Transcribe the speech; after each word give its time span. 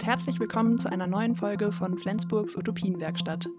Und 0.00 0.06
herzlich 0.06 0.40
willkommen 0.40 0.78
zu 0.78 0.90
einer 0.90 1.06
neuen 1.06 1.36
Folge 1.36 1.72
von 1.72 1.98
Flensburgs 1.98 2.56
Utopienwerkstatt. 2.56 3.50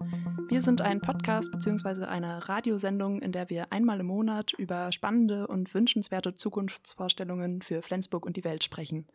Wir 0.48 0.60
sind 0.60 0.80
ein 0.80 1.00
Podcast 1.00 1.52
bzw. 1.52 2.06
eine 2.06 2.48
Radiosendung, 2.48 3.22
in 3.22 3.30
der 3.30 3.48
wir 3.48 3.72
einmal 3.72 4.00
im 4.00 4.06
Monat 4.06 4.52
über 4.54 4.90
spannende 4.90 5.46
und 5.46 5.72
wünschenswerte 5.72 6.34
Zukunftsvorstellungen 6.34 7.62
für 7.62 7.80
Flensburg 7.80 8.26
und 8.26 8.36
die 8.36 8.42
Welt 8.42 8.64
sprechen. 8.64 9.06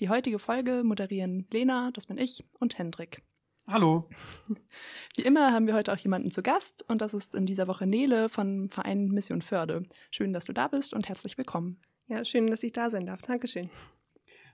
Die 0.00 0.08
heutige 0.08 0.40
Folge 0.40 0.82
moderieren 0.82 1.46
Lena, 1.52 1.92
das 1.92 2.06
bin 2.06 2.18
ich, 2.18 2.44
und 2.58 2.78
Hendrik. 2.78 3.22
Hallo. 3.68 4.08
Wie 5.14 5.22
immer 5.22 5.52
haben 5.52 5.68
wir 5.68 5.74
heute 5.74 5.92
auch 5.92 5.98
jemanden 5.98 6.32
zu 6.32 6.42
Gast 6.42 6.84
und 6.88 7.00
das 7.00 7.14
ist 7.14 7.36
in 7.36 7.46
dieser 7.46 7.68
Woche 7.68 7.86
Nele 7.86 8.28
vom 8.28 8.70
Verein 8.70 9.06
Mission 9.06 9.40
Förde. 9.40 9.84
Schön, 10.10 10.32
dass 10.32 10.46
du 10.46 10.52
da 10.52 10.66
bist 10.66 10.94
und 10.94 11.08
herzlich 11.08 11.38
willkommen. 11.38 11.80
Ja, 12.08 12.24
schön, 12.24 12.48
dass 12.48 12.64
ich 12.64 12.72
da 12.72 12.90
sein 12.90 13.06
darf. 13.06 13.22
Dankeschön. 13.22 13.70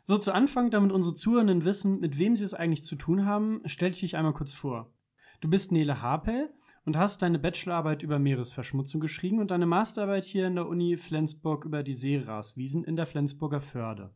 So, 0.04 0.18
zu 0.18 0.32
Anfang, 0.32 0.70
damit 0.70 0.90
unsere 0.90 1.14
Zuhörenden 1.14 1.64
wissen, 1.64 2.00
mit 2.00 2.18
wem 2.18 2.34
sie 2.34 2.44
es 2.44 2.54
eigentlich 2.54 2.82
zu 2.82 2.96
tun 2.96 3.24
haben, 3.24 3.62
stell 3.66 3.92
dich 3.92 4.16
einmal 4.16 4.34
kurz 4.34 4.52
vor. 4.52 4.92
Du 5.40 5.48
bist 5.48 5.70
Nele 5.70 6.02
Harpel 6.02 6.52
und 6.84 6.96
hast 6.96 7.22
deine 7.22 7.38
Bachelorarbeit 7.38 8.02
über 8.02 8.18
Meeresverschmutzung 8.18 9.00
geschrieben 9.00 9.38
und 9.38 9.52
deine 9.52 9.66
Masterarbeit 9.66 10.24
hier 10.24 10.48
in 10.48 10.56
der 10.56 10.68
Uni 10.68 10.96
Flensburg 10.96 11.64
über 11.64 11.84
die 11.84 11.94
Seegraswiesen 11.94 12.82
in 12.82 12.96
der 12.96 13.06
Flensburger 13.06 13.60
Förde. 13.60 14.12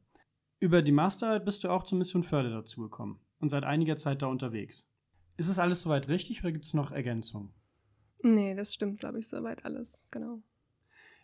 Über 0.59 0.83
die 0.83 0.93
Masterarbeit 0.93 1.45
bist 1.45 1.63
du 1.63 1.69
auch 1.69 1.85
zur 1.85 1.99
Mission 1.99 2.25
Förde 2.25 2.51
dazugekommen 2.51 3.21
und 3.39 3.51
seit 3.51 3.65
einiger 3.65 3.97
Zeit 3.97 4.23
da 4.23 4.27
unterwegs. 4.27 4.89
Ist 5.37 5.49
es 5.49 5.59
alles 5.59 5.83
soweit 5.83 6.09
richtig 6.09 6.41
oder 6.43 6.51
gibt 6.51 6.65
es 6.65 6.75
noch 6.75 6.91
Ergänzungen? 6.91 7.53
Nee, 8.23 8.55
das 8.55 8.75
stimmt, 8.75 8.99
glaube 8.99 9.21
ich, 9.21 9.29
soweit 9.29 9.65
alles, 9.65 10.03
genau. 10.11 10.43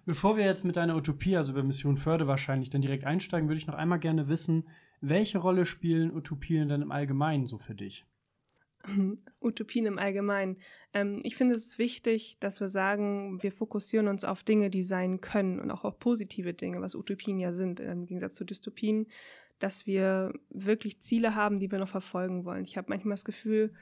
Bevor 0.05 0.37
wir 0.37 0.45
jetzt 0.45 0.65
mit 0.65 0.77
deiner 0.77 0.97
Utopie, 0.97 1.37
also 1.37 1.53
über 1.53 1.63
Mission 1.63 1.97
Förde 1.97 2.27
wahrscheinlich, 2.27 2.71
dann 2.71 2.83
direkt 2.83 3.05
einsteigen, 3.05 3.49
würde 3.49 3.59
ich 3.59 3.69
noch 3.69 3.75
einmal 3.75 4.01
gerne 4.01 4.29
wissen, 4.29 4.69
welche 5.01 5.39
Rolle 5.39 5.65
spielen 5.65 6.15
Utopien 6.15 6.69
denn 6.69 6.83
im 6.83 6.91
Allgemeinen 6.91 7.47
so 7.47 7.59
für 7.59 7.75
dich? 7.75 8.05
Utopien 9.41 9.87
im 9.87 9.99
Allgemeinen. 9.99 10.57
Ähm, 10.93 11.21
ich 11.23 11.37
finde 11.37 11.55
es 11.55 11.79
wichtig, 11.79 12.37
dass 12.41 12.61
wir 12.61 12.69
sagen, 12.69 13.41
wir 13.43 13.53
fokussieren 13.53 14.09
uns 14.09 14.25
auf 14.25 14.43
Dinge, 14.43 14.71
die 14.71 14.83
sein 14.83 15.21
können 15.21 15.61
und 15.61 15.71
auch 15.71 15.85
auf 15.85 16.01
positive 16.01 16.53
Dinge, 16.53 16.81
was 16.81 16.97
Utopien 16.97 17.39
ja 17.39 17.53
sind, 17.53 17.79
im 17.79 18.07
Gegensatz 18.07 18.35
zu 18.35 18.45
Dystopien, 18.45 19.07
dass 19.61 19.87
wir 19.87 20.33
wirklich 20.51 21.01
Ziele 21.01 21.37
haben, 21.37 21.61
die 21.61 21.71
wir 21.71 21.79
noch 21.79 21.89
verfolgen 21.89 22.45
wollen. 22.45 22.65
Ich 22.65 22.77
habe 22.77 22.89
manchmal 22.89 23.15
das 23.15 23.25
Gefühl, 23.25 23.73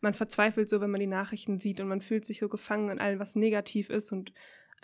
man 0.00 0.14
verzweifelt 0.14 0.68
so, 0.68 0.80
wenn 0.80 0.90
man 0.90 1.00
die 1.00 1.06
Nachrichten 1.08 1.58
sieht 1.58 1.80
und 1.80 1.88
man 1.88 2.00
fühlt 2.00 2.24
sich 2.24 2.38
so 2.38 2.48
gefangen 2.48 2.90
in 2.90 3.00
allem, 3.00 3.18
was 3.18 3.34
negativ 3.34 3.90
ist 3.90 4.12
und 4.12 4.32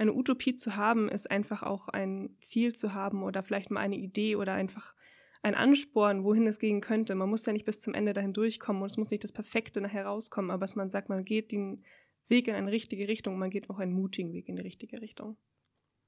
eine 0.00 0.14
Utopie 0.14 0.56
zu 0.56 0.76
haben, 0.76 1.08
ist 1.08 1.30
einfach 1.30 1.62
auch 1.62 1.88
ein 1.88 2.36
Ziel 2.40 2.74
zu 2.74 2.94
haben 2.94 3.22
oder 3.22 3.42
vielleicht 3.42 3.70
mal 3.70 3.80
eine 3.80 3.96
Idee 3.96 4.36
oder 4.36 4.54
einfach 4.54 4.94
ein 5.42 5.54
Ansporn, 5.54 6.24
wohin 6.24 6.46
es 6.46 6.58
gehen 6.58 6.80
könnte. 6.80 7.14
Man 7.14 7.28
muss 7.28 7.46
ja 7.46 7.52
nicht 7.52 7.66
bis 7.66 7.80
zum 7.80 7.94
Ende 7.94 8.12
dahin 8.12 8.32
durchkommen 8.32 8.82
und 8.82 8.90
es 8.90 8.96
muss 8.96 9.10
nicht 9.10 9.24
das 9.24 9.32
Perfekte 9.32 9.80
nachher 9.80 10.06
rauskommen, 10.06 10.50
aber 10.50 10.62
dass 10.62 10.74
man 10.74 10.90
sagt, 10.90 11.08
man 11.08 11.24
geht 11.24 11.52
den 11.52 11.84
Weg 12.28 12.48
in 12.48 12.54
eine 12.54 12.70
richtige 12.70 13.08
Richtung, 13.08 13.38
man 13.38 13.50
geht 13.50 13.68
auch 13.70 13.78
einen 13.78 13.92
mutigen 13.92 14.32
Weg 14.32 14.48
in 14.48 14.56
die 14.56 14.62
richtige 14.62 15.00
Richtung. 15.00 15.36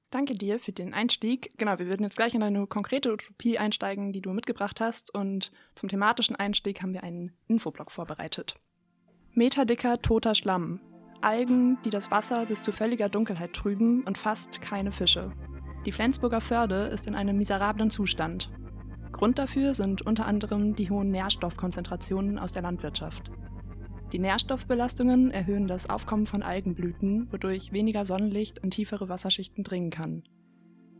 Danke 0.09 0.35
dir 0.35 0.59
für 0.59 0.71
den 0.71 0.93
Einstieg. 0.93 1.51
Genau, 1.57 1.79
wir 1.79 1.87
würden 1.87 2.03
jetzt 2.03 2.15
gleich 2.15 2.35
in 2.35 2.43
eine 2.43 2.67
konkrete 2.67 3.11
Utopie 3.11 3.57
einsteigen, 3.57 4.13
die 4.13 4.21
du 4.21 4.31
mitgebracht 4.31 4.79
hast. 4.79 5.13
Und 5.13 5.51
zum 5.73 5.89
thematischen 5.89 6.35
Einstieg 6.35 6.83
haben 6.83 6.93
wir 6.93 7.03
einen 7.03 7.31
Infoblock 7.47 7.91
vorbereitet. 7.91 8.55
Meterdicker 9.33 9.99
toter 10.03 10.35
Schlamm. 10.35 10.79
Algen, 11.23 11.77
die 11.85 11.89
das 11.89 12.11
Wasser 12.11 12.45
bis 12.45 12.61
zu 12.61 12.71
völliger 12.71 13.09
Dunkelheit 13.09 13.53
trüben 13.53 14.03
und 14.03 14.17
fast 14.17 14.61
keine 14.61 14.91
Fische. 14.91 15.31
Die 15.85 15.91
Flensburger 15.91 16.41
Förde 16.41 16.85
ist 16.85 17.07
in 17.07 17.15
einem 17.15 17.37
miserablen 17.37 17.89
Zustand. 17.89 18.49
Grund 19.11 19.39
dafür 19.39 19.73
sind 19.73 20.01
unter 20.01 20.25
anderem 20.25 20.75
die 20.75 20.89
hohen 20.89 21.11
Nährstoffkonzentrationen 21.11 22.39
aus 22.39 22.51
der 22.51 22.61
Landwirtschaft. 22.61 23.31
Die 24.11 24.19
Nährstoffbelastungen 24.19 25.31
erhöhen 25.31 25.67
das 25.67 25.89
Aufkommen 25.89 26.25
von 26.25 26.43
Algenblüten, 26.43 27.31
wodurch 27.31 27.71
weniger 27.71 28.05
Sonnenlicht 28.05 28.59
in 28.59 28.69
tiefere 28.69 29.09
Wasserschichten 29.09 29.63
dringen 29.63 29.89
kann. 29.89 30.23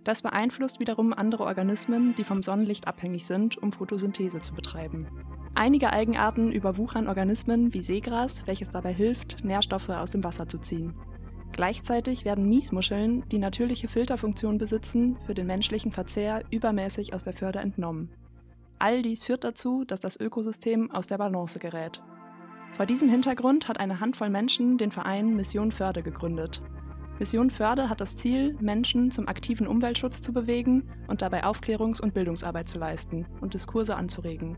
Das 0.03 0.22
beeinflusst 0.22 0.79
wiederum 0.79 1.13
andere 1.13 1.44
Organismen, 1.44 2.13
die 2.16 2.23
vom 2.23 2.44
Sonnenlicht 2.44 2.88
abhängig 2.88 3.25
sind, 3.25 3.57
um 3.57 3.72
Photosynthese 3.72 4.40
zu 4.40 4.53
betreiben. 4.53 5.07
Einige 5.56 5.94
Algenarten 5.94 6.52
überwuchern 6.52 7.08
Organismen 7.08 7.74
wie 7.74 7.81
Seegras, 7.81 8.47
welches 8.47 8.72
dabei 8.72 8.91
hilft, 8.91 9.46
Nährstoffe 9.46 9.90
aus 9.90 10.09
dem 10.09 10.24
Wasser 10.24 10.47
zu 10.47 10.58
ziehen. 10.58 10.96
Gleichzeitig 11.52 12.25
werden 12.25 12.50
Miesmuscheln, 12.50 13.24
die 13.30 13.38
natürliche 13.38 13.88
Filterfunktion 13.88 14.58
besitzen, 14.58 15.18
für 15.28 15.36
den 15.36 15.46
menschlichen 15.46 15.91
Verzehr 15.91 16.44
übermäßig 16.50 17.14
aus 17.14 17.22
der 17.22 17.34
Förde 17.34 17.59
entnommen. 17.59 18.09
All 18.80 19.03
dies 19.03 19.24
führt 19.24 19.44
dazu, 19.44 19.86
dass 19.86 20.00
das 20.00 20.19
Ökosystem 20.19 20.90
aus 20.90 21.06
der 21.06 21.19
Balance 21.19 21.59
gerät. 21.59 22.02
Vor 22.72 22.88
diesem 22.88 23.08
Hintergrund 23.08 23.68
hat 23.68 23.80
eine 23.80 24.00
Handvoll 24.00 24.31
Menschen 24.31 24.80
den 24.80 24.91
Verein 24.91 25.35
Mission 25.35 25.72
Förde 25.72 26.02
gegründet. 26.02 26.64
Mission 27.20 27.52
Förde 27.52 27.88
hat 27.88 28.02
das 28.02 28.16
Ziel, 28.16 28.58
Menschen 28.59 29.12
zum 29.12 29.28
aktiven 29.28 29.68
Umweltschutz 29.68 30.20
zu 30.22 30.34
bewegen 30.34 30.90
und 31.08 31.22
dabei 31.22 31.44
Aufklärungs- 31.44 32.02
und 32.02 32.16
Bildungsarbeit 32.16 32.68
zu 32.68 32.80
leisten 32.80 33.28
und 33.40 33.53
Diskurse 33.53 33.96
anzuregen. 33.96 34.58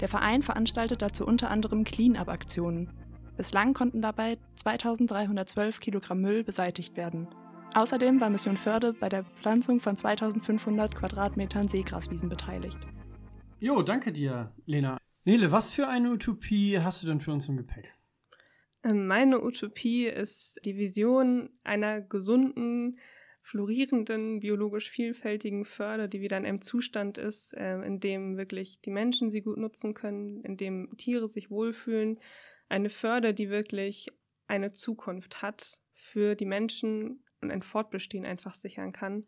Der 0.00 0.08
Verein 0.08 0.42
veranstaltet 0.42 1.02
dazu 1.02 1.26
unter 1.26 1.50
anderem 1.50 1.84
Clean-up-Aktionen, 1.84 2.90
Bislang 3.36 3.74
konnten 3.74 4.00
dabei 4.00 4.38
2312 4.54 5.80
Kilogramm 5.80 6.22
Müll 6.22 6.42
beseitigt 6.42 6.96
werden. 6.96 7.28
Außerdem 7.74 8.20
war 8.20 8.30
Mission 8.30 8.56
Förde 8.56 8.94
bei 8.94 9.10
der 9.10 9.24
Pflanzung 9.24 9.80
von 9.80 9.98
2500 9.98 10.94
Quadratmetern 10.94 11.68
Seegraswiesen 11.68 12.30
beteiligt. 12.30 12.78
Jo, 13.60 13.82
danke 13.82 14.12
dir, 14.12 14.52
Lena. 14.64 14.96
Nele, 15.24 15.52
was 15.52 15.74
für 15.74 15.86
eine 15.86 16.12
Utopie 16.12 16.78
hast 16.80 17.02
du 17.02 17.06
denn 17.06 17.20
für 17.20 17.32
uns 17.32 17.48
im 17.48 17.58
Gepäck? 17.58 17.92
Ähm, 18.82 19.06
meine 19.06 19.42
Utopie 19.42 20.06
ist 20.06 20.64
die 20.64 20.78
Vision 20.78 21.50
einer 21.62 22.00
gesunden, 22.00 22.98
florierenden, 23.46 24.40
biologisch 24.40 24.90
vielfältigen 24.90 25.64
Förde, 25.64 26.08
die 26.08 26.20
wieder 26.20 26.36
in 26.36 26.44
einem 26.44 26.60
Zustand 26.60 27.16
ist, 27.16 27.54
ähm, 27.56 27.84
in 27.84 28.00
dem 28.00 28.36
wirklich 28.36 28.80
die 28.80 28.90
Menschen 28.90 29.30
sie 29.30 29.40
gut 29.40 29.56
nutzen 29.56 29.94
können, 29.94 30.42
in 30.42 30.56
dem 30.56 30.96
Tiere 30.96 31.28
sich 31.28 31.48
wohlfühlen. 31.48 32.18
Eine 32.68 32.90
Förder, 32.90 33.32
die 33.32 33.48
wirklich 33.48 34.08
eine 34.48 34.72
Zukunft 34.72 35.42
hat 35.42 35.80
für 35.94 36.34
die 36.34 36.44
Menschen 36.44 37.22
und 37.40 37.52
ein 37.52 37.62
Fortbestehen 37.62 38.26
einfach 38.26 38.54
sichern 38.54 38.90
kann 38.90 39.26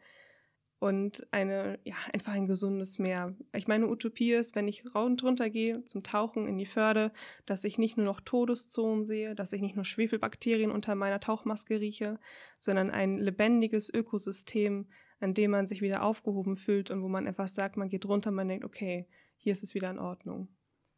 und 0.81 1.27
eine, 1.33 1.79
ja, 1.85 1.95
einfach 2.13 2.33
ein 2.33 2.47
gesundes 2.47 2.99
Meer. 2.99 3.35
Ich 3.55 3.69
meine, 3.69 3.89
Utopie 3.89 4.33
ist, 4.33 4.55
wenn 4.55 4.69
ich 4.69 4.85
runter 4.95 5.51
gehe 5.51 5.85
zum 5.85 6.03
Tauchen 6.03 6.47
in 6.47 6.59
die 6.59 6.67
Förde, 6.67 7.13
dass 7.47 7.65
ich 7.65 7.79
nicht 7.79 7.97
nur 7.97 8.07
noch 8.07 8.21
Todeszonen 8.21 9.05
sehe, 9.05 9.35
dass 9.35 9.53
ich 9.53 9.61
nicht 9.61 9.77
nur 9.77 9.85
Schwefelbakterien 9.85 10.71
unter 10.71 10.95
meiner 10.95 11.21
Tauchmaske 11.21 11.81
rieche, 11.81 12.19
sondern 12.59 12.91
ein 12.91 13.19
lebendiges 13.19 13.93
Ökosystem, 13.93 14.87
an 15.21 15.35
dem 15.35 15.51
man 15.51 15.67
sich 15.67 15.83
wieder 15.83 16.03
aufgehoben 16.03 16.57
fühlt 16.57 16.91
und 16.91 17.03
wo 17.03 17.09
man 17.09 17.27
einfach 17.27 17.49
sagt, 17.49 17.77
man 17.77 17.89
geht 17.89 18.07
runter, 18.07 18.31
man 18.31 18.49
denkt, 18.49 18.65
okay, 18.65 19.07
hier 19.37 19.53
ist 19.53 19.63
es 19.63 19.75
wieder 19.75 19.91
in 19.91 19.99
Ordnung. 19.99 20.49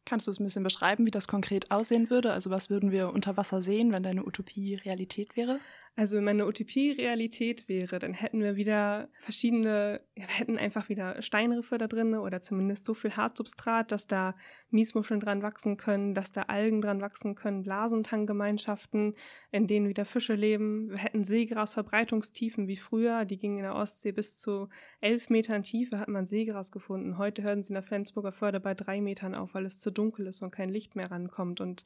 Kannst 0.05 0.25
du 0.25 0.31
es 0.31 0.39
ein 0.39 0.45
bisschen 0.45 0.63
beschreiben, 0.63 1.05
wie 1.05 1.11
das 1.11 1.27
konkret 1.27 1.71
aussehen 1.71 2.09
würde? 2.09 2.33
Also 2.33 2.49
was 2.49 2.69
würden 2.69 2.91
wir 2.91 3.13
unter 3.13 3.37
Wasser 3.37 3.61
sehen, 3.61 3.93
wenn 3.93 4.01
deine 4.03 4.25
Utopie 4.25 4.73
Realität 4.73 5.35
wäre? 5.35 5.59
Also 5.97 6.17
wenn 6.17 6.29
eine 6.29 6.47
Utopie 6.47 6.91
Realität 6.91 7.67
wäre, 7.67 7.99
dann 7.99 8.13
hätten 8.13 8.41
wir 8.41 8.55
wieder 8.55 9.09
verschiedene, 9.19 9.97
ja, 10.15 10.25
wir 10.25 10.35
hätten 10.35 10.57
einfach 10.57 10.87
wieder 10.87 11.21
Steinriffe 11.21 11.77
da 11.77 11.87
drin 11.87 12.15
oder 12.15 12.41
zumindest 12.41 12.85
so 12.85 12.93
viel 12.93 13.17
Hartsubstrat, 13.17 13.91
dass 13.91 14.07
da 14.07 14.33
Miesmuscheln 14.69 15.19
dran 15.19 15.41
wachsen 15.41 15.75
können, 15.75 16.13
dass 16.13 16.31
da 16.31 16.43
Algen 16.43 16.79
dran 16.79 17.01
wachsen 17.01 17.35
können, 17.35 17.63
Blasentanggemeinschaften, 17.63 19.15
in 19.51 19.67
denen 19.67 19.89
wieder 19.89 20.05
Fische 20.05 20.33
leben. 20.33 20.91
Wir 20.91 20.97
hätten 20.97 21.25
Seegrasverbreitungstiefen 21.25 22.69
wie 22.69 22.77
früher, 22.77 23.25
die 23.25 23.37
gingen 23.37 23.57
in 23.57 23.63
der 23.63 23.75
Ostsee 23.75 24.13
bis 24.13 24.37
zu 24.37 24.69
elf 25.01 25.29
Metern 25.29 25.63
Tiefe, 25.63 25.99
hat 25.99 26.07
man 26.07 26.25
Seegras 26.25 26.71
gefunden. 26.71 27.17
Heute 27.17 27.43
hören 27.43 27.63
sie 27.63 27.71
in 27.71 27.75
der 27.75 27.83
Flensburger 27.83 28.31
Förde 28.31 28.61
bei 28.61 28.73
drei 28.73 29.01
Metern 29.01 29.35
auf, 29.35 29.53
weil 29.53 29.65
es 29.65 29.79
zu 29.79 29.91
dunkel 29.91 30.27
ist 30.27 30.41
und 30.41 30.51
kein 30.51 30.69
Licht 30.69 30.95
mehr 30.95 31.11
rankommt 31.11 31.59
und 31.59 31.85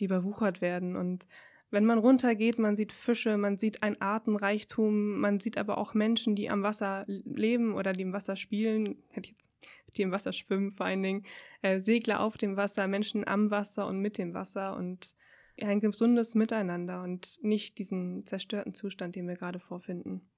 die 0.00 0.06
überwuchert 0.06 0.60
werden 0.60 0.96
und 0.96 1.26
wenn 1.70 1.84
man 1.84 1.98
runtergeht, 1.98 2.58
man 2.58 2.76
sieht 2.76 2.92
Fische, 2.92 3.36
man 3.36 3.58
sieht 3.58 3.82
ein 3.82 4.00
Artenreichtum, 4.00 5.18
man 5.18 5.40
sieht 5.40 5.58
aber 5.58 5.78
auch 5.78 5.94
Menschen, 5.94 6.34
die 6.34 6.50
am 6.50 6.62
Wasser 6.62 7.04
leben 7.06 7.74
oder 7.74 7.92
die 7.92 8.02
im 8.02 8.12
Wasser 8.12 8.36
spielen, 8.36 9.02
die 9.96 10.02
im 10.02 10.12
Wasser 10.12 10.32
schwimmen 10.32 10.70
vor 10.70 10.86
allen 10.86 11.02
Dingen, 11.02 11.24
äh, 11.62 11.80
Segler 11.80 12.20
auf 12.20 12.36
dem 12.36 12.56
Wasser, 12.56 12.86
Menschen 12.86 13.26
am 13.26 13.50
Wasser 13.50 13.86
und 13.86 14.00
mit 14.00 14.18
dem 14.18 14.34
Wasser 14.34 14.76
und 14.76 15.14
ein 15.62 15.80
gesundes 15.80 16.34
Miteinander 16.34 17.02
und 17.02 17.38
nicht 17.42 17.78
diesen 17.78 18.24
zerstörten 18.26 18.74
Zustand, 18.74 19.16
den 19.16 19.26
wir 19.26 19.36
gerade 19.36 19.58
vorfinden. 19.58 20.28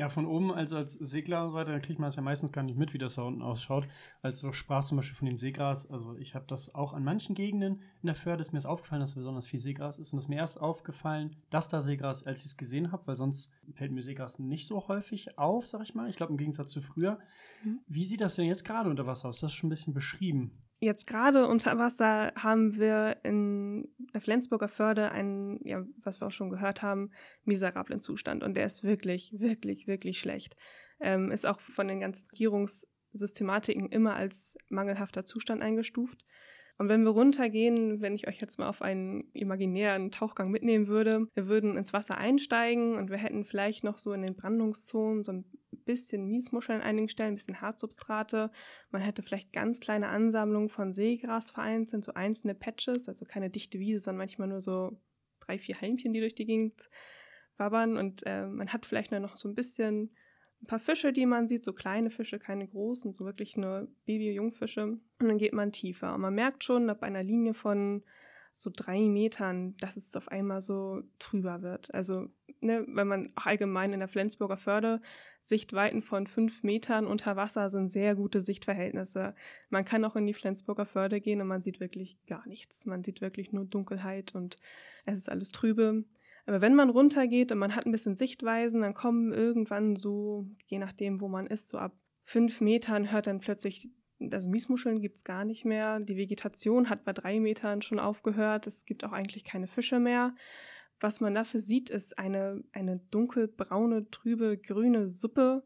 Ja, 0.00 0.08
von 0.08 0.24
oben, 0.24 0.50
also 0.50 0.78
als 0.78 0.94
Segler 0.94 1.44
und 1.44 1.50
so 1.50 1.56
weiter, 1.56 1.72
da 1.72 1.78
kriegt 1.78 2.00
man 2.00 2.08
es 2.08 2.16
ja 2.16 2.22
meistens 2.22 2.52
gar 2.52 2.62
nicht 2.62 2.78
mit, 2.78 2.94
wie 2.94 2.98
das 2.98 3.16
da 3.16 3.22
unten 3.22 3.42
ausschaut. 3.42 3.86
Als 4.22 4.40
du 4.40 4.50
sprachst 4.50 4.88
zum 4.88 4.96
Beispiel 4.96 5.14
von 5.14 5.26
dem 5.26 5.36
Seegras, 5.36 5.90
also 5.90 6.16
ich 6.16 6.34
habe 6.34 6.46
das 6.48 6.74
auch 6.74 6.94
an 6.94 7.04
manchen 7.04 7.34
Gegenden 7.34 7.82
in 8.00 8.06
der 8.06 8.14
Förde, 8.14 8.40
ist 8.40 8.52
mir 8.52 8.58
ist 8.58 8.64
aufgefallen, 8.64 9.02
dass 9.02 9.14
besonders 9.14 9.46
viel 9.46 9.60
Seegras 9.60 9.98
ist. 9.98 10.14
Und 10.14 10.16
es 10.16 10.24
ist 10.24 10.28
mir 10.30 10.36
erst 10.36 10.58
aufgefallen, 10.58 11.36
dass 11.50 11.68
da 11.68 11.82
Seegras, 11.82 12.24
als 12.24 12.40
ich 12.40 12.46
es 12.46 12.56
gesehen 12.56 12.92
habe, 12.92 13.08
weil 13.08 13.16
sonst 13.16 13.50
fällt 13.74 13.92
mir 13.92 14.02
Seegras 14.02 14.38
nicht 14.38 14.66
so 14.66 14.88
häufig 14.88 15.36
auf, 15.36 15.66
sag 15.66 15.82
ich 15.82 15.94
mal. 15.94 16.08
Ich 16.08 16.16
glaube, 16.16 16.32
im 16.32 16.38
Gegensatz 16.38 16.70
zu 16.70 16.80
früher. 16.80 17.18
Mhm. 17.62 17.80
Wie 17.86 18.06
sieht 18.06 18.22
das 18.22 18.36
denn 18.36 18.46
jetzt 18.46 18.64
gerade 18.64 18.88
unter 18.88 19.06
Wasser 19.06 19.28
aus? 19.28 19.40
Das 19.40 19.52
ist 19.52 19.56
schon 19.58 19.66
ein 19.66 19.76
bisschen 19.76 19.92
beschrieben. 19.92 20.62
Jetzt 20.82 21.06
gerade 21.06 21.46
unter 21.46 21.76
Wasser 21.76 22.32
haben 22.36 22.78
wir 22.78 23.18
in 23.22 23.86
der 24.14 24.22
Flensburger 24.22 24.68
Förde 24.68 25.12
einen, 25.12 25.60
ja, 25.62 25.84
was 26.02 26.22
wir 26.22 26.28
auch 26.28 26.32
schon 26.32 26.48
gehört 26.48 26.80
haben, 26.80 27.10
miserablen 27.44 28.00
Zustand. 28.00 28.42
Und 28.42 28.54
der 28.54 28.64
ist 28.64 28.82
wirklich, 28.82 29.34
wirklich, 29.38 29.86
wirklich 29.86 30.18
schlecht. 30.18 30.56
Ähm, 30.98 31.30
ist 31.32 31.44
auch 31.44 31.60
von 31.60 31.86
den 31.86 32.00
ganzen 32.00 32.26
Regierungssystematiken 32.30 33.90
immer 33.90 34.16
als 34.16 34.56
mangelhafter 34.70 35.26
Zustand 35.26 35.60
eingestuft. 35.60 36.24
Und 36.80 36.88
wenn 36.88 37.02
wir 37.02 37.10
runtergehen, 37.10 38.00
wenn 38.00 38.14
ich 38.14 38.26
euch 38.26 38.40
jetzt 38.40 38.58
mal 38.58 38.66
auf 38.66 38.80
einen 38.80 39.30
imaginären 39.34 40.10
Tauchgang 40.10 40.50
mitnehmen 40.50 40.86
würde, 40.86 41.26
wir 41.34 41.46
würden 41.46 41.76
ins 41.76 41.92
Wasser 41.92 42.16
einsteigen 42.16 42.96
und 42.96 43.10
wir 43.10 43.18
hätten 43.18 43.44
vielleicht 43.44 43.84
noch 43.84 43.98
so 43.98 44.14
in 44.14 44.22
den 44.22 44.34
Brandungszonen 44.34 45.22
so 45.22 45.30
ein 45.30 45.44
bisschen 45.84 46.24
Miesmuscheln 46.26 46.80
an 46.80 46.86
einigen 46.86 47.10
Stellen, 47.10 47.32
ein 47.32 47.34
bisschen 47.34 47.60
Hartsubstrate. 47.60 48.50
Man 48.90 49.02
hätte 49.02 49.22
vielleicht 49.22 49.52
ganz 49.52 49.80
kleine 49.80 50.08
Ansammlungen 50.08 50.70
von 50.70 50.94
Seegras 50.94 51.50
vereinzelt, 51.50 52.02
so 52.02 52.14
einzelne 52.14 52.54
Patches, 52.54 53.08
also 53.08 53.26
keine 53.26 53.50
dichte 53.50 53.78
Wiese, 53.78 54.00
sondern 54.00 54.20
manchmal 54.20 54.48
nur 54.48 54.62
so 54.62 54.98
drei, 55.40 55.58
vier 55.58 55.78
Halmchen, 55.82 56.14
die 56.14 56.20
durch 56.20 56.34
die 56.34 56.46
Gegend 56.46 56.88
wabbern. 57.58 57.98
Und 57.98 58.22
äh, 58.24 58.46
man 58.46 58.72
hat 58.72 58.86
vielleicht 58.86 59.10
nur 59.10 59.20
noch 59.20 59.36
so 59.36 59.50
ein 59.50 59.54
bisschen 59.54 60.16
ein 60.62 60.66
paar 60.66 60.78
Fische, 60.78 61.12
die 61.12 61.26
man 61.26 61.48
sieht, 61.48 61.64
so 61.64 61.72
kleine 61.72 62.10
Fische, 62.10 62.38
keine 62.38 62.66
großen, 62.66 63.12
so 63.12 63.24
wirklich 63.24 63.56
nur 63.56 63.88
Baby-Jungfische. 64.06 64.84
Und 64.84 65.00
dann 65.18 65.38
geht 65.38 65.52
man 65.52 65.72
tiefer. 65.72 66.14
Und 66.14 66.20
man 66.20 66.34
merkt 66.34 66.64
schon, 66.64 66.90
ab 66.90 67.02
einer 67.02 67.22
Linie 67.22 67.54
von 67.54 68.02
so 68.52 68.70
drei 68.74 69.00
Metern, 69.00 69.76
dass 69.78 69.96
es 69.96 70.16
auf 70.16 70.28
einmal 70.28 70.60
so 70.60 71.02
trüber 71.18 71.62
wird. 71.62 71.94
Also, 71.94 72.28
ne, 72.60 72.84
wenn 72.88 73.06
man 73.06 73.32
allgemein 73.36 73.92
in 73.92 74.00
der 74.00 74.08
Flensburger 74.08 74.56
Förde 74.56 75.00
Sichtweiten 75.40 76.02
von 76.02 76.26
fünf 76.26 76.62
Metern 76.62 77.06
unter 77.06 77.36
Wasser 77.36 77.70
sind 77.70 77.90
sehr 77.90 78.14
gute 78.14 78.42
Sichtverhältnisse. 78.42 79.34
Man 79.68 79.84
kann 79.84 80.04
auch 80.04 80.16
in 80.16 80.26
die 80.26 80.34
Flensburger 80.34 80.86
Förde 80.86 81.20
gehen 81.20 81.40
und 81.40 81.48
man 81.48 81.62
sieht 81.62 81.80
wirklich 81.80 82.18
gar 82.26 82.46
nichts. 82.46 82.86
Man 82.86 83.02
sieht 83.02 83.20
wirklich 83.20 83.52
nur 83.52 83.64
Dunkelheit 83.64 84.34
und 84.34 84.56
es 85.06 85.18
ist 85.18 85.28
alles 85.28 85.50
trübe. 85.50 86.04
Aber 86.50 86.62
wenn 86.62 86.74
man 86.74 86.90
runtergeht 86.90 87.52
und 87.52 87.58
man 87.58 87.76
hat 87.76 87.86
ein 87.86 87.92
bisschen 87.92 88.16
Sichtweisen, 88.16 88.80
dann 88.80 88.92
kommen 88.92 89.32
irgendwann 89.32 89.94
so, 89.94 90.48
je 90.66 90.80
nachdem, 90.80 91.20
wo 91.20 91.28
man 91.28 91.46
ist, 91.46 91.68
so 91.68 91.78
ab 91.78 91.96
fünf 92.24 92.60
Metern 92.60 93.12
hört 93.12 93.28
dann 93.28 93.38
plötzlich, 93.38 93.88
also 94.18 94.48
Miesmuscheln 94.48 95.00
gibt 95.00 95.18
es 95.18 95.22
gar 95.22 95.44
nicht 95.44 95.64
mehr. 95.64 96.00
Die 96.00 96.16
Vegetation 96.16 96.90
hat 96.90 97.04
bei 97.04 97.12
drei 97.12 97.38
Metern 97.38 97.82
schon 97.82 98.00
aufgehört. 98.00 98.66
Es 98.66 98.84
gibt 98.84 99.04
auch 99.04 99.12
eigentlich 99.12 99.44
keine 99.44 99.68
Fische 99.68 100.00
mehr. 100.00 100.34
Was 100.98 101.20
man 101.20 101.36
dafür 101.36 101.60
sieht, 101.60 101.88
ist 101.88 102.18
eine, 102.18 102.64
eine 102.72 102.98
dunkelbraune, 103.12 104.10
trübe, 104.10 104.58
grüne 104.58 105.08
Suppe, 105.08 105.62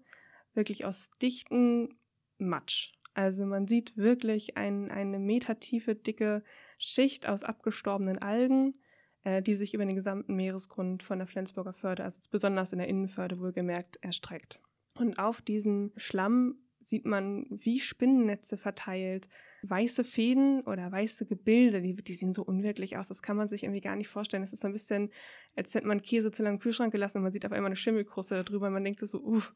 wirklich 0.52 0.84
aus 0.84 1.08
dichten 1.22 1.98
Matsch. 2.36 2.92
Also 3.14 3.46
man 3.46 3.68
sieht 3.68 3.96
wirklich 3.96 4.58
ein, 4.58 4.90
eine 4.90 5.18
metertiefe, 5.18 5.94
dicke 5.94 6.44
Schicht 6.76 7.26
aus 7.26 7.42
abgestorbenen 7.42 8.18
Algen 8.18 8.74
die 9.24 9.54
sich 9.54 9.74
über 9.74 9.84
den 9.84 9.94
gesamten 9.94 10.36
Meeresgrund 10.36 11.02
von 11.02 11.18
der 11.18 11.26
Flensburger 11.26 11.72
Förde, 11.72 12.04
also 12.04 12.20
besonders 12.30 12.72
in 12.72 12.78
der 12.78 12.88
Innenförde 12.88 13.40
wohlgemerkt, 13.40 13.98
erstreckt. 14.02 14.60
Und 14.98 15.18
auf 15.18 15.40
diesem 15.40 15.92
Schlamm 15.96 16.58
sieht 16.80 17.06
man 17.06 17.46
wie 17.50 17.80
Spinnennetze 17.80 18.56
verteilt, 18.56 19.28
weiße 19.62 20.04
Fäden 20.04 20.60
oder 20.62 20.92
weiße 20.92 21.26
Gebilde, 21.26 21.80
die, 21.80 21.94
die 21.94 22.14
sehen 22.14 22.32
so 22.34 22.42
unwirklich 22.42 22.96
aus, 22.96 23.08
das 23.08 23.22
kann 23.22 23.36
man 23.36 23.48
sich 23.48 23.64
irgendwie 23.64 23.80
gar 23.80 23.96
nicht 23.96 24.08
vorstellen. 24.08 24.42
Es 24.42 24.52
ist 24.52 24.60
so 24.60 24.68
ein 24.68 24.72
bisschen, 24.72 25.10
als 25.56 25.74
hätte 25.74 25.86
man 25.86 26.02
Käse 26.02 26.30
zu 26.30 26.42
lange 26.42 26.56
im 26.56 26.60
Kühlschrank 26.60 26.92
gelassen 26.92 27.18
und 27.18 27.22
man 27.22 27.32
sieht 27.32 27.46
auf 27.46 27.52
einmal 27.52 27.68
eine 27.68 27.76
Schimmelkruste 27.76 28.44
darüber 28.44 28.66
und 28.66 28.74
man 28.74 28.84
denkt 28.84 29.00
sich 29.00 29.08
so, 29.08 29.22
uff, 29.22 29.54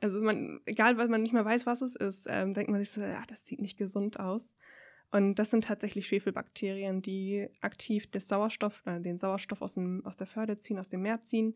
also 0.00 0.20
man, 0.20 0.60
egal, 0.66 0.96
weil 0.96 1.08
man 1.08 1.22
nicht 1.22 1.32
mehr 1.32 1.44
weiß, 1.44 1.66
was 1.66 1.82
es 1.82 1.94
ist, 1.94 2.26
ähm, 2.28 2.52
denkt 2.52 2.70
man 2.70 2.80
sich 2.80 2.90
so, 2.90 3.00
ja, 3.00 3.22
das 3.28 3.46
sieht 3.46 3.60
nicht 3.60 3.78
gesund 3.78 4.18
aus. 4.18 4.54
Und 5.14 5.36
das 5.36 5.52
sind 5.52 5.62
tatsächlich 5.62 6.08
Schwefelbakterien, 6.08 7.00
die 7.00 7.46
aktiv 7.60 8.10
das 8.10 8.26
Sauerstoff, 8.26 8.82
äh, 8.84 9.00
den 9.00 9.16
Sauerstoff 9.16 9.62
aus, 9.62 9.74
dem, 9.74 10.04
aus 10.04 10.16
der 10.16 10.26
Förde 10.26 10.58
ziehen, 10.58 10.76
aus 10.76 10.88
dem 10.88 11.02
Meer 11.02 11.22
ziehen 11.22 11.54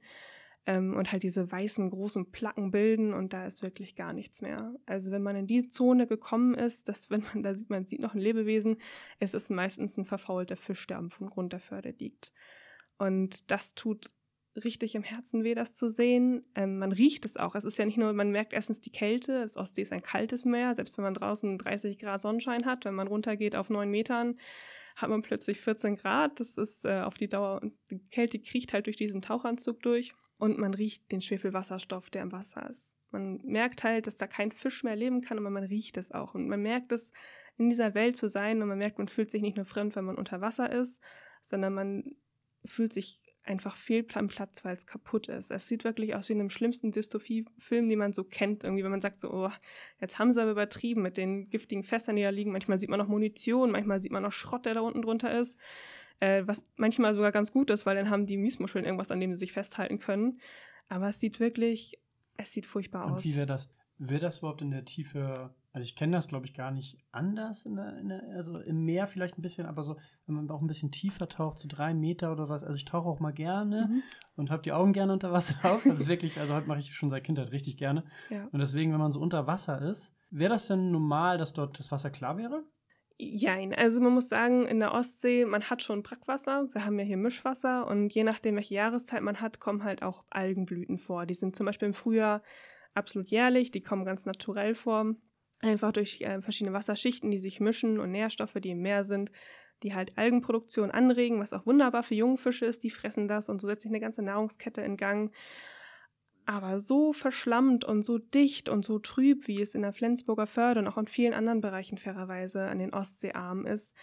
ähm, 0.64 0.94
und 0.94 1.10
halt 1.10 1.24
diese 1.24 1.50
weißen 1.50 1.90
großen 1.90 2.30
Placken 2.30 2.70
bilden 2.70 3.12
und 3.12 3.32
da 3.32 3.46
ist 3.46 3.64
wirklich 3.64 3.96
gar 3.96 4.12
nichts 4.12 4.42
mehr. 4.42 4.76
Also 4.86 5.10
wenn 5.10 5.24
man 5.24 5.34
in 5.34 5.48
die 5.48 5.68
Zone 5.68 6.06
gekommen 6.06 6.54
ist, 6.54 6.88
dass 6.88 7.10
wenn 7.10 7.24
man 7.34 7.42
da 7.42 7.52
sieht, 7.52 7.68
man 7.68 7.84
sieht 7.84 7.98
noch 7.98 8.14
ein 8.14 8.20
Lebewesen, 8.20 8.76
es 9.18 9.34
ist 9.34 9.50
meistens 9.50 9.96
ein 9.96 10.04
verfaulter 10.04 10.56
Fisch, 10.56 10.86
der 10.86 10.98
am 10.98 11.08
Grund 11.08 11.52
der 11.52 11.58
Förde 11.58 11.92
liegt. 11.98 12.32
Und 12.96 13.50
das 13.50 13.74
tut 13.74 14.12
richtig 14.56 14.94
im 14.94 15.02
Herzen 15.02 15.44
weh, 15.44 15.54
das 15.54 15.74
zu 15.74 15.88
sehen. 15.88 16.44
Ähm, 16.54 16.78
man 16.78 16.92
riecht 16.92 17.24
es 17.24 17.36
auch. 17.36 17.54
Es 17.54 17.64
ist 17.64 17.78
ja 17.78 17.84
nicht 17.84 17.98
nur, 17.98 18.12
man 18.12 18.30
merkt 18.30 18.52
erstens 18.52 18.80
die 18.80 18.90
Kälte. 18.90 19.34
Das 19.34 19.56
Ostsee 19.56 19.82
ist 19.82 19.92
ein 19.92 20.02
kaltes 20.02 20.44
Meer. 20.44 20.74
Selbst 20.74 20.98
wenn 20.98 21.04
man 21.04 21.14
draußen 21.14 21.58
30 21.58 21.98
Grad 21.98 22.22
Sonnenschein 22.22 22.66
hat, 22.66 22.84
wenn 22.84 22.94
man 22.94 23.08
runtergeht 23.08 23.56
auf 23.56 23.70
neun 23.70 23.90
Metern, 23.90 24.38
hat 24.96 25.10
man 25.10 25.22
plötzlich 25.22 25.60
14 25.60 25.96
Grad. 25.96 26.40
Das 26.40 26.56
ist 26.56 26.84
äh, 26.84 27.02
auf 27.02 27.14
die 27.14 27.28
Dauer, 27.28 27.60
die 27.90 28.00
Kälte 28.10 28.38
kriecht 28.40 28.72
halt 28.72 28.86
durch 28.86 28.96
diesen 28.96 29.22
Tauchanzug 29.22 29.82
durch. 29.82 30.14
Und 30.38 30.58
man 30.58 30.72
riecht 30.72 31.10
den 31.10 31.20
Schwefelwasserstoff, 31.20 32.10
der 32.10 32.22
im 32.22 32.32
Wasser 32.32 32.68
ist. 32.70 32.96
Man 33.10 33.40
merkt 33.42 33.82
halt, 33.82 34.06
dass 34.06 34.16
da 34.16 34.26
kein 34.26 34.52
Fisch 34.52 34.84
mehr 34.84 34.94
leben 34.94 35.20
kann, 35.20 35.38
aber 35.38 35.50
man 35.50 35.64
riecht 35.64 35.96
es 35.96 36.12
auch. 36.12 36.34
Und 36.34 36.48
man 36.48 36.62
merkt 36.62 36.92
es, 36.92 37.12
in 37.58 37.68
dieser 37.68 37.94
Welt 37.94 38.16
zu 38.16 38.28
sein 38.28 38.62
und 38.62 38.68
man 38.68 38.78
merkt, 38.78 38.98
man 38.98 39.08
fühlt 39.08 39.30
sich 39.30 39.42
nicht 39.42 39.56
nur 39.56 39.66
fremd, 39.66 39.96
wenn 39.96 40.04
man 40.04 40.16
unter 40.16 40.40
Wasser 40.40 40.70
ist, 40.70 41.02
sondern 41.42 41.74
man 41.74 42.04
fühlt 42.64 42.92
sich 42.92 43.20
einfach 43.48 43.76
fehlt 43.76 44.16
am 44.16 44.28
Platz, 44.28 44.64
weil 44.64 44.76
es 44.76 44.86
kaputt 44.86 45.28
ist. 45.28 45.50
Es 45.50 45.66
sieht 45.66 45.84
wirklich 45.84 46.14
aus 46.14 46.28
wie 46.28 46.34
in 46.34 46.40
einem 46.40 46.50
schlimmsten 46.50 46.92
Dystopie-Film, 46.92 47.88
den 47.88 47.98
man 47.98 48.12
so 48.12 48.22
kennt. 48.22 48.62
Irgendwie, 48.62 48.84
wenn 48.84 48.90
man 48.90 49.00
sagt 49.00 49.20
so, 49.20 49.32
oh, 49.32 49.50
jetzt 50.00 50.18
haben 50.18 50.32
sie 50.32 50.40
aber 50.40 50.52
übertrieben 50.52 51.02
mit 51.02 51.16
den 51.16 51.48
giftigen 51.48 51.82
Fässern, 51.82 52.16
die 52.16 52.22
da 52.22 52.30
liegen. 52.30 52.52
Manchmal 52.52 52.78
sieht 52.78 52.90
man 52.90 52.98
noch 52.98 53.08
Munition, 53.08 53.70
manchmal 53.70 54.00
sieht 54.00 54.12
man 54.12 54.22
noch 54.22 54.32
Schrott, 54.32 54.66
der 54.66 54.74
da 54.74 54.80
unten 54.80 55.02
drunter 55.02 55.36
ist. 55.38 55.58
Äh, 56.20 56.42
was 56.46 56.66
manchmal 56.76 57.14
sogar 57.14 57.32
ganz 57.32 57.52
gut 57.52 57.70
ist, 57.70 57.86
weil 57.86 57.96
dann 57.96 58.10
haben 58.10 58.26
die 58.26 58.36
Miesmuscheln 58.36 58.84
irgendwas, 58.84 59.10
an 59.10 59.20
dem 59.20 59.34
sie 59.34 59.38
sich 59.38 59.52
festhalten 59.52 59.98
können. 59.98 60.40
Aber 60.88 61.08
es 61.08 61.20
sieht 61.20 61.40
wirklich, 61.40 61.98
es 62.36 62.52
sieht 62.52 62.66
furchtbar 62.66 63.06
Und 63.06 63.12
aus. 63.14 63.24
Wie 63.24 63.36
wäre 63.36 63.46
das, 63.46 63.74
wäre 63.98 64.20
das 64.20 64.38
überhaupt 64.38 64.62
in 64.62 64.70
der 64.70 64.84
Tiefe 64.84 65.54
also 65.78 65.86
ich 65.86 65.94
kenne 65.94 66.16
das, 66.16 66.26
glaube 66.26 66.44
ich, 66.44 66.54
gar 66.54 66.72
nicht 66.72 66.98
anders. 67.12 67.64
In 67.64 67.76
der, 67.76 67.98
in 67.98 68.08
der, 68.08 68.20
also 68.34 68.58
im 68.58 68.84
Meer 68.84 69.06
vielleicht 69.06 69.38
ein 69.38 69.42
bisschen, 69.42 69.64
aber 69.64 69.84
so, 69.84 69.96
wenn 70.26 70.34
man 70.34 70.50
auch 70.50 70.60
ein 70.60 70.66
bisschen 70.66 70.90
tiefer 70.90 71.28
taucht, 71.28 71.60
so 71.60 71.68
drei 71.68 71.94
Meter 71.94 72.32
oder 72.32 72.48
was. 72.48 72.64
Also 72.64 72.74
ich 72.74 72.84
tauche 72.84 73.08
auch 73.08 73.20
mal 73.20 73.32
gerne 73.32 73.88
mhm. 73.88 74.02
und 74.34 74.50
habe 74.50 74.64
die 74.64 74.72
Augen 74.72 74.92
gerne 74.92 75.12
unter 75.12 75.30
Wasser 75.30 75.54
auf. 75.62 75.84
Das 75.84 76.00
ist 76.00 76.08
wirklich, 76.08 76.40
also 76.40 76.52
heute 76.52 76.66
mache 76.66 76.80
ich 76.80 76.92
schon 76.92 77.10
seit 77.10 77.22
Kindheit 77.22 77.52
richtig 77.52 77.76
gerne. 77.76 78.02
Ja. 78.28 78.48
Und 78.50 78.58
deswegen, 78.58 78.90
wenn 78.90 78.98
man 78.98 79.12
so 79.12 79.20
unter 79.20 79.46
Wasser 79.46 79.80
ist, 79.80 80.12
wäre 80.30 80.50
das 80.50 80.66
denn 80.66 80.90
normal, 80.90 81.38
dass 81.38 81.52
dort 81.52 81.78
das 81.78 81.92
Wasser 81.92 82.10
klar 82.10 82.36
wäre? 82.38 82.64
Jein, 83.16 83.72
also 83.72 84.00
man 84.00 84.14
muss 84.14 84.28
sagen, 84.28 84.66
in 84.66 84.80
der 84.80 84.94
Ostsee, 84.94 85.44
man 85.44 85.62
hat 85.62 85.84
schon 85.84 86.02
Brackwasser, 86.02 86.66
wir 86.72 86.84
haben 86.84 86.98
ja 86.98 87.04
hier 87.04 87.16
Mischwasser 87.16 87.86
und 87.86 88.12
je 88.12 88.24
nachdem, 88.24 88.56
welche 88.56 88.74
Jahreszeit 88.74 89.22
man 89.22 89.40
hat, 89.40 89.60
kommen 89.60 89.84
halt 89.84 90.02
auch 90.02 90.24
Algenblüten 90.28 90.98
vor. 90.98 91.24
Die 91.24 91.34
sind 91.34 91.54
zum 91.54 91.66
Beispiel 91.66 91.86
im 91.86 91.94
Frühjahr 91.94 92.42
absolut 92.94 93.28
jährlich, 93.28 93.70
die 93.70 93.80
kommen 93.80 94.04
ganz 94.04 94.26
naturell 94.26 94.74
vor. 94.74 95.14
Einfach 95.60 95.92
durch 95.92 96.20
äh, 96.20 96.40
verschiedene 96.40 96.74
Wasserschichten, 96.74 97.30
die 97.30 97.38
sich 97.38 97.60
mischen 97.60 97.98
und 97.98 98.12
Nährstoffe, 98.12 98.56
die 98.60 98.70
im 98.70 98.80
Meer 98.80 99.04
sind, 99.04 99.32
die 99.82 99.94
halt 99.94 100.16
Algenproduktion 100.16 100.90
anregen, 100.90 101.40
was 101.40 101.52
auch 101.52 101.66
wunderbar 101.66 102.02
für 102.02 102.14
Jungfische 102.14 102.66
ist, 102.66 102.82
die 102.82 102.90
fressen 102.90 103.28
das 103.28 103.48
und 103.48 103.60
so 103.60 103.68
setzt 103.68 103.82
sich 103.82 103.90
eine 103.90 104.00
ganze 104.00 104.22
Nahrungskette 104.22 104.80
in 104.82 104.96
Gang. 104.96 105.32
Aber 106.46 106.78
so 106.78 107.12
verschlammt 107.12 107.84
und 107.84 108.02
so 108.02 108.18
dicht 108.18 108.68
und 108.68 108.84
so 108.84 108.98
trüb, 108.98 109.46
wie 109.48 109.60
es 109.60 109.74
in 109.74 109.82
der 109.82 109.92
Flensburger 109.92 110.46
Förde 110.46 110.80
und 110.80 110.88
auch 110.88 110.96
in 110.96 111.06
vielen 111.06 111.34
anderen 111.34 111.60
Bereichen 111.60 111.98
fairerweise 111.98 112.62
an 112.62 112.78
den 112.78 112.94
Ostseearmen 112.94 113.66
ist, 113.66 113.94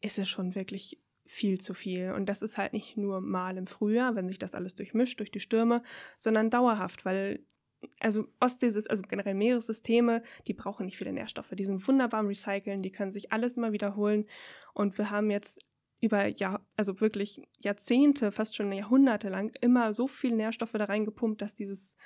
ist 0.00 0.18
es 0.18 0.28
schon 0.28 0.54
wirklich 0.54 1.00
viel 1.24 1.58
zu 1.58 1.74
viel. 1.74 2.12
Und 2.12 2.28
das 2.28 2.42
ist 2.42 2.58
halt 2.58 2.72
nicht 2.72 2.96
nur 2.96 3.20
mal 3.20 3.56
im 3.56 3.66
Frühjahr, 3.66 4.14
wenn 4.14 4.28
sich 4.28 4.38
das 4.38 4.54
alles 4.54 4.74
durchmischt 4.74 5.18
durch 5.20 5.30
die 5.30 5.40
Stürme, 5.40 5.82
sondern 6.16 6.50
dauerhaft, 6.50 7.04
weil 7.04 7.44
also 8.00 8.26
Ostsee, 8.40 8.66
also 8.66 9.02
generell 9.08 9.34
Meeressysteme, 9.34 10.22
die 10.46 10.54
brauchen 10.54 10.86
nicht 10.86 10.96
viele 10.96 11.12
Nährstoffe. 11.12 11.50
Die 11.52 11.64
sind 11.64 11.86
wunderbar 11.86 12.20
im 12.20 12.28
Recyceln, 12.28 12.82
die 12.82 12.92
können 12.92 13.12
sich 13.12 13.32
alles 13.32 13.56
immer 13.56 13.72
wiederholen. 13.72 14.26
Und 14.74 14.98
wir 14.98 15.10
haben 15.10 15.30
jetzt 15.30 15.58
über 16.00 16.26
Jahr, 16.26 16.64
also 16.76 17.00
wirklich 17.00 17.42
Jahrzehnte, 17.58 18.32
fast 18.32 18.56
schon 18.56 18.72
Jahrhunderte 18.72 19.28
lang 19.28 19.52
immer 19.60 19.92
so 19.92 20.06
viel 20.06 20.34
Nährstoffe 20.34 20.72
da 20.72 20.84
reingepumpt, 20.84 21.40
dass 21.40 21.54
dieses, 21.54 21.96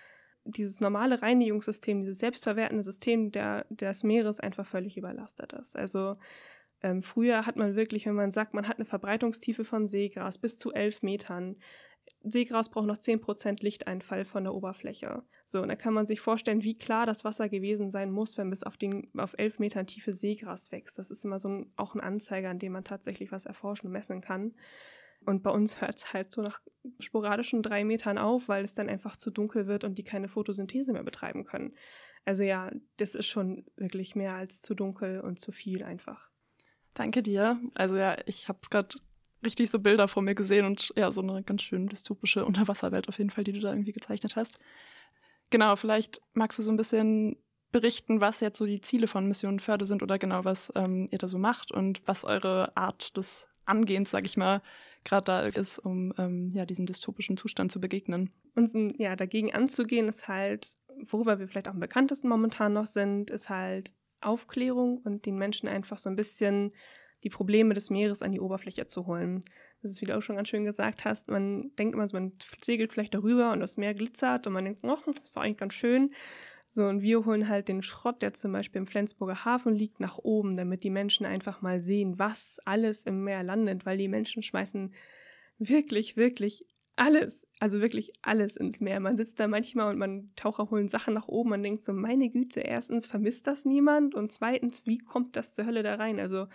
dieses 0.44 0.80
normale 0.80 1.22
Reinigungssystem, 1.22 2.00
dieses 2.00 2.18
selbstverwertende 2.18 2.82
System 2.82 3.32
der, 3.32 3.66
des 3.68 4.04
Meeres 4.04 4.40
einfach 4.40 4.66
völlig 4.66 4.96
überlastet 4.96 5.52
ist. 5.52 5.76
Also 5.76 6.16
ähm, 6.82 7.02
früher 7.02 7.46
hat 7.46 7.56
man 7.56 7.76
wirklich, 7.76 8.06
wenn 8.06 8.14
man 8.14 8.30
sagt, 8.30 8.54
man 8.54 8.68
hat 8.68 8.76
eine 8.76 8.87
Verbreitungstiefe 8.87 9.64
von 9.64 9.87
Seegras 9.87 10.38
bis 10.38 10.56
zu 10.56 10.72
elf 10.72 11.02
Metern, 11.02 11.56
Seegras 12.22 12.68
braucht 12.68 12.86
noch 12.86 12.98
10% 12.98 13.62
Lichteinfall 13.62 14.24
von 14.24 14.44
der 14.44 14.54
Oberfläche. 14.54 15.22
So, 15.46 15.62
und 15.62 15.68
da 15.68 15.76
kann 15.76 15.94
man 15.94 16.06
sich 16.06 16.20
vorstellen, 16.20 16.62
wie 16.62 16.76
klar 16.76 17.06
das 17.06 17.24
Wasser 17.24 17.48
gewesen 17.48 17.90
sein 17.90 18.10
muss, 18.10 18.36
wenn 18.36 18.50
bis 18.50 18.62
auf, 18.62 18.76
den, 18.76 19.10
auf 19.16 19.34
11 19.38 19.58
Metern 19.58 19.86
Tiefe 19.86 20.12
Seegras 20.12 20.70
wächst. 20.70 20.98
Das 20.98 21.10
ist 21.10 21.24
immer 21.24 21.38
so 21.38 21.48
ein, 21.48 21.72
auch 21.76 21.94
ein 21.94 22.00
Anzeiger, 22.00 22.50
an 22.50 22.58
dem 22.58 22.72
man 22.72 22.84
tatsächlich 22.84 23.32
was 23.32 23.46
erforschen 23.46 23.86
und 23.86 23.92
messen 23.92 24.20
kann. 24.20 24.54
Und 25.24 25.42
bei 25.42 25.50
uns 25.50 25.80
hört 25.80 25.98
es 25.98 26.12
halt 26.12 26.32
so 26.32 26.42
nach 26.42 26.60
sporadischen 26.98 27.62
drei 27.62 27.84
Metern 27.84 28.18
auf, 28.18 28.48
weil 28.48 28.64
es 28.64 28.74
dann 28.74 28.88
einfach 28.88 29.16
zu 29.16 29.30
dunkel 29.30 29.66
wird 29.66 29.84
und 29.84 29.96
die 29.96 30.04
keine 30.04 30.28
Photosynthese 30.28 30.92
mehr 30.92 31.02
betreiben 31.02 31.44
können. 31.44 31.74
Also 32.24 32.44
ja, 32.44 32.70
das 32.96 33.14
ist 33.14 33.26
schon 33.26 33.66
wirklich 33.76 34.14
mehr 34.14 34.34
als 34.34 34.62
zu 34.62 34.74
dunkel 34.74 35.20
und 35.20 35.38
zu 35.38 35.52
viel 35.52 35.82
einfach. 35.82 36.30
Danke 36.94 37.22
dir. 37.22 37.60
Also 37.74 37.96
ja, 37.96 38.16
ich 38.26 38.48
habe 38.48 38.58
es 38.62 38.70
gerade 38.70 38.98
richtig 39.42 39.70
so 39.70 39.78
Bilder 39.78 40.09
vor 40.09 40.23
mir 40.23 40.35
gesehen 40.35 40.66
und 40.66 40.92
ja, 40.97 41.11
so 41.11 41.23
eine 41.23 41.42
ganz 41.42 41.62
schön 41.62 41.88
dystopische 41.88 42.44
Unterwasserwelt 42.44 43.09
auf 43.09 43.18
jeden 43.18 43.30
Fall, 43.30 43.44
die 43.44 43.52
du 43.52 43.61
da 43.61 43.70
irgendwie 43.70 43.92
gezeichnet 43.92 44.37
hast. 44.37 44.59
Genau, 45.50 45.76
vielleicht 45.76 46.20
magst 46.32 46.59
du 46.59 46.62
so 46.62 46.70
ein 46.70 46.76
bisschen 46.76 47.37
berichten, 47.73 48.20
was 48.20 48.40
jetzt 48.40 48.59
so 48.59 48.66
die 48.66 48.80
Ziele 48.80 49.06
von 49.06 49.26
Mission 49.26 49.61
Förde 49.61 49.87
sind 49.87 50.02
oder 50.02 50.18
genau 50.18 50.44
was 50.44 50.73
ähm, 50.75 51.09
ihr 51.11 51.18
da 51.18 51.28
so 51.28 51.38
macht 51.38 51.73
und 51.73 52.02
was 52.06 52.25
eure 52.25 52.76
Art 52.76 53.16
des 53.16 53.47
Angehens, 53.64 54.11
sag 54.11 54.26
ich 54.26 54.37
mal, 54.37 54.62
gerade 55.04 55.25
da 55.25 55.40
ist, 55.42 55.78
um 55.78 56.12
ähm, 56.18 56.52
ja, 56.54 56.66
diesem 56.66 56.87
dystopischen 56.87 57.37
Zustand 57.37 57.70
zu 57.70 57.80
begegnen. 57.80 58.30
Uns 58.54 58.75
ja, 58.99 59.16
dagegen 59.16 59.52
anzugehen, 59.54 60.09
ist 60.09 60.28
halt, 60.28 60.76
worüber 61.04 61.38
wir 61.38 61.49
vielleicht 61.49 61.68
auch 61.68 61.75
am 61.75 61.80
bekanntesten 61.80 62.28
momentan 62.28 62.73
noch 62.73 62.87
sind, 62.87 63.30
ist 63.30 63.49
halt 63.49 63.92
Aufklärung 64.20 64.99
und 64.99 65.25
den 65.25 65.37
Menschen 65.37 65.68
einfach 65.68 65.99
so 65.99 66.11
ein 66.11 66.16
bisschen 66.16 66.73
die 67.22 67.30
Probleme 67.30 67.74
des 67.74 67.90
Meeres 67.90 68.22
an 68.22 68.32
die 68.32 68.40
Oberfläche 68.40 68.86
zu 68.86 69.06
holen. 69.06 69.40
Das 69.82 69.92
ist, 69.92 70.00
wie 70.00 70.06
du 70.06 70.16
auch 70.16 70.22
schon 70.22 70.36
ganz 70.36 70.48
schön 70.48 70.64
gesagt 70.64 71.04
hast, 71.04 71.28
man 71.28 71.74
denkt 71.76 71.94
immer 71.94 72.08
so, 72.08 72.16
man 72.16 72.32
segelt 72.62 72.92
vielleicht 72.92 73.14
darüber 73.14 73.52
und 73.52 73.60
das 73.60 73.76
Meer 73.76 73.94
glitzert 73.94 74.46
und 74.46 74.52
man 74.52 74.64
denkt, 74.64 74.80
oh, 74.82 74.98
das 75.06 75.24
ist 75.24 75.36
doch 75.36 75.42
eigentlich 75.42 75.58
ganz 75.58 75.74
schön. 75.74 76.12
So, 76.72 76.86
und 76.86 77.02
wir 77.02 77.24
holen 77.24 77.48
halt 77.48 77.66
den 77.66 77.82
Schrott, 77.82 78.22
der 78.22 78.32
zum 78.32 78.52
Beispiel 78.52 78.80
im 78.80 78.86
Flensburger 78.86 79.44
Hafen 79.44 79.74
liegt, 79.74 79.98
nach 79.98 80.18
oben, 80.18 80.56
damit 80.56 80.84
die 80.84 80.90
Menschen 80.90 81.26
einfach 81.26 81.62
mal 81.62 81.80
sehen, 81.80 82.18
was 82.18 82.60
alles 82.64 83.04
im 83.04 83.24
Meer 83.24 83.42
landet, 83.42 83.84
weil 83.84 83.98
die 83.98 84.06
Menschen 84.06 84.44
schmeißen 84.44 84.94
wirklich, 85.58 86.16
wirklich 86.16 86.64
alles, 86.94 87.48
also 87.58 87.80
wirklich 87.80 88.12
alles 88.22 88.56
ins 88.56 88.80
Meer. 88.80 89.00
Man 89.00 89.16
sitzt 89.16 89.40
da 89.40 89.48
manchmal 89.48 89.90
und 89.90 89.98
man 89.98 90.30
Taucher 90.36 90.70
holen 90.70 90.88
Sachen 90.88 91.14
nach 91.14 91.28
oben. 91.28 91.50
Man 91.50 91.62
denkt 91.62 91.82
so, 91.82 91.92
meine 91.92 92.28
Güte, 92.28 92.60
erstens 92.60 93.06
vermisst 93.06 93.46
das 93.46 93.64
niemand 93.64 94.14
und 94.14 94.30
zweitens, 94.30 94.86
wie 94.86 94.98
kommt 94.98 95.34
das 95.34 95.54
zur 95.54 95.66
Hölle 95.66 95.82
da 95.82 95.94
rein? 95.94 96.20
Also 96.20 96.46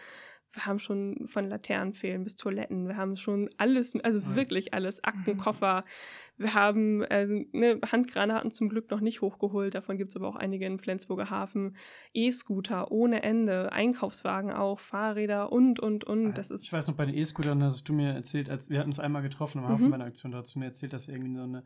wir 0.56 0.66
haben 0.66 0.80
schon 0.80 1.28
von 1.28 1.48
Laternenfehlen 1.48 2.24
bis 2.24 2.36
Toiletten, 2.36 2.88
wir 2.88 2.98
haben 2.98 3.18
schon 3.18 3.50
alles, 3.58 3.96
also 4.04 4.20
ja. 4.20 4.36
wirklich 4.36 4.74
alles, 4.74 5.04
Aktenkoffer. 5.04 5.82
Mhm. 5.82 5.90
Wir 6.38 6.54
haben 6.54 7.02
äh, 7.04 7.46
ne, 7.54 7.80
Handgranaten 7.90 8.52
zum 8.52 8.68
Glück 8.68 8.92
noch 8.92 9.00
nicht 9.00 9.22
hochgeholt, 9.22 9.74
davon 9.74 9.98
gibt 9.98 10.10
es 10.10 10.18
aber 10.18 10.28
auch 10.28 10.36
einige 10.36 10.66
im 10.66 10.80
Flensburger 10.80 11.30
Hafen. 11.30 11.78
E-Scooter 12.14 12.92
ohne 12.92 13.24
Ende, 13.24 13.72
Einkaufswagen 13.72 14.52
auch, 14.52 14.80
Fahrräder 14.80 15.52
und, 15.52 15.80
und, 15.80 16.04
und. 16.04 16.34
Das 16.34 16.52
ist 16.52 16.66
ich 16.66 16.74
weiß 16.74 16.88
noch, 16.88 16.96
bei 16.96 17.06
den 17.06 17.16
E-Scootern 17.16 17.64
hast 17.64 17.88
du 17.88 17.94
mir 17.94 18.14
erzählt, 18.14 18.50
als 18.50 18.70
wir 18.70 18.80
hatten 18.80 18.90
uns 18.90 19.00
einmal 19.00 19.22
getroffen 19.22 19.62
Hafen 19.62 19.86
mhm. 19.86 19.90
bei 19.92 19.96
einer 19.96 20.06
Aktion, 20.06 20.32
da 20.32 20.40
hast 20.40 20.56
du 20.56 20.60
mir 20.60 20.66
erzählt, 20.66 20.92
dass 20.92 21.08
irgendwie 21.08 21.36
so 21.36 21.44
eine 21.44 21.64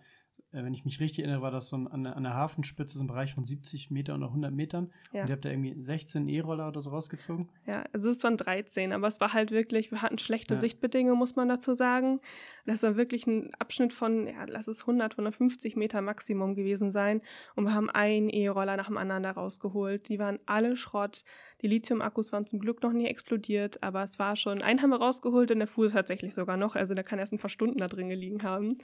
wenn 0.51 0.73
ich 0.73 0.83
mich 0.83 0.99
richtig 0.99 1.19
erinnere, 1.19 1.43
war 1.43 1.51
das 1.51 1.69
so 1.69 1.75
an, 1.75 2.05
an 2.07 2.23
der 2.23 2.33
Hafenspitze 2.33 2.97
so 2.97 3.03
ein 3.03 3.07
Bereich 3.07 3.35
von 3.35 3.43
70 3.43 3.91
Metern 3.91 4.17
oder 4.17 4.29
100 4.29 4.51
Metern. 4.51 4.91
Ja. 5.11 5.21
Und 5.21 5.29
ihr 5.29 5.33
habt 5.33 5.45
da 5.45 5.49
irgendwie 5.49 5.75
16 5.79 6.27
E-Roller 6.27 6.67
oder 6.67 6.81
so 6.81 6.89
rausgezogen? 6.89 7.49
Ja, 7.67 7.83
also 7.93 8.09
es 8.09 8.23
waren 8.23 8.35
13, 8.35 8.91
aber 8.91 9.07
es 9.07 9.19
war 9.21 9.33
halt 9.33 9.51
wirklich, 9.51 9.91
wir 9.91 10.01
hatten 10.01 10.17
schlechte 10.17 10.55
ja. 10.55 10.59
Sichtbedingungen, 10.59 11.19
muss 11.19 11.35
man 11.35 11.47
dazu 11.47 11.75
sagen. 11.75 12.19
Das 12.65 12.81
war 12.81 12.95
wirklich 12.95 13.27
ein 13.27 13.53
Abschnitt 13.59 13.93
von, 13.93 14.25
ja, 14.25 14.45
lass 14.47 14.67
es 14.67 14.81
100, 14.81 15.13
150 15.13 15.75
Meter 15.75 16.01
Maximum 16.01 16.55
gewesen 16.55 16.91
sein. 16.91 17.21
Und 17.55 17.65
wir 17.65 17.75
haben 17.75 17.91
einen 17.91 18.29
E-Roller 18.29 18.75
nach 18.75 18.87
dem 18.87 18.97
anderen 18.97 19.23
da 19.23 19.31
rausgeholt. 19.31 20.09
Die 20.09 20.17
waren 20.17 20.39
alle 20.47 20.77
Schrott. 20.77 21.23
Die 21.61 21.67
Lithium-Akkus 21.67 22.31
waren 22.31 22.47
zum 22.47 22.59
Glück 22.59 22.81
noch 22.81 22.93
nie 22.93 23.05
explodiert, 23.05 23.83
aber 23.83 24.01
es 24.01 24.17
war 24.17 24.35
schon, 24.35 24.61
einen 24.61 24.81
haben 24.81 24.91
wir 24.91 25.01
rausgeholt 25.01 25.51
und 25.51 25.59
der 25.59 25.67
fuhr 25.67 25.91
tatsächlich 25.91 26.33
sogar 26.33 26.57
noch. 26.57 26.75
Also 26.75 26.93
der 26.93 27.03
kann 27.03 27.19
erst 27.19 27.33
ein 27.33 27.39
paar 27.39 27.49
Stunden 27.49 27.77
da 27.77 27.87
drin 27.87 28.09
gelegen 28.09 28.43
haben. 28.43 28.77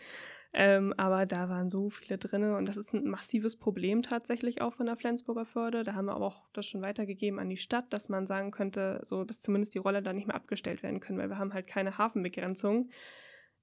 Ähm, 0.53 0.93
aber 0.95 1.25
da 1.25 1.49
waren 1.49 1.69
so 1.69 1.89
viele 1.89 2.17
drin 2.17 2.53
und 2.53 2.65
das 2.67 2.77
ist 2.77 2.93
ein 2.93 3.05
massives 3.05 3.57
Problem 3.57 4.01
tatsächlich 4.01 4.61
auch 4.61 4.73
von 4.73 4.85
der 4.85 4.95
Flensburger 4.95 5.45
Förde. 5.45 5.83
Da 5.83 5.95
haben 5.95 6.05
wir 6.05 6.15
aber 6.15 6.25
auch 6.25 6.47
das 6.53 6.65
schon 6.65 6.81
weitergegeben 6.81 7.39
an 7.39 7.49
die 7.49 7.57
Stadt, 7.57 7.91
dass 7.91 8.07
man 8.07 8.25
sagen 8.25 8.51
könnte, 8.51 9.01
so 9.03 9.25
dass 9.25 9.41
zumindest 9.41 9.75
die 9.75 9.79
Roller 9.79 10.01
da 10.01 10.13
nicht 10.13 10.27
mehr 10.27 10.35
abgestellt 10.35 10.81
werden 10.81 11.01
können, 11.01 11.17
weil 11.17 11.29
wir 11.29 11.39
haben 11.39 11.53
halt 11.53 11.67
keine 11.67 11.97
Hafenbegrenzung. 11.97 12.89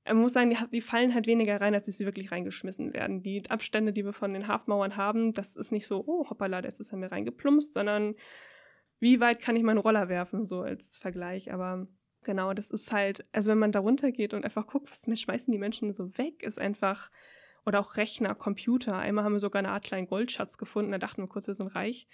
Man 0.04 0.16
muss 0.18 0.32
sagen, 0.32 0.50
die, 0.50 0.56
die, 0.70 0.80
fallen 0.80 1.14
halt 1.14 1.26
weniger 1.26 1.60
rein, 1.60 1.74
als 1.74 1.86
sie 1.86 2.04
wirklich 2.04 2.32
reingeschmissen 2.32 2.92
werden. 2.92 3.22
Die 3.22 3.48
Abstände, 3.48 3.92
die 3.92 4.04
wir 4.04 4.12
von 4.12 4.34
den 4.34 4.48
Hafenmauern 4.48 4.96
haben, 4.96 5.32
das 5.32 5.56
ist 5.56 5.70
nicht 5.70 5.86
so, 5.86 6.04
oh 6.06 6.28
hoppala, 6.28 6.62
jetzt 6.62 6.80
ist 6.80 6.92
er 6.92 6.98
mir 6.98 7.12
reingeplumpst, 7.12 7.74
sondern 7.74 8.16
wie 8.98 9.20
weit 9.20 9.40
kann 9.40 9.56
ich 9.56 9.62
meinen 9.62 9.78
Roller 9.78 10.08
werfen, 10.08 10.44
so 10.44 10.60
als 10.60 10.96
Vergleich. 10.96 11.52
Aber 11.52 11.86
Genau, 12.24 12.52
das 12.52 12.70
ist 12.70 12.92
halt, 12.92 13.24
also 13.32 13.50
wenn 13.50 13.58
man 13.58 13.72
da 13.72 13.80
runtergeht 13.80 14.32
und 14.32 14.44
einfach 14.44 14.66
guckt, 14.66 14.90
was 14.90 15.20
schmeißen 15.20 15.50
die 15.50 15.58
Menschen 15.58 15.92
so 15.92 16.16
weg, 16.18 16.42
ist 16.42 16.60
einfach, 16.60 17.10
oder 17.66 17.80
auch 17.80 17.96
Rechner, 17.96 18.34
Computer. 18.34 18.96
Einmal 18.96 19.24
haben 19.24 19.32
wir 19.32 19.40
sogar 19.40 19.58
eine 19.58 19.70
Art 19.70 19.84
kleinen 19.84 20.06
Goldschatz 20.06 20.56
gefunden, 20.56 20.92
da 20.92 20.98
dachten 20.98 21.22
wir 21.22 21.28
kurz, 21.28 21.48
wir 21.48 21.54
sind 21.54 21.74
reich. 21.74 22.06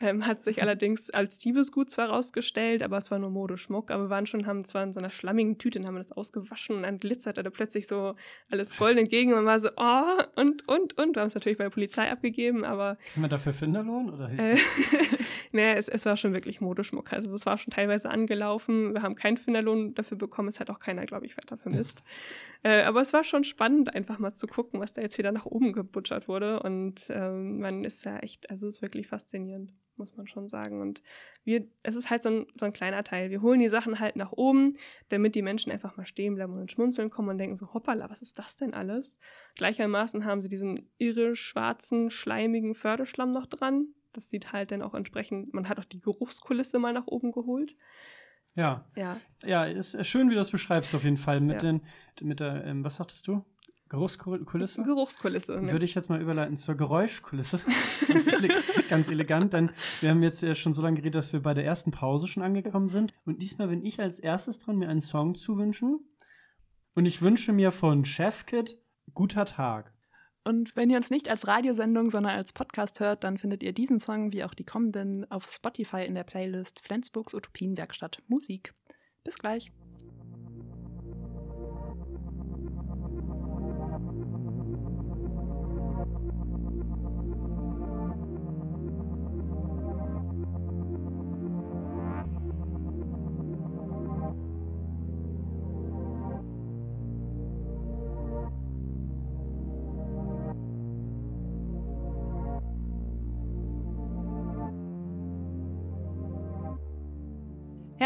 Ähm, 0.00 0.26
hat 0.26 0.42
sich 0.42 0.62
allerdings 0.62 1.10
als 1.10 1.38
Diebesgut 1.38 1.90
zwar 1.90 2.08
rausgestellt, 2.08 2.82
aber 2.82 2.96
es 2.96 3.10
war 3.10 3.18
nur 3.18 3.28
Modeschmuck. 3.28 3.90
Aber 3.90 4.04
wir 4.04 4.10
waren 4.10 4.26
schon, 4.26 4.46
haben 4.46 4.64
zwar 4.64 4.82
in 4.82 4.94
so 4.94 5.00
einer 5.00 5.10
schlammigen 5.10 5.58
Tüte 5.58 5.78
und 5.78 5.86
haben 5.86 5.96
das 5.96 6.12
ausgewaschen 6.12 6.76
und 6.76 6.82
dann 6.84 6.96
glitzerte 6.96 7.42
da 7.42 7.50
plötzlich 7.50 7.86
so 7.86 8.14
alles 8.50 8.78
gold 8.78 8.96
entgegen. 8.96 9.32
Und 9.32 9.44
man 9.44 9.46
war 9.46 9.58
so, 9.58 9.68
oh, 9.76 10.40
und, 10.40 10.66
und, 10.68 10.96
und. 10.96 11.16
Wir 11.16 11.20
haben 11.20 11.28
es 11.28 11.34
natürlich 11.34 11.58
bei 11.58 11.64
der 11.64 11.70
Polizei 11.70 12.10
abgegeben, 12.10 12.64
aber. 12.64 12.96
Kann 13.12 13.20
man 13.20 13.30
dafür 13.30 13.52
Finderlohn 13.52 14.10
oder 14.10 14.30
äh, 14.30 14.56
naja, 15.52 15.74
es, 15.74 15.88
es 15.88 16.06
war 16.06 16.16
schon 16.16 16.32
wirklich 16.32 16.62
Modeschmuck. 16.62 17.12
Also 17.12 17.32
es 17.34 17.44
war 17.44 17.58
schon 17.58 17.72
teilweise 17.72 18.08
angelaufen. 18.08 18.94
Wir 18.94 19.02
haben 19.02 19.16
keinen 19.16 19.36
Finderlohn 19.36 19.94
dafür 19.94 20.16
bekommen. 20.16 20.48
Es 20.48 20.60
hat 20.60 20.70
auch 20.70 20.78
keiner, 20.78 21.04
glaube 21.04 21.26
ich, 21.26 21.36
weiter 21.36 21.58
vermisst. 21.58 22.02
äh, 22.62 22.82
aber 22.82 23.00
es 23.00 23.12
war 23.12 23.24
schon 23.24 23.44
spannend, 23.44 23.94
einfach 23.94 24.18
mal 24.18 24.34
zu 24.34 24.46
gucken, 24.46 24.80
was 24.80 24.92
da 24.92 25.02
jetzt 25.02 25.18
wieder 25.18 25.32
nach 25.32 25.46
oben 25.46 25.72
gebutschert 25.72 26.28
wurde. 26.28 26.60
Und 26.60 27.06
ähm, 27.08 27.60
man 27.60 27.84
ist 27.84 28.04
ja 28.04 28.18
echt, 28.18 28.50
also 28.50 28.66
es 28.66 28.76
ist 28.76 28.82
wirklich 28.82 29.08
faszinierend 29.08 29.72
muss 30.00 30.16
man 30.16 30.26
schon 30.26 30.48
sagen. 30.48 30.80
Und 30.80 31.00
wir, 31.44 31.68
es 31.84 31.94
ist 31.94 32.10
halt 32.10 32.24
so 32.24 32.30
ein, 32.30 32.46
so 32.58 32.66
ein 32.66 32.72
kleiner 32.72 33.04
Teil. 33.04 33.30
Wir 33.30 33.42
holen 33.42 33.60
die 33.60 33.68
Sachen 33.68 34.00
halt 34.00 34.16
nach 34.16 34.32
oben, 34.32 34.76
damit 35.10 35.36
die 35.36 35.42
Menschen 35.42 35.70
einfach 35.70 35.96
mal 35.96 36.06
stehen 36.06 36.34
bleiben 36.34 36.58
und 36.58 36.72
schmunzeln 36.72 37.10
kommen 37.10 37.28
und 37.28 37.38
denken 37.38 37.54
so, 37.54 37.72
hoppala, 37.72 38.10
was 38.10 38.22
ist 38.22 38.40
das 38.40 38.56
denn 38.56 38.74
alles? 38.74 39.20
Gleichermaßen 39.54 40.24
haben 40.24 40.42
sie 40.42 40.48
diesen 40.48 40.90
irre 40.98 41.36
schwarzen, 41.36 42.10
schleimigen 42.10 42.74
Förderschlamm 42.74 43.30
noch 43.30 43.46
dran. 43.46 43.94
Das 44.12 44.28
sieht 44.28 44.52
halt 44.52 44.72
dann 44.72 44.82
auch 44.82 44.94
entsprechend, 44.94 45.54
man 45.54 45.68
hat 45.68 45.78
auch 45.78 45.84
die 45.84 46.00
Geruchskulisse 46.00 46.80
mal 46.80 46.92
nach 46.92 47.06
oben 47.06 47.30
geholt. 47.30 47.76
Ja. 48.56 48.84
Ja. 48.96 49.16
Ja, 49.44 49.64
ist 49.64 50.04
schön, 50.06 50.28
wie 50.28 50.34
du 50.34 50.38
das 50.38 50.50
beschreibst, 50.50 50.94
auf 50.94 51.04
jeden 51.04 51.16
Fall. 51.16 51.40
Mit, 51.40 51.62
ja. 51.62 51.72
den, 51.72 51.82
mit 52.20 52.40
der, 52.40 52.64
ähm, 52.64 52.84
was 52.84 52.96
sagtest 52.96 53.26
du? 53.28 53.44
Geruchskulisse? 53.90 54.84
Geruchskulisse. 54.84 55.60
Ne? 55.60 55.72
Würde 55.72 55.84
ich 55.84 55.96
jetzt 55.96 56.08
mal 56.08 56.20
überleiten 56.20 56.56
zur 56.56 56.76
Geräuschkulisse. 56.76 57.60
ganz, 58.08 58.26
ele 58.28 58.48
ganz, 58.88 59.08
elegant, 59.08 59.52
denn 59.52 59.70
wir 60.00 60.10
haben 60.10 60.22
jetzt 60.22 60.42
ja 60.42 60.54
schon 60.54 60.72
so 60.72 60.80
lange 60.80 60.96
geredet, 60.96 61.16
dass 61.16 61.32
wir 61.32 61.42
bei 61.42 61.54
der 61.54 61.64
ersten 61.64 61.90
Pause 61.90 62.28
schon 62.28 62.44
angekommen 62.44 62.88
sind. 62.88 63.12
Und 63.24 63.42
diesmal 63.42 63.66
bin 63.66 63.84
ich 63.84 63.98
als 63.98 64.20
erstes 64.20 64.60
dran, 64.60 64.76
mir 64.76 64.88
einen 64.88 65.00
Song 65.00 65.34
zu 65.34 65.56
wünschen. 65.56 65.98
Und 66.94 67.04
ich 67.04 67.20
wünsche 67.20 67.52
mir 67.52 67.72
von 67.72 68.04
Chefkit 68.04 68.78
Guter 69.12 69.44
Tag. 69.44 69.92
Und 70.50 70.74
wenn 70.74 70.90
ihr 70.90 70.96
uns 70.96 71.10
nicht 71.10 71.28
als 71.28 71.46
Radiosendung, 71.46 72.10
sondern 72.10 72.34
als 72.34 72.52
Podcast 72.52 72.98
hört, 72.98 73.22
dann 73.22 73.38
findet 73.38 73.62
ihr 73.62 73.72
diesen 73.72 74.00
Song 74.00 74.32
wie 74.32 74.42
auch 74.42 74.52
die 74.52 74.64
kommenden 74.64 75.30
auf 75.30 75.48
Spotify 75.48 76.04
in 76.04 76.16
der 76.16 76.24
Playlist 76.24 76.84
Flensburgs 76.84 77.34
Utopienwerkstatt 77.34 78.20
Musik. 78.26 78.74
Bis 79.22 79.38
gleich. 79.38 79.70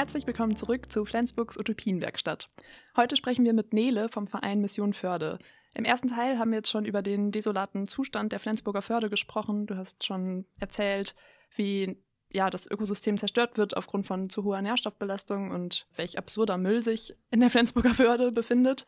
Herzlich 0.04 0.26
willkommen 0.26 0.54
zurück 0.54 0.92
zu 0.92 1.06
Flensburgs 1.06 1.56
Utopienwerkstatt. 1.56 2.50
Heute 2.94 3.16
sprechen 3.16 3.42
wir 3.46 3.54
mit 3.54 3.72
Nele 3.72 4.10
vom 4.10 4.26
Verein 4.26 4.60
Mission 4.60 4.92
Förde. 4.92 5.38
Im 5.72 5.86
ersten 5.86 6.08
Teil 6.08 6.38
haben 6.38 6.50
wir 6.50 6.58
jetzt 6.58 6.68
schon 6.68 6.84
über 6.84 7.00
den 7.00 7.32
desolaten 7.32 7.86
Zustand 7.86 8.30
der 8.30 8.38
Flensburger 8.38 8.82
Förde 8.82 9.08
gesprochen. 9.08 9.64
Du 9.64 9.78
hast 9.78 10.04
schon 10.04 10.44
erzählt, 10.60 11.14
wie 11.56 11.96
ja, 12.30 12.50
das 12.50 12.70
Ökosystem 12.70 13.16
zerstört 13.16 13.56
wird 13.56 13.78
aufgrund 13.78 14.06
von 14.06 14.28
zu 14.28 14.44
hoher 14.44 14.60
Nährstoffbelastung 14.60 15.52
und 15.52 15.86
welch 15.96 16.18
absurder 16.18 16.58
Müll 16.58 16.82
sich 16.82 17.16
in 17.30 17.40
der 17.40 17.48
Flensburger 17.48 17.94
Förde 17.94 18.30
befindet. 18.30 18.84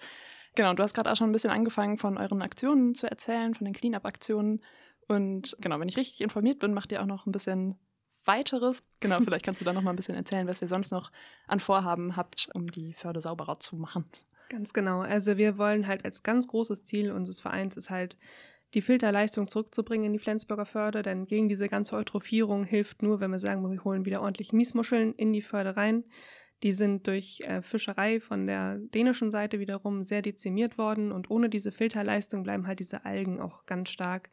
Genau, 0.55 0.75
du 0.75 0.83
hast 0.83 0.93
gerade 0.93 1.11
auch 1.11 1.17
schon 1.17 1.31
ein 1.31 1.33
bisschen 1.33 1.51
angefangen, 1.51 1.97
von 1.97 2.19
euren 2.19 2.43
Aktionen 2.43 2.95
zu 2.95 3.09
erzählen, 3.09 3.55
von 3.55 3.65
den 3.65 3.73
Cleanup-Aktionen. 3.73 4.61
Und 5.09 5.57
genau, 5.63 5.81
wenn 5.81 5.89
ich 5.89 5.97
richtig 5.97 6.21
informiert 6.21 6.59
bin, 6.59 6.75
macht 6.75 6.93
ihr 6.93 7.01
auch 7.01 7.07
noch 7.07 7.25
ein 7.25 7.33
bisschen 7.33 7.79
weiteres. 8.26 8.83
Genau, 9.00 9.21
vielleicht 9.25 9.45
kannst 9.45 9.61
du 9.61 9.64
da 9.64 9.73
noch 9.73 9.83
mal 9.83 9.90
ein 9.90 9.97
bisschen 9.97 10.14
erzählen, 10.14 10.47
was 10.47 10.62
ihr 10.62 10.68
sonst 10.68 10.90
noch 10.90 11.11
an 11.47 11.61
Vorhaben 11.61 12.16
habt, 12.16 12.49
um 12.54 12.71
die 12.71 12.95
Förde 12.95 13.21
sauberer 13.21 13.59
zu 13.61 13.76
machen. 13.76 14.04
Ganz 14.49 14.73
genau. 14.73 15.00
Also 15.00 15.37
wir 15.37 15.59
wollen 15.59 15.87
halt 15.87 16.04
als 16.04 16.23
ganz 16.23 16.47
großes 16.47 16.85
Ziel 16.85 17.11
unseres 17.11 17.40
Vereins 17.40 17.76
ist 17.76 17.90
halt 17.90 18.16
die 18.75 18.83
Filterleistung 18.83 19.47
zurückzubringen 19.49 20.06
in 20.06 20.12
die 20.12 20.18
Flensburger 20.18 20.66
Förde, 20.66 21.02
denn 21.02 21.26
gegen 21.26 21.49
diese 21.49 21.68
ganze 21.68 21.97
Eutrophierung 21.97 22.64
hilft 22.64 23.02
nur, 23.02 23.21
wenn 23.21 23.30
wir 23.30 23.38
sagen, 23.38 23.68
wir 23.68 23.85
holen 23.85 24.04
wieder 24.04 24.21
ordentlich 24.23 24.52
Miesmuscheln 24.52 25.14
in 25.14 25.33
die 25.33 25.42
Förde 25.42 25.76
rein. 25.76 26.04
Die 26.62 26.73
sind 26.73 27.06
durch 27.06 27.40
äh, 27.40 27.62
Fischerei 27.62 28.18
von 28.18 28.47
der 28.47 28.78
dänischen 28.78 29.30
Seite 29.30 29.61
wiederum 29.61 30.02
sehr 30.02 30.23
dezimiert 30.23 30.78
worden 30.78 31.12
und 31.12 31.30
ohne 31.30 31.49
diese 31.49 31.71
Filterleistung 31.71 32.42
bleiben 32.42 32.66
halt 32.66 32.80
diese 32.80 33.04
Algen 33.04 33.40
auch 33.40 33.66
ganz 33.66 33.90
stark 33.90 34.30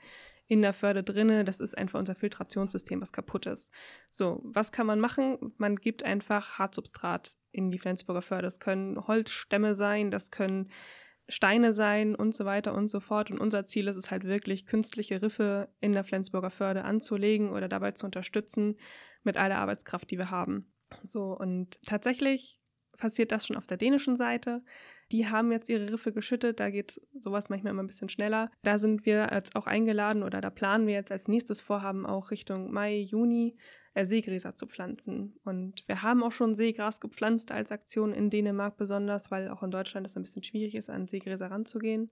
in 0.53 0.61
der 0.61 0.73
Förde 0.73 1.03
drinne. 1.03 1.43
Das 1.43 1.59
ist 1.59 1.77
einfach 1.77 1.99
unser 1.99 2.15
Filtrationssystem, 2.15 3.01
was 3.01 3.11
kaputt 3.11 3.45
ist. 3.45 3.71
So, 4.09 4.41
was 4.43 4.71
kann 4.71 4.87
man 4.87 4.99
machen? 4.99 5.53
Man 5.57 5.75
gibt 5.75 6.03
einfach 6.03 6.57
Hartsubstrat 6.57 7.35
in 7.51 7.71
die 7.71 7.79
Flensburger 7.79 8.21
Förde. 8.21 8.43
Das 8.43 8.59
können 8.59 9.07
Holzstämme 9.07 9.75
sein, 9.75 10.11
das 10.11 10.31
können 10.31 10.71
Steine 11.29 11.73
sein 11.73 12.15
und 12.15 12.35
so 12.35 12.45
weiter 12.45 12.73
und 12.73 12.87
so 12.87 12.99
fort. 12.99 13.31
Und 13.31 13.39
unser 13.39 13.65
Ziel 13.65 13.87
ist 13.87 13.97
es 13.97 14.11
halt 14.11 14.25
wirklich, 14.25 14.65
künstliche 14.65 15.21
Riffe 15.21 15.69
in 15.79 15.93
der 15.93 16.03
Flensburger 16.03 16.49
Förde 16.49 16.83
anzulegen 16.83 17.51
oder 17.51 17.67
dabei 17.67 17.91
zu 17.91 18.05
unterstützen 18.05 18.77
mit 19.23 19.37
all 19.37 19.49
der 19.49 19.59
Arbeitskraft, 19.59 20.11
die 20.11 20.17
wir 20.17 20.31
haben. 20.31 20.73
So, 21.03 21.37
und 21.37 21.79
tatsächlich 21.85 22.59
passiert 22.97 23.31
das 23.31 23.47
schon 23.47 23.57
auf 23.57 23.67
der 23.67 23.77
dänischen 23.77 24.17
Seite. 24.17 24.63
Die 25.13 25.27
haben 25.27 25.51
jetzt 25.51 25.69
ihre 25.69 25.93
Riffe 25.93 26.11
geschüttet, 26.11 26.59
da 26.59 26.71
geht 26.71 26.99
sowas 27.19 27.49
manchmal 27.49 27.71
immer 27.71 27.83
ein 27.83 27.87
bisschen 27.87 28.09
schneller. 28.09 28.49
Da 28.63 28.79
sind 28.79 29.05
wir 29.05 29.29
jetzt 29.31 29.55
auch 29.55 29.67
eingeladen 29.67 30.23
oder 30.23 30.41
da 30.41 30.49
planen 30.49 30.87
wir 30.87 30.95
jetzt 30.95 31.11
als 31.11 31.27
nächstes 31.27 31.61
Vorhaben 31.61 32.07
auch 32.07 32.31
Richtung 32.31 32.71
Mai, 32.71 32.97
Juni 32.97 33.55
äh, 33.93 34.05
Seegräser 34.05 34.55
zu 34.55 34.65
pflanzen. 34.65 35.35
Und 35.43 35.87
wir 35.87 36.01
haben 36.01 36.23
auch 36.23 36.31
schon 36.31 36.55
Seegras 36.55 36.99
gepflanzt 36.99 37.51
als 37.51 37.71
Aktion 37.71 38.11
in 38.11 38.31
Dänemark 38.31 38.75
besonders, 38.75 39.29
weil 39.29 39.49
auch 39.49 39.61
in 39.61 39.69
Deutschland 39.69 40.07
es 40.07 40.17
ein 40.17 40.23
bisschen 40.23 40.43
schwierig 40.43 40.73
ist, 40.73 40.89
an 40.89 41.07
Seegräser 41.07 41.51
ranzugehen 41.51 42.09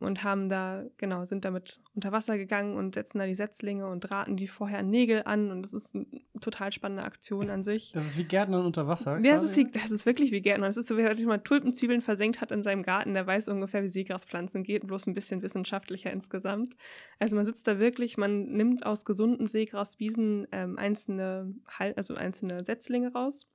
und 0.00 0.24
haben 0.24 0.48
da, 0.48 0.84
genau, 0.96 1.24
sind 1.24 1.44
damit 1.44 1.80
unter 1.94 2.12
Wasser 2.12 2.36
gegangen 2.36 2.76
und 2.76 2.94
setzen 2.94 3.18
da 3.18 3.26
die 3.26 3.34
Setzlinge 3.34 3.86
und 3.86 4.00
draten 4.00 4.36
die 4.36 4.48
vorher 4.48 4.82
Nägel 4.82 5.22
an 5.24 5.50
und 5.50 5.62
das 5.62 5.72
ist 5.72 5.94
eine 5.94 6.06
total 6.40 6.72
spannende 6.72 7.04
Aktion 7.04 7.50
an 7.50 7.64
sich. 7.64 7.92
Das 7.92 8.04
ist 8.04 8.18
wie 8.18 8.24
Gärtnern 8.24 8.66
unter 8.66 8.86
Wasser. 8.86 9.18
Ja, 9.20 9.34
das 9.34 9.42
ist, 9.42 9.56
wie, 9.56 9.64
das 9.64 9.90
ist 9.90 10.06
wirklich 10.06 10.32
wie 10.32 10.40
Gärtnern. 10.40 10.68
Das 10.68 10.76
ist 10.76 10.88
so, 10.88 10.96
wie 10.96 11.02
jemand 11.02 11.44
Tulpenzwiebeln 11.44 12.02
versenkt 12.02 12.40
hat 12.40 12.50
in 12.50 12.62
seinem 12.62 12.82
Garten, 12.82 13.14
der 13.14 13.26
weiß 13.26 13.48
ungefähr, 13.48 13.82
wie 13.82 13.88
Seegraspflanzen 13.88 14.62
geht, 14.62 14.86
bloß 14.86 15.06
ein 15.06 15.14
bisschen 15.14 15.42
wissenschaftlicher 15.42 16.12
insgesamt. 16.12 16.76
Also 17.18 17.36
man 17.36 17.46
sitzt 17.46 17.66
da 17.66 17.78
wirklich, 17.78 18.16
man 18.16 18.46
nimmt 18.46 18.84
aus 18.84 19.04
gesunden 19.04 19.46
Seegraswiesen 19.46 20.46
ähm, 20.52 20.78
einzelne, 20.78 21.54
also 21.78 22.14
einzelne 22.14 22.64
Setzlinge 22.64 23.12
raus 23.12 23.48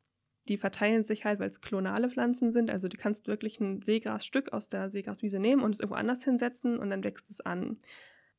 die 0.47 0.57
verteilen 0.57 1.03
sich 1.03 1.25
halt, 1.25 1.39
weil 1.39 1.49
es 1.49 1.61
klonale 1.61 2.09
Pflanzen 2.09 2.51
sind. 2.51 2.69
Also 2.69 2.87
du 2.87 2.97
kannst 2.97 3.27
wirklich 3.27 3.59
ein 3.59 3.81
Seegrasstück 3.81 4.53
aus 4.53 4.69
der 4.69 4.89
Seegraswiese 4.89 5.39
nehmen 5.39 5.63
und 5.63 5.73
es 5.73 5.79
irgendwo 5.79 5.97
anders 5.97 6.23
hinsetzen 6.23 6.79
und 6.79 6.89
dann 6.89 7.03
wächst 7.03 7.29
es 7.29 7.41
an. 7.41 7.77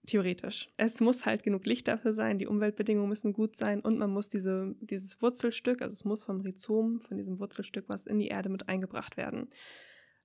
Theoretisch. 0.07 0.73
Es 0.79 1.01
muss 1.01 1.27
halt 1.27 1.43
genug 1.43 1.67
Licht 1.67 1.87
dafür 1.87 2.15
sein, 2.15 2.39
die 2.39 2.47
Umweltbedingungen 2.47 3.09
müssen 3.09 3.35
gut 3.35 3.55
sein 3.55 3.81
und 3.81 3.99
man 3.99 4.11
muss 4.11 4.31
diese, 4.31 4.75
dieses 4.81 5.21
Wurzelstück, 5.21 5.83
also 5.83 5.93
es 5.93 6.05
muss 6.07 6.23
vom 6.23 6.41
Rhizom, 6.41 7.03
von 7.03 7.19
diesem 7.19 7.39
Wurzelstück 7.39 7.85
was 7.89 8.07
in 8.07 8.19
die 8.19 8.29
Erde 8.29 8.49
mit 8.49 8.67
eingebracht 8.67 9.19
werden. 9.19 9.51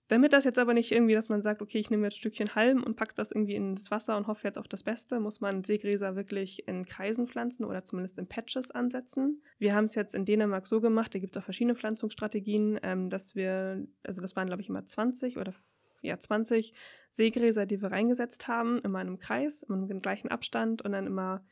Damit 0.07 0.33
das 0.33 0.43
jetzt 0.43 0.59
aber 0.59 0.75
nicht 0.75 0.91
irgendwie, 0.91 1.15
dass 1.15 1.29
man 1.29 1.41
sagt, 1.41 1.63
okay, 1.63 1.79
ich 1.79 1.89
nehme 1.89 2.05
jetzt 2.05 2.15
ein 2.15 2.19
Stückchen 2.19 2.53
Halm 2.53 2.83
und 2.83 2.95
packe 2.95 3.15
das 3.15 3.31
irgendwie 3.31 3.55
ins 3.55 3.89
Wasser 3.89 4.15
und 4.17 4.27
hoffe 4.27 4.47
jetzt 4.47 4.59
auf 4.59 4.67
das 4.67 4.83
Beste, 4.83 5.19
muss 5.19 5.41
man 5.41 5.63
Seegräser 5.63 6.15
wirklich 6.15 6.67
in 6.67 6.85
Kreisen 6.85 7.27
pflanzen 7.27 7.65
oder 7.65 7.83
zumindest 7.83 8.19
in 8.19 8.27
Patches 8.27 8.69
ansetzen. 8.69 9.41
Wir 9.57 9.73
haben 9.73 9.85
es 9.85 9.95
jetzt 9.95 10.13
in 10.13 10.25
Dänemark 10.25 10.67
so 10.67 10.79
gemacht, 10.79 11.15
da 11.15 11.19
gibt 11.19 11.35
es 11.35 11.41
auch 11.41 11.45
verschiedene 11.45 11.75
Pflanzungsstrategien, 11.75 12.79
ähm, 12.83 13.09
dass 13.09 13.35
wir, 13.35 13.87
also 14.03 14.21
das 14.21 14.35
waren 14.35 14.47
glaube 14.47 14.61
ich 14.61 14.69
immer 14.69 14.85
20 14.85 15.37
oder 15.37 15.53
ja 16.01 16.19
20 16.19 16.73
Seegräser, 17.09 17.65
die 17.65 17.81
wir 17.81 17.91
reingesetzt 17.91 18.47
haben, 18.47 18.79
immer 18.81 19.01
in 19.01 19.07
einem 19.07 19.19
Kreis, 19.19 19.63
immer 19.63 19.89
im 19.89 20.01
gleichen 20.01 20.27
Abstand 20.27 20.83
und 20.83 20.91
dann 20.91 21.07
immer 21.07 21.43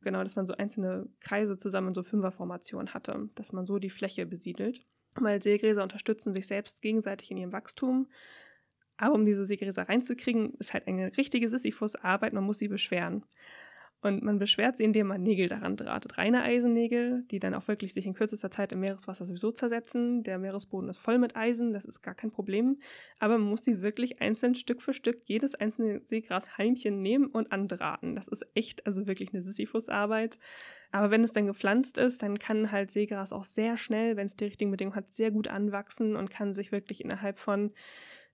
genau, 0.00 0.24
dass 0.24 0.34
man 0.34 0.48
so 0.48 0.54
einzelne 0.54 1.06
Kreise 1.20 1.56
zusammen 1.56 1.88
in 1.88 1.94
so 1.94 2.02
Fünferformation 2.02 2.92
hatte, 2.92 3.28
dass 3.36 3.52
man 3.52 3.66
so 3.66 3.78
die 3.78 3.90
Fläche 3.90 4.26
besiedelt 4.26 4.84
weil 5.14 5.42
Seegräser 5.42 5.82
unterstützen 5.82 6.32
sich 6.34 6.46
selbst 6.46 6.82
gegenseitig 6.82 7.30
in 7.30 7.36
ihrem 7.36 7.52
Wachstum. 7.52 8.08
Aber 8.96 9.14
um 9.14 9.24
diese 9.24 9.46
Seegräser 9.46 9.88
reinzukriegen, 9.88 10.54
ist 10.58 10.74
halt 10.74 10.86
eine 10.86 11.16
richtige 11.16 11.48
Sisyphus-Arbeit, 11.48 12.32
man 12.32 12.44
muss 12.44 12.58
sie 12.58 12.68
beschweren. 12.68 13.24
Und 14.02 14.22
man 14.22 14.38
beschwert 14.38 14.78
sie, 14.78 14.84
indem 14.84 15.08
man 15.08 15.22
Nägel 15.22 15.46
daran 15.46 15.76
drahtet. 15.76 16.16
Reine 16.16 16.42
Eisennägel, 16.42 17.24
die 17.30 17.38
dann 17.38 17.52
auch 17.52 17.68
wirklich 17.68 17.92
sich 17.92 18.06
in 18.06 18.14
kürzester 18.14 18.50
Zeit 18.50 18.72
im 18.72 18.80
Meereswasser 18.80 19.26
sowieso 19.26 19.52
zersetzen. 19.52 20.22
Der 20.22 20.38
Meeresboden 20.38 20.88
ist 20.88 20.96
voll 20.96 21.18
mit 21.18 21.36
Eisen, 21.36 21.74
das 21.74 21.84
ist 21.84 22.00
gar 22.00 22.14
kein 22.14 22.30
Problem. 22.30 22.78
Aber 23.18 23.36
man 23.36 23.48
muss 23.48 23.62
sie 23.62 23.82
wirklich 23.82 24.22
einzeln 24.22 24.54
Stück 24.54 24.80
für 24.80 24.94
Stück, 24.94 25.20
jedes 25.26 25.54
einzelne 25.54 26.00
Seegrashalmchen 26.00 27.02
nehmen 27.02 27.26
und 27.26 27.52
andrahten. 27.52 28.16
Das 28.16 28.28
ist 28.28 28.46
echt, 28.54 28.86
also 28.86 29.06
wirklich 29.06 29.34
eine 29.34 29.42
Sisyphus-Arbeit. 29.42 30.38
Aber 30.92 31.10
wenn 31.10 31.22
es 31.22 31.32
dann 31.32 31.46
gepflanzt 31.46 31.98
ist, 31.98 32.22
dann 32.22 32.38
kann 32.38 32.72
halt 32.72 32.90
Seegras 32.90 33.32
auch 33.32 33.44
sehr 33.44 33.76
schnell, 33.76 34.16
wenn 34.16 34.26
es 34.26 34.36
die 34.36 34.44
richtigen 34.44 34.70
Bedingungen 34.70 34.96
hat, 34.96 35.12
sehr 35.12 35.30
gut 35.30 35.46
anwachsen 35.46 36.16
und 36.16 36.30
kann 36.30 36.54
sich 36.54 36.72
wirklich 36.72 37.04
innerhalb 37.04 37.38
von 37.38 37.72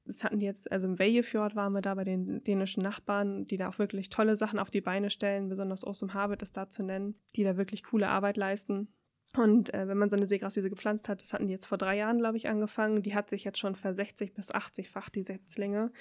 das 0.06 0.24
hatten 0.24 0.40
jetzt, 0.40 0.70
also 0.70 0.86
im 0.86 0.98
Wejefjord 0.98 1.56
waren 1.56 1.72
wir 1.72 1.82
da 1.82 1.94
bei 1.94 2.04
den 2.04 2.42
dänischen 2.44 2.82
Nachbarn, 2.82 3.46
die 3.46 3.56
da 3.56 3.68
auch 3.68 3.78
wirklich 3.78 4.08
tolle 4.08 4.36
Sachen 4.36 4.58
auf 4.58 4.70
die 4.70 4.80
Beine 4.80 5.10
stellen, 5.10 5.48
besonders 5.48 5.84
Awesome 5.84 6.14
Harvard 6.14 6.42
ist 6.42 6.56
da 6.56 6.68
zu 6.68 6.82
nennen, 6.82 7.16
die 7.34 7.44
da 7.44 7.56
wirklich 7.56 7.82
coole 7.82 8.08
Arbeit 8.08 8.36
leisten. 8.36 8.88
Und 9.36 9.74
äh, 9.74 9.88
wenn 9.88 9.98
man 9.98 10.08
so 10.08 10.16
eine 10.16 10.26
Seegraswiese 10.26 10.70
gepflanzt 10.70 11.08
hat, 11.08 11.20
das 11.20 11.32
hatten 11.32 11.46
die 11.46 11.52
jetzt 11.52 11.66
vor 11.66 11.78
drei 11.78 11.96
Jahren, 11.96 12.18
glaube 12.18 12.36
ich, 12.36 12.48
angefangen, 12.48 13.02
die 13.02 13.14
hat 13.14 13.28
sich 13.28 13.44
jetzt 13.44 13.58
schon 13.58 13.74
ver 13.74 13.94
60 13.94 14.32
bis 14.32 14.52
80-fach, 14.52 15.10
die 15.10 15.22
Setzlinge. 15.22 15.92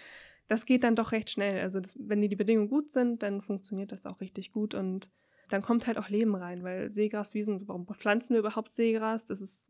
Das 0.47 0.65
geht 0.65 0.83
dann 0.83 0.95
doch 0.95 1.11
recht 1.11 1.29
schnell. 1.29 1.59
Also 1.59 1.79
das, 1.79 1.95
wenn 1.99 2.21
die, 2.21 2.29
die 2.29 2.35
Bedingungen 2.35 2.69
gut 2.69 2.89
sind, 2.89 3.23
dann 3.23 3.41
funktioniert 3.41 3.91
das 3.91 4.05
auch 4.05 4.21
richtig 4.21 4.51
gut 4.51 4.73
und 4.73 5.09
dann 5.49 5.61
kommt 5.61 5.85
halt 5.87 5.97
auch 5.97 6.09
Leben 6.09 6.35
rein, 6.35 6.63
weil 6.63 6.91
Seegraswiesen, 6.91 7.67
warum 7.67 7.85
pflanzen 7.87 8.33
wir 8.33 8.39
überhaupt 8.39 8.73
Seegras? 8.73 9.25
Das 9.25 9.41
ist, 9.41 9.67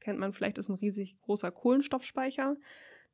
kennt 0.00 0.18
man 0.18 0.32
vielleicht, 0.32 0.58
ist 0.58 0.68
ein 0.68 0.74
riesig 0.74 1.20
großer 1.20 1.50
Kohlenstoffspeicher. 1.50 2.56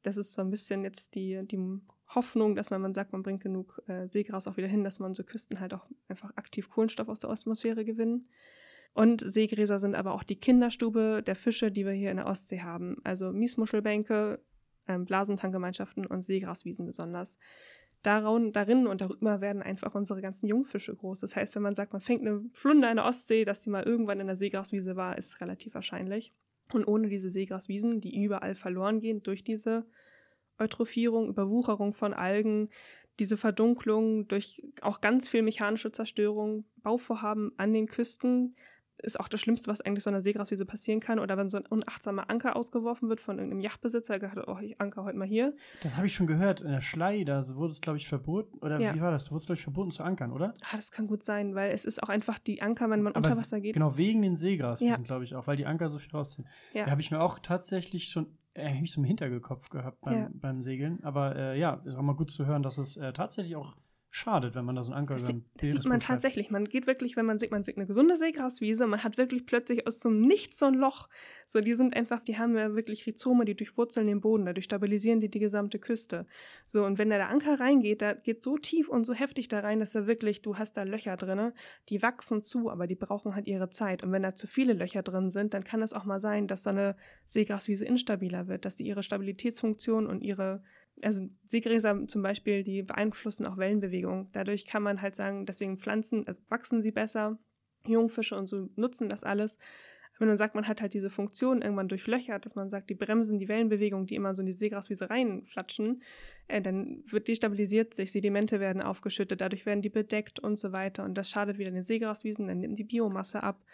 Das 0.04 0.16
ist 0.16 0.34
so 0.34 0.42
ein 0.42 0.50
bisschen 0.50 0.84
jetzt 0.84 1.14
die, 1.14 1.40
die 1.44 1.80
Hoffnung, 2.14 2.54
dass 2.54 2.70
man, 2.70 2.82
man 2.82 2.94
sagt, 2.94 3.12
man 3.12 3.22
bringt 3.22 3.42
genug 3.42 3.82
äh, 3.88 4.06
Seegras 4.06 4.46
auch 4.46 4.56
wieder 4.56 4.68
hin, 4.68 4.84
dass 4.84 4.98
man 4.98 5.14
so 5.14 5.24
Küsten 5.24 5.58
halt 5.60 5.74
auch 5.74 5.86
einfach 6.08 6.30
aktiv 6.36 6.70
Kohlenstoff 6.70 7.08
aus 7.08 7.20
der 7.20 7.30
Atmosphäre 7.30 7.84
gewinnen. 7.84 8.28
Und 8.92 9.22
Seegräser 9.26 9.80
sind 9.80 9.96
aber 9.96 10.12
auch 10.12 10.22
die 10.22 10.38
Kinderstube 10.38 11.22
der 11.26 11.34
Fische, 11.34 11.72
die 11.72 11.84
wir 11.84 11.92
hier 11.92 12.10
in 12.10 12.18
der 12.18 12.26
Ostsee 12.26 12.60
haben. 12.60 12.98
Also 13.02 13.32
Miesmuschelbänke, 13.32 14.40
ähm, 14.86 15.04
Blasentankgemeinschaften 15.04 16.06
und 16.06 16.22
Seegraswiesen 16.22 16.86
besonders. 16.86 17.38
Darin, 18.02 18.52
darin 18.52 18.86
und 18.86 19.00
darüber 19.00 19.40
werden 19.40 19.62
einfach 19.62 19.94
unsere 19.94 20.20
ganzen 20.20 20.46
Jungfische 20.46 20.94
groß. 20.94 21.20
Das 21.20 21.34
heißt, 21.34 21.56
wenn 21.56 21.62
man 21.62 21.74
sagt, 21.74 21.94
man 21.94 22.02
fängt 22.02 22.20
eine 22.20 22.44
Flunder 22.52 22.90
in 22.90 22.96
der 22.96 23.06
Ostsee, 23.06 23.46
dass 23.46 23.62
die 23.62 23.70
mal 23.70 23.82
irgendwann 23.82 24.20
in 24.20 24.26
der 24.26 24.36
Seegraswiese 24.36 24.94
war, 24.94 25.16
ist 25.16 25.40
relativ 25.40 25.74
wahrscheinlich. 25.74 26.34
Und 26.72 26.87
ohne 26.87 27.09
diese 27.09 27.31
Seegraswiesen, 27.31 28.00
die 28.00 28.22
überall 28.22 28.55
verloren 28.55 29.00
gehen 29.00 29.22
durch 29.22 29.44
diese 29.44 29.87
Eutrophierung, 30.59 31.29
Überwucherung 31.29 31.92
von 31.92 32.14
Algen, 32.14 32.70
diese 33.18 33.37
Verdunklung, 33.37 34.27
durch 34.29 34.62
auch 34.81 35.00
ganz 35.00 35.29
viel 35.29 35.42
mechanische 35.42 35.92
Zerstörung, 35.92 36.64
Bauvorhaben 36.77 37.53
an 37.57 37.72
den 37.72 37.87
Küsten, 37.87 38.57
ist 39.04 39.20
auch 39.20 39.28
das 39.28 39.40
Schlimmste, 39.40 39.68
was 39.68 39.80
eigentlich 39.80 40.04
so 40.04 40.10
einer 40.10 40.20
Seegraswiese 40.20 40.64
passieren 40.66 41.00
kann. 41.00 41.18
Oder 41.18 41.36
wenn 41.36 41.50
so 41.50 41.58
ein 41.58 41.66
unachtsamer 41.66 42.30
Anker 42.30 42.56
ausgeworfen 42.56 43.08
wird 43.08 43.20
von 43.20 43.38
irgendeinem 43.38 43.60
Yachtbesitzer, 43.60 44.18
der 44.18 44.30
gesagt 44.30 44.48
oh, 44.48 44.58
ich 44.60 44.80
anker 44.80 45.04
heute 45.04 45.18
mal 45.18 45.26
hier. 45.26 45.54
Das 45.82 45.96
habe 45.96 46.06
ich 46.06 46.14
schon 46.14 46.26
gehört. 46.26 46.60
In 46.60 46.70
der 46.70 46.80
Schlei, 46.80 47.24
da 47.24 47.42
wurde 47.54 47.72
es, 47.72 47.80
glaube 47.80 47.98
ich, 47.98 48.08
verboten. 48.08 48.58
Oder 48.58 48.80
ja. 48.80 48.94
wie 48.94 49.00
war 49.00 49.10
das? 49.10 49.24
Da 49.24 49.30
wurde 49.30 49.40
es, 49.40 49.46
glaube 49.46 49.58
ich, 49.58 49.62
verboten 49.62 49.90
zu 49.90 50.02
ankern, 50.02 50.32
oder? 50.32 50.54
Ah, 50.70 50.76
das 50.76 50.90
kann 50.90 51.06
gut 51.06 51.22
sein, 51.22 51.54
weil 51.54 51.72
es 51.72 51.84
ist 51.84 52.02
auch 52.02 52.08
einfach 52.08 52.38
die 52.38 52.62
Anker, 52.62 52.90
wenn 52.90 53.02
man 53.02 53.14
Aber 53.14 53.28
unter 53.28 53.36
Wasser 53.36 53.60
geht. 53.60 53.74
Genau, 53.74 53.96
wegen 53.96 54.22
den 54.22 54.36
Seegraswiesen, 54.36 54.88
ja. 54.88 55.06
glaube 55.06 55.24
ich 55.24 55.34
auch, 55.34 55.46
weil 55.46 55.56
die 55.56 55.66
Anker 55.66 55.88
so 55.88 55.98
viel 55.98 56.10
rausziehen. 56.10 56.46
Ja. 56.72 56.84
Da 56.84 56.90
habe 56.90 57.00
ich 57.00 57.10
mir 57.10 57.20
auch 57.20 57.38
tatsächlich 57.38 58.08
schon 58.08 58.26
eigentlich 58.56 58.92
so 58.92 59.00
im 59.00 59.04
Hinterkopf 59.04 59.68
gehabt 59.68 60.00
beim, 60.00 60.30
beim 60.38 60.62
Segeln. 60.62 61.02
Aber 61.02 61.34
äh, 61.36 61.58
ja, 61.58 61.82
ist 61.84 61.96
auch 61.96 62.02
mal 62.02 62.14
gut 62.14 62.30
zu 62.30 62.46
hören, 62.46 62.62
dass 62.62 62.78
es 62.78 62.96
äh, 62.96 63.12
tatsächlich 63.12 63.56
auch 63.56 63.74
schadet, 64.14 64.55
wenn 64.55 64.64
man 64.64 64.77
da 64.77 64.85
so 64.85 64.92
einen 64.92 65.00
Anker 65.00 65.14
das, 65.14 65.27
das 65.57 65.70
sieht 65.72 65.87
man 65.87 65.98
tatsächlich. 65.98 66.48
Man 66.48 66.66
geht 66.66 66.87
wirklich, 66.87 67.16
wenn 67.16 67.27
man 67.27 67.40
sieht, 67.40 67.50
man 67.50 67.64
sieht 67.64 67.77
eine 67.77 67.87
gesunde 67.87 68.16
Seegraswiese, 68.16 68.87
man 68.87 69.03
hat 69.03 69.18
wirklich 69.18 69.44
plötzlich 69.44 69.88
aus 69.88 69.98
so 69.98 70.09
einem 70.09 70.20
Nichts 70.20 70.61
so 70.61 70.66
ein 70.66 70.74
Loch. 70.74 71.09
So, 71.46 71.59
die 71.59 71.74
sind 71.74 71.96
einfach, 71.96 72.20
die 72.20 72.38
haben 72.38 72.57
ja 72.57 72.77
wirklich 72.77 73.05
Rhizome, 73.09 73.44
die 73.44 73.57
durchwurzeln 73.57 74.07
den 74.07 74.20
Boden, 74.20 74.46
dadurch 74.46 74.66
stabilisieren 74.66 75.18
die 75.18 75.31
die 75.31 75.40
gesamte 75.40 75.81
Küste. 75.81 76.27
So, 76.62 76.85
und 76.85 76.96
wenn 76.98 77.11
da 77.11 77.16
der 77.16 77.29
Anker 77.29 77.59
reingeht, 77.59 78.03
da 78.03 78.14
geht 78.14 78.44
so 78.44 78.57
tief 78.57 78.88
und 78.88 79.03
so 79.03 79.14
heftig 79.14 79.48
da 79.48 79.59
rein, 79.59 79.81
dass 79.81 79.90
da 79.90 80.07
wirklich, 80.07 80.42
du 80.42 80.59
hast 80.59 80.77
da 80.77 80.85
Löcher 80.85 81.16
drin, 81.16 81.50
die 81.88 82.00
wachsen 82.00 82.40
zu, 82.44 82.70
aber 82.70 82.87
die 82.87 82.94
brauchen 82.94 83.35
halt 83.35 83.48
ihre 83.48 83.70
Zeit. 83.70 84.05
Und 84.05 84.12
wenn 84.12 84.22
da 84.22 84.33
zu 84.33 84.46
viele 84.46 84.74
Löcher 84.74 85.03
drin 85.03 85.33
sind, 85.33 85.55
dann 85.55 85.64
kann 85.64 85.83
es 85.83 85.92
auch 85.92 86.05
mal 86.05 86.20
sein, 86.20 86.46
dass 86.46 86.62
so 86.62 86.70
eine 86.70 86.94
Seegraswiese 87.27 87.85
instabiler 87.85 88.46
wird, 88.46 88.64
dass 88.64 88.77
die 88.77 88.87
ihre 88.87 89.03
Stabilitätsfunktion 89.03 90.07
und 90.07 90.20
ihre 90.20 90.62
also 91.02 91.28
Seegräser 91.44 92.07
zum 92.09 92.22
Beispiel, 92.22 92.62
die 92.62 92.83
beeinflussen 92.83 93.46
auch 93.46 93.57
Wellenbewegung. 93.57 94.30
Dadurch 94.33 94.66
kann 94.66 94.83
man 94.83 95.02
halt 95.02 95.14
sagen, 95.14 95.46
deswegen 95.46 95.78
Pflanzen, 95.78 96.26
also 96.26 96.40
wachsen 96.48 96.83
sie 96.83 96.92
besser, 96.92 97.38
Jungfische 97.87 98.37
und 98.37 98.46
so 98.46 98.68
nutzen 98.76 99.09
das 99.09 99.24
alles. 99.24 99.59
Wenn 100.18 100.28
man 100.28 100.38
sagt, 100.38 100.54
man 100.54 100.68
hat 100.68 100.80
halt 100.80 100.94
diese 100.94 101.11
Funktion 101.11 101.61
irgendwann 101.61 101.88
durchlöchert, 101.88 102.46
dass 102.46 102.54
man 102.54 102.70
sagt, 102.70 102.88
die 102.88 102.94
bremsen 102.94 103.38
die 103.38 103.48
Wellenbewegung, 103.48 104.07
die 104.07 104.14
immer 104.14 104.35
so 104.35 104.42
in 104.42 104.46
die 104.46 104.52
Seegraswiese 104.52 105.11
reinflatschen, 105.11 106.02
äh, 106.46 106.62
dann 106.62 107.02
wird 107.07 107.26
destabilisiert 107.26 107.94
sich, 107.94 108.12
Sedimente 108.12 108.61
werden 108.61 108.80
aufgeschüttet, 108.80 109.40
dadurch 109.40 109.66
werden 109.66 109.83
die 109.83 109.90
bedeckt 109.90 110.38
und 110.38 110.57
so 110.57 110.72
weiter. 110.72 111.04
Und 111.04 111.16
das 111.16 111.30
schadet 111.30 111.59
wieder 111.59 111.72
den 111.72 111.83
Seegraswiesen, 111.83 112.46
dann 112.46 112.61
nimmt 112.61 112.78
die 112.78 112.85
Biomasse 112.85 113.42
ab 113.42 113.64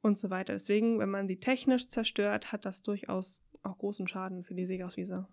und 0.00 0.16
so 0.16 0.30
weiter. 0.30 0.54
Deswegen, 0.54 0.98
wenn 0.98 1.10
man 1.10 1.28
sie 1.28 1.38
technisch 1.38 1.88
zerstört, 1.88 2.52
hat 2.52 2.64
das 2.64 2.82
durchaus 2.82 3.42
auch 3.62 3.76
großen 3.76 4.08
Schaden 4.08 4.44
für 4.44 4.54
die 4.54 4.66
Seegraswiese. 4.66 5.28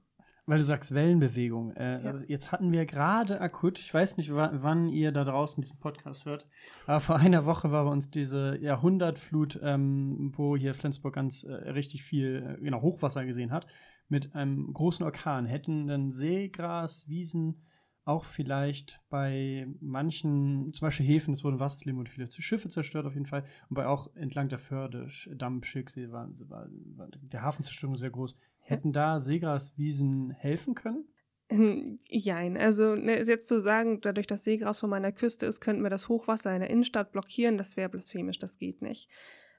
Weil 0.49 0.57
du 0.57 0.63
sagst 0.63 0.95
Wellenbewegung. 0.95 1.75
Äh, 1.75 2.03
ja. 2.03 2.21
Jetzt 2.27 2.51
hatten 2.51 2.71
wir 2.71 2.87
gerade 2.87 3.39
akut, 3.39 3.77
ich 3.77 3.93
weiß 3.93 4.17
nicht, 4.17 4.33
wann 4.33 4.87
ihr 4.87 5.11
da 5.11 5.23
draußen 5.23 5.61
diesen 5.61 5.77
Podcast 5.77 6.25
hört, 6.25 6.47
aber 6.87 6.99
vor 6.99 7.17
einer 7.17 7.45
Woche 7.45 7.71
war 7.71 7.85
bei 7.85 7.91
uns 7.91 8.09
diese 8.09 8.57
Jahrhundertflut, 8.57 9.59
ähm, 9.61 10.33
wo 10.35 10.57
hier 10.57 10.73
Flensburg 10.73 11.13
ganz 11.13 11.43
äh, 11.43 11.53
richtig 11.53 12.01
viel 12.01 12.57
äh, 12.57 12.63
genau, 12.63 12.81
Hochwasser 12.81 13.25
gesehen 13.25 13.51
hat, 13.51 13.67
mit 14.07 14.33
einem 14.33 14.73
großen 14.73 15.05
Orkan. 15.05 15.45
Hätten 15.45 15.85
dann 15.85 16.09
Seegras, 16.09 17.07
Wiesen 17.07 17.61
auch 18.05 18.25
vielleicht 18.25 19.01
bei 19.11 19.67
manchen, 19.81 20.73
zum 20.73 20.87
Beispiel 20.87 21.05
Häfen, 21.05 21.35
es 21.35 21.43
wurden 21.43 21.59
Wasserleben 21.59 21.99
und 21.99 22.09
viele 22.09 22.27
Schiffe 22.31 22.69
zerstört 22.69 23.05
auf 23.05 23.13
jeden 23.13 23.27
Fall. 23.27 23.43
Und 23.69 23.75
bei 23.75 23.85
auch 23.85 24.15
entlang 24.15 24.49
der 24.49 24.57
Förde, 24.57 25.09
Damm, 25.35 25.61
Schicksee, 25.61 26.11
war, 26.11 26.27
war, 26.49 26.67
war 26.95 27.07
der 27.11 27.43
Hafenzerstörung 27.43 27.97
sehr 27.97 28.09
groß. 28.09 28.35
Hätten 28.69 28.93
da 28.93 29.19
Seegraswiesen 29.19 30.29
helfen 30.29 30.75
können? 30.75 31.05
Ähm, 31.49 31.97
jein, 32.07 32.55
also 32.55 32.93
ne, 32.93 33.23
jetzt 33.23 33.47
zu 33.47 33.59
sagen, 33.59 33.99
dadurch, 34.01 34.27
dass 34.27 34.43
Seegras 34.43 34.79
von 34.79 34.91
meiner 34.91 35.11
Küste 35.11 35.47
ist, 35.47 35.59
könnten 35.59 35.81
wir 35.81 35.89
das 35.89 36.07
Hochwasser 36.07 36.53
in 36.53 36.59
der 36.59 36.69
Innenstadt 36.69 37.11
blockieren, 37.11 37.57
das 37.57 37.77
wäre 37.77 37.89
blasphemisch, 37.89 38.37
das 38.37 38.59
geht 38.59 38.83
nicht. 38.83 39.09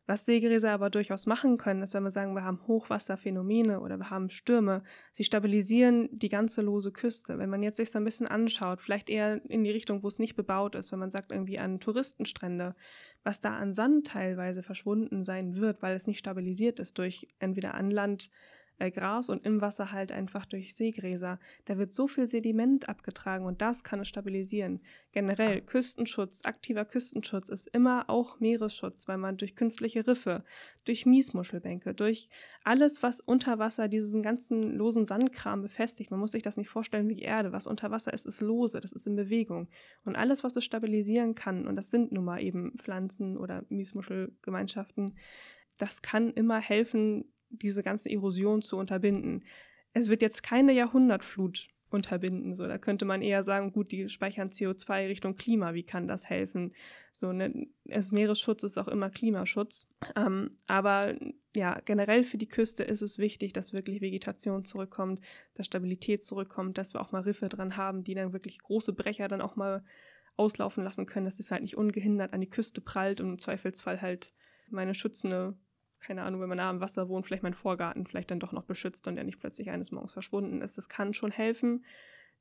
Was 0.06 0.26
Seegräser 0.26 0.70
aber 0.70 0.90
durchaus 0.90 1.26
machen 1.26 1.56
können, 1.56 1.82
ist, 1.82 1.92
wenn 1.92 2.04
wir 2.04 2.12
sagen, 2.12 2.34
wir 2.34 2.44
haben 2.44 2.66
Hochwasserphänomene 2.68 3.80
oder 3.80 3.96
wir 3.96 4.10
haben 4.10 4.30
Stürme, 4.30 4.84
sie 5.10 5.24
stabilisieren 5.24 6.08
die 6.12 6.28
ganze 6.28 6.62
lose 6.62 6.92
Küste. 6.92 7.38
Wenn 7.38 7.50
man 7.50 7.64
jetzt 7.64 7.78
sich 7.78 7.90
so 7.90 7.98
ein 7.98 8.04
bisschen 8.04 8.28
anschaut, 8.28 8.80
vielleicht 8.80 9.10
eher 9.10 9.44
in 9.50 9.64
die 9.64 9.70
Richtung, 9.70 10.04
wo 10.04 10.08
es 10.08 10.20
nicht 10.20 10.36
bebaut 10.36 10.76
ist, 10.76 10.92
wenn 10.92 11.00
man 11.00 11.10
sagt 11.10 11.32
irgendwie 11.32 11.58
an 11.58 11.80
Touristenstrände, 11.80 12.76
was 13.24 13.40
da 13.40 13.56
an 13.56 13.74
Sand 13.74 14.06
teilweise 14.06 14.62
verschwunden 14.62 15.24
sein 15.24 15.56
wird, 15.56 15.82
weil 15.82 15.96
es 15.96 16.06
nicht 16.06 16.20
stabilisiert 16.20 16.78
ist 16.78 16.98
durch 16.98 17.26
entweder 17.40 17.74
Anland, 17.74 18.30
äh, 18.80 18.90
Gras 18.90 19.28
und 19.28 19.44
im 19.44 19.60
Wasser 19.60 19.92
halt 19.92 20.12
einfach 20.12 20.46
durch 20.46 20.74
Seegräser. 20.74 21.38
Da 21.66 21.78
wird 21.78 21.92
so 21.92 22.08
viel 22.08 22.26
Sediment 22.26 22.88
abgetragen 22.88 23.44
und 23.44 23.60
das 23.62 23.84
kann 23.84 24.00
es 24.00 24.08
stabilisieren. 24.08 24.80
Generell 25.12 25.60
Küstenschutz, 25.60 26.44
aktiver 26.44 26.84
Küstenschutz 26.84 27.48
ist 27.48 27.66
immer 27.68 28.08
auch 28.08 28.40
Meeresschutz, 28.40 29.06
weil 29.08 29.18
man 29.18 29.36
durch 29.36 29.56
künstliche 29.56 30.06
Riffe, 30.06 30.44
durch 30.84 31.06
Miesmuschelbänke, 31.06 31.94
durch 31.94 32.28
alles, 32.64 33.02
was 33.02 33.20
unter 33.20 33.58
Wasser 33.58 33.88
diesen 33.88 34.22
ganzen 34.22 34.76
losen 34.76 35.06
Sandkram 35.06 35.62
befestigt, 35.62 36.10
man 36.10 36.20
muss 36.20 36.32
sich 36.32 36.42
das 36.42 36.56
nicht 36.56 36.68
vorstellen 36.68 37.08
wie 37.08 37.20
Erde, 37.20 37.52
was 37.52 37.66
unter 37.66 37.90
Wasser 37.90 38.12
ist, 38.12 38.26
ist 38.26 38.40
lose, 38.40 38.80
das 38.80 38.92
ist 38.92 39.06
in 39.06 39.16
Bewegung. 39.16 39.68
Und 40.04 40.16
alles, 40.16 40.44
was 40.44 40.56
es 40.56 40.64
stabilisieren 40.64 41.34
kann, 41.34 41.66
und 41.66 41.76
das 41.76 41.90
sind 41.90 42.12
nun 42.12 42.24
mal 42.24 42.42
eben 42.42 42.72
Pflanzen 42.78 43.36
oder 43.36 43.64
Miesmuschelgemeinschaften, 43.68 45.16
das 45.78 46.02
kann 46.02 46.30
immer 46.30 46.60
helfen, 46.60 47.24
diese 47.50 47.82
ganze 47.82 48.10
Erosion 48.10 48.62
zu 48.62 48.76
unterbinden. 48.76 49.44
Es 49.92 50.08
wird 50.08 50.22
jetzt 50.22 50.42
keine 50.42 50.72
Jahrhundertflut 50.72 51.68
unterbinden. 51.90 52.54
So, 52.54 52.66
da 52.66 52.78
könnte 52.78 53.04
man 53.04 53.22
eher 53.22 53.42
sagen, 53.42 53.72
gut, 53.72 53.90
die 53.92 54.08
speichern 54.08 54.48
CO2 54.48 55.08
Richtung 55.08 55.36
Klima, 55.36 55.74
wie 55.74 55.82
kann 55.82 56.06
das 56.06 56.28
helfen? 56.28 56.72
So, 57.12 57.32
ne, 57.32 57.66
es 57.84 58.12
Meeresschutz 58.12 58.62
ist 58.62 58.78
auch 58.78 58.88
immer 58.88 59.10
Klimaschutz. 59.10 59.88
Ähm, 60.16 60.56
aber 60.68 61.16
ja, 61.54 61.80
generell 61.84 62.22
für 62.22 62.38
die 62.38 62.48
Küste 62.48 62.84
ist 62.84 63.02
es 63.02 63.18
wichtig, 63.18 63.52
dass 63.52 63.72
wirklich 63.72 64.00
Vegetation 64.00 64.64
zurückkommt, 64.64 65.20
dass 65.54 65.66
Stabilität 65.66 66.22
zurückkommt, 66.22 66.78
dass 66.78 66.94
wir 66.94 67.00
auch 67.00 67.12
mal 67.12 67.22
Riffe 67.22 67.48
dran 67.48 67.76
haben, 67.76 68.04
die 68.04 68.14
dann 68.14 68.32
wirklich 68.32 68.60
große 68.60 68.92
Brecher 68.92 69.26
dann 69.26 69.42
auch 69.42 69.56
mal 69.56 69.84
auslaufen 70.36 70.84
lassen 70.84 71.06
können, 71.06 71.26
dass 71.26 71.40
es 71.40 71.50
halt 71.50 71.62
nicht 71.62 71.76
ungehindert 71.76 72.32
an 72.32 72.40
die 72.40 72.48
Küste 72.48 72.80
prallt 72.80 73.20
und 73.20 73.28
im 73.28 73.38
Zweifelsfall 73.38 74.00
halt 74.00 74.32
meine 74.70 74.94
schützende 74.94 75.54
keine 76.00 76.22
Ahnung, 76.22 76.40
wenn 76.40 76.48
man 76.48 76.58
nah 76.58 76.70
am 76.70 76.80
Wasser 76.80 77.08
wohnt, 77.08 77.26
vielleicht 77.26 77.42
mein 77.42 77.54
Vorgarten 77.54 78.06
vielleicht 78.06 78.30
dann 78.30 78.40
doch 78.40 78.52
noch 78.52 78.64
beschützt 78.64 79.06
und 79.06 79.16
der 79.16 79.24
nicht 79.24 79.38
plötzlich 79.38 79.70
eines 79.70 79.90
Morgens 79.90 80.12
verschwunden 80.12 80.62
ist. 80.62 80.78
Das 80.78 80.88
kann 80.88 81.14
schon 81.14 81.30
helfen. 81.30 81.84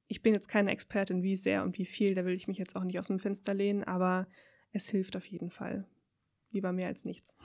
Ich 0.07 0.21
bin 0.21 0.33
jetzt 0.33 0.47
keine 0.47 0.71
Expertin, 0.71 1.21
wie 1.21 1.35
sehr 1.35 1.63
und 1.63 1.77
wie 1.77 1.85
viel, 1.85 2.15
da 2.15 2.25
will 2.25 2.33
ich 2.33 2.47
mich 2.47 2.57
jetzt 2.57 2.75
auch 2.75 2.83
nicht 2.83 2.99
aus 2.99 3.07
dem 3.07 3.19
Fenster 3.19 3.53
lehnen, 3.53 3.83
aber 3.83 4.27
es 4.71 4.89
hilft 4.89 5.15
auf 5.15 5.25
jeden 5.25 5.51
Fall. 5.51 5.85
Lieber 6.51 6.71
mehr 6.71 6.87
als 6.87 7.05
nichts. 7.05 7.35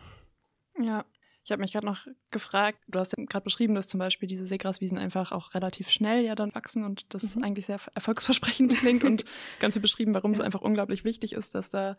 Ja, 0.78 1.04
ich 1.44 1.52
habe 1.52 1.60
mich 1.60 1.72
gerade 1.72 1.84
noch 1.84 2.06
gefragt, 2.30 2.78
du 2.88 2.98
hast 2.98 3.14
ja 3.16 3.22
gerade 3.22 3.44
beschrieben, 3.44 3.74
dass 3.74 3.86
zum 3.86 3.98
Beispiel 3.98 4.26
diese 4.26 4.46
Seegraswiesen 4.46 4.96
einfach 4.96 5.30
auch 5.30 5.52
relativ 5.52 5.90
schnell 5.90 6.24
ja 6.24 6.34
dann 6.34 6.54
wachsen 6.54 6.84
und 6.84 7.12
das 7.12 7.36
mhm. 7.36 7.44
eigentlich 7.44 7.66
sehr 7.66 7.80
erfolgsversprechend 7.94 8.74
klingt 8.78 9.04
und 9.04 9.26
ganz 9.60 9.74
viel 9.74 9.82
beschrieben, 9.82 10.14
warum 10.14 10.32
ja. 10.32 10.38
es 10.38 10.40
einfach 10.40 10.62
unglaublich 10.62 11.04
wichtig 11.04 11.34
ist, 11.34 11.54
dass 11.54 11.68
da 11.68 11.98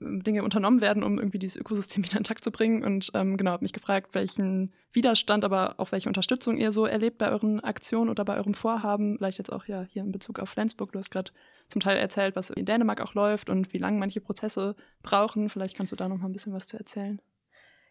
Dinge 0.00 0.42
unternommen 0.42 0.80
werden, 0.80 1.02
um 1.02 1.18
irgendwie 1.18 1.38
dieses 1.38 1.56
Ökosystem 1.56 2.04
wieder 2.04 2.16
intakt 2.16 2.44
zu 2.44 2.50
bringen. 2.50 2.84
Und 2.84 3.10
ähm, 3.14 3.36
genau, 3.36 3.52
habe 3.52 3.64
mich 3.64 3.72
gefragt, 3.72 4.10
welchen 4.14 4.72
Widerstand, 4.92 5.44
aber 5.44 5.74
auch 5.78 5.92
welche 5.92 6.08
Unterstützung 6.08 6.56
ihr 6.56 6.72
so 6.72 6.86
erlebt 6.86 7.18
bei 7.18 7.30
euren 7.30 7.60
Aktionen 7.60 8.10
oder 8.10 8.24
bei 8.24 8.36
eurem 8.36 8.54
Vorhaben. 8.54 9.18
Vielleicht 9.18 9.38
jetzt 9.38 9.52
auch 9.52 9.66
ja 9.66 9.82
hier 9.82 10.02
in 10.02 10.12
Bezug 10.12 10.38
auf 10.38 10.50
Flensburg. 10.50 10.92
Du 10.92 10.98
hast 10.98 11.10
gerade 11.10 11.32
zum 11.68 11.80
Teil 11.80 11.96
erzählt, 11.96 12.36
was 12.36 12.50
in 12.50 12.64
Dänemark 12.64 13.00
auch 13.00 13.14
läuft 13.14 13.50
und 13.50 13.72
wie 13.72 13.78
lange 13.78 13.98
manche 13.98 14.20
Prozesse 14.20 14.76
brauchen. 15.02 15.48
Vielleicht 15.48 15.76
kannst 15.76 15.92
du 15.92 15.96
da 15.96 16.08
noch 16.08 16.18
mal 16.18 16.26
ein 16.26 16.32
bisschen 16.32 16.52
was 16.52 16.66
zu 16.66 16.76
erzählen. 16.76 17.20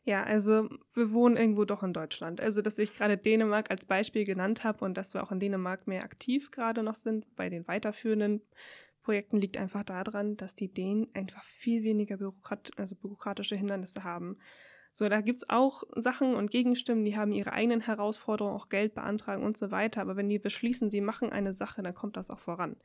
Ja, 0.05 0.23
also 0.23 0.69
wir 0.93 1.11
wohnen 1.13 1.37
irgendwo 1.37 1.63
doch 1.63 1.81
in 1.81 1.93
Deutschland. 1.93 2.41
Also, 2.41 2.61
dass 2.61 2.77
ich 2.77 2.93
gerade 2.93 3.17
Dänemark 3.17 3.71
als 3.71 3.85
Beispiel 3.85 4.25
genannt 4.25 4.65
habe 4.65 4.83
und 4.83 4.97
dass 4.97 5.13
wir 5.13 5.23
auch 5.23 5.31
in 5.31 5.39
Dänemark 5.39 5.87
mehr 5.87 6.03
aktiv 6.03 6.51
gerade 6.51 6.83
noch 6.83 6.95
sind 6.95 7.33
bei 7.37 7.49
den 7.49 7.65
weiterführenden 7.69 8.41
Projekten 9.03 9.37
liegt 9.37 9.57
einfach 9.57 9.83
daran, 9.83 10.37
dass 10.37 10.55
die 10.55 10.71
Dänen 10.71 11.07
einfach 11.13 11.43
viel 11.43 11.83
weniger 11.83 12.17
Bürokrat 12.17 12.71
also 12.77 12.95
bürokratische 12.95 13.55
Hindernisse 13.55 14.03
haben. 14.03 14.37
So, 14.95 15.09
da 15.09 15.21
gibt 15.21 15.39
es 15.39 15.49
auch 15.49 15.83
Sachen 15.95 16.35
und 16.35 16.51
Gegenstimmen, 16.51 17.03
die 17.03 17.17
haben 17.17 17.31
ihre 17.31 17.51
eigenen 17.51 17.81
Herausforderungen, 17.81 18.55
auch 18.55 18.69
Geld 18.69 18.93
beantragen 18.93 19.43
und 19.43 19.57
so 19.57 19.71
weiter. 19.71 20.01
Aber 20.01 20.15
wenn 20.15 20.29
die 20.29 20.37
beschließen, 20.37 20.91
sie 20.91 21.01
machen 21.01 21.31
eine 21.31 21.53
Sache, 21.55 21.81
dann 21.81 21.95
kommt 21.95 22.15
das 22.15 22.29
auch 22.29 22.39
voran. 22.39 22.77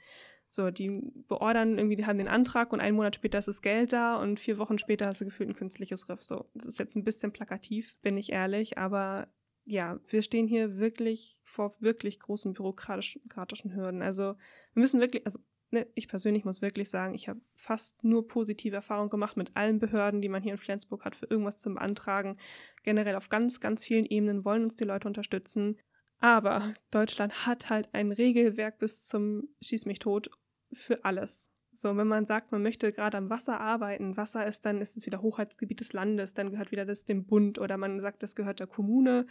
So, 0.49 0.71
die 0.71 1.03
beordern 1.29 1.77
irgendwie, 1.77 1.97
die 1.97 2.07
haben 2.07 2.17
den 2.17 2.29
Antrag 2.29 2.73
und 2.73 2.81
einen 2.81 2.97
Monat 2.97 3.17
später 3.17 3.39
ist 3.39 3.49
das 3.49 3.61
Geld 3.61 3.93
da 3.93 4.17
und 4.17 4.41
vier 4.41 4.57
Wochen 4.57 4.79
später 4.79 5.07
hast 5.07 5.21
du 5.21 5.27
gefühlt 5.27 5.51
ein 5.51 5.55
künstliches 5.55 6.09
Riff. 6.09 6.25
So, 6.25 6.47
das 6.55 6.65
ist 6.65 6.79
jetzt 6.79 6.97
ein 6.97 7.05
bisschen 7.05 7.33
plakativ, 7.33 7.95
bin 8.01 8.17
ich 8.17 8.33
ehrlich, 8.33 8.79
aber 8.79 9.29
ja, 9.67 10.01
wir 10.09 10.23
stehen 10.23 10.47
hier 10.47 10.79
wirklich 10.79 11.39
vor 11.45 11.75
wirklich 11.81 12.21
großen 12.21 12.55
bürokratischen 12.55 13.75
Hürden. 13.75 14.01
Also 14.01 14.35
wir 14.73 14.81
müssen 14.81 15.01
wirklich, 15.01 15.27
also 15.27 15.41
ne, 15.71 15.87
ich 15.95 16.09
persönlich 16.09 16.45
muss 16.45 16.63
wirklich 16.63 16.91
sagen, 16.91 17.15
ich 17.15 17.29
habe 17.29 17.41
fast 17.57 18.03
nur 18.05 18.27
positive 18.27 18.77
Erfahrungen 18.77 19.11
gemacht 19.11 19.37
mit 19.37 19.57
allen 19.57 19.79
Behörden, 19.79 20.21
die 20.21 20.29
man 20.29 20.43
hier 20.43 20.53
in 20.53 20.59
Flensburg 20.59 21.05
hat, 21.05 21.17
für 21.17 21.27
irgendwas 21.27 21.59
zum 21.59 21.75
Beantragen. 21.75 22.39
Generell 22.85 23.17
auf 23.17 23.29
ganz, 23.29 23.61
ganz 23.61 23.85
vielen 23.85 24.05
Ebenen 24.05 24.45
wollen 24.45 24.65
uns 24.65 24.77
die 24.77 24.85
Leute 24.85 25.09
unterstützen. 25.09 25.79
Aber 26.21 26.75
Deutschland 26.91 27.47
hat 27.47 27.71
halt 27.71 27.89
ein 27.93 28.13
Regelwerk 28.13 28.79
bis 28.79 29.07
zum 29.07 29.49
Schieß 29.61 29.87
mich 29.87 30.01
tot 30.01 30.31
für 30.73 31.05
alles. 31.05 31.49
So, 31.73 31.97
wenn 31.97 32.09
man 32.09 32.27
sagt, 32.27 32.51
man 32.51 32.63
möchte 32.63 32.93
gerade 32.93 33.17
am 33.17 33.31
Wasser 33.31 33.61
arbeiten, 33.61 34.17
Wasser 34.17 34.45
ist 34.47 34.67
dann, 34.67 34.81
ist 34.81 34.97
es 34.97 35.07
wieder 35.07 35.23
Hoheitsgebiet 35.23 35.79
des 35.79 35.93
Landes, 35.93 36.35
dann 36.35 36.51
gehört 36.51 36.73
wieder 36.73 36.85
das 36.85 37.05
dem 37.05 37.25
Bund 37.25 37.61
oder 37.61 37.77
man 37.77 38.01
sagt, 38.01 38.25
das 38.25 38.35
gehört 38.35 38.59
der 38.59 38.67
Kommune 38.67 39.27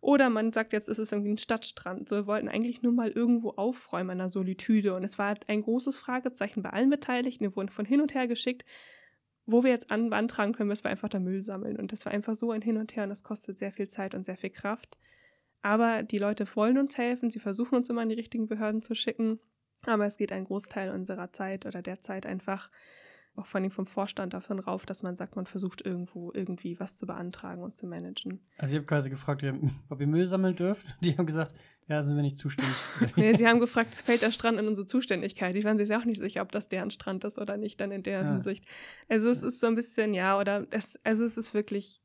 oder 0.00 0.30
man 0.30 0.52
sagt, 0.52 0.72
jetzt 0.72 0.88
ist 0.88 0.98
es 0.98 1.10
irgendwie 1.10 1.32
ein 1.32 1.38
Stadtstrand. 1.38 2.08
So, 2.08 2.16
wir 2.16 2.26
wollten 2.26 2.48
eigentlich 2.48 2.82
nur 2.82 2.92
mal 2.92 3.10
irgendwo 3.10 3.50
aufräumen 3.50 4.10
an 4.10 4.18
der 4.18 4.28
Solitude. 4.28 4.94
Und 4.94 5.02
es 5.02 5.18
war 5.18 5.34
ein 5.48 5.62
großes 5.62 5.98
Fragezeichen 5.98 6.62
bei 6.62 6.70
allen 6.70 6.90
Beteiligten. 6.90 7.44
Wir 7.44 7.56
wurden 7.56 7.68
von 7.68 7.84
hin 7.84 8.00
und 8.00 8.14
her 8.14 8.28
geschickt, 8.28 8.64
wo 9.44 9.64
wir 9.64 9.70
jetzt 9.70 9.90
an, 9.90 10.10
beantragen 10.10 10.52
können, 10.52 10.68
müssen 10.68 10.84
wir 10.84 10.90
einfach 10.90 11.08
da 11.08 11.18
Müll 11.18 11.42
sammeln. 11.42 11.76
Und 11.76 11.90
das 11.90 12.04
war 12.04 12.12
einfach 12.12 12.36
so 12.36 12.52
ein 12.52 12.62
Hin 12.62 12.76
und 12.76 12.94
Her 12.94 13.04
und 13.04 13.08
das 13.08 13.24
kostet 13.24 13.58
sehr 13.58 13.72
viel 13.72 13.88
Zeit 13.88 14.14
und 14.14 14.24
sehr 14.24 14.36
viel 14.36 14.50
Kraft. 14.50 14.98
Aber 15.62 16.02
die 16.02 16.18
Leute 16.18 16.44
wollen 16.54 16.78
uns 16.78 16.96
helfen, 16.96 17.30
sie 17.30 17.40
versuchen 17.40 17.74
uns 17.74 17.88
immer 17.88 18.02
an 18.02 18.10
die 18.10 18.14
richtigen 18.14 18.46
Behörden 18.46 18.82
zu 18.82 18.94
schicken. 18.94 19.40
Aber 19.86 20.06
es 20.06 20.16
geht 20.16 20.32
ein 20.32 20.44
Großteil 20.44 20.90
unserer 20.90 21.32
Zeit 21.32 21.66
oder 21.66 21.82
der 21.82 22.02
Zeit 22.02 22.26
einfach 22.26 22.70
auch 23.38 23.46
vor 23.46 23.60
allem 23.60 23.70
vom 23.70 23.86
Vorstand 23.86 24.34
davon 24.34 24.58
rauf, 24.58 24.84
dass 24.84 25.02
man 25.02 25.16
sagt, 25.16 25.36
man 25.36 25.46
versucht 25.46 25.84
irgendwo 25.84 26.32
irgendwie 26.34 26.78
was 26.80 26.96
zu 26.96 27.06
beantragen 27.06 27.62
und 27.62 27.74
zu 27.74 27.86
managen. 27.86 28.40
Also 28.58 28.74
ich 28.74 28.78
habe 28.78 28.86
quasi 28.86 29.10
gefragt, 29.10 29.44
ob 29.88 30.00
ihr 30.00 30.06
Müll 30.06 30.26
sammeln 30.26 30.56
dürft. 30.56 30.86
Die 31.00 31.16
haben 31.16 31.26
gesagt, 31.26 31.54
ja, 31.88 32.02
sind 32.02 32.16
wir 32.16 32.22
nicht 32.22 32.36
zuständig. 32.36 32.74
nee, 33.16 33.34
sie 33.34 33.46
haben 33.46 33.60
gefragt, 33.60 33.94
fällt 33.94 34.22
der 34.22 34.32
Strand 34.32 34.58
in 34.58 34.68
unsere 34.68 34.86
Zuständigkeit? 34.86 35.54
Ich 35.54 35.64
waren 35.64 35.78
sich 35.78 35.94
auch 35.94 36.04
nicht 36.04 36.18
sicher, 36.18 36.42
ob 36.42 36.52
das 36.52 36.68
deren 36.68 36.90
Strand 36.90 37.24
ist 37.24 37.38
oder 37.38 37.56
nicht, 37.56 37.80
dann 37.80 37.92
in 37.92 38.02
der 38.02 38.22
ja. 38.22 38.30
Hinsicht. 38.32 38.64
Also 39.08 39.30
es 39.30 39.42
ist 39.42 39.60
so 39.60 39.66
ein 39.66 39.74
bisschen, 39.74 40.12
ja, 40.12 40.38
oder 40.38 40.66
es, 40.70 41.00
also 41.04 41.24
es 41.24 41.38
ist 41.38 41.54
wirklich, 41.54 42.02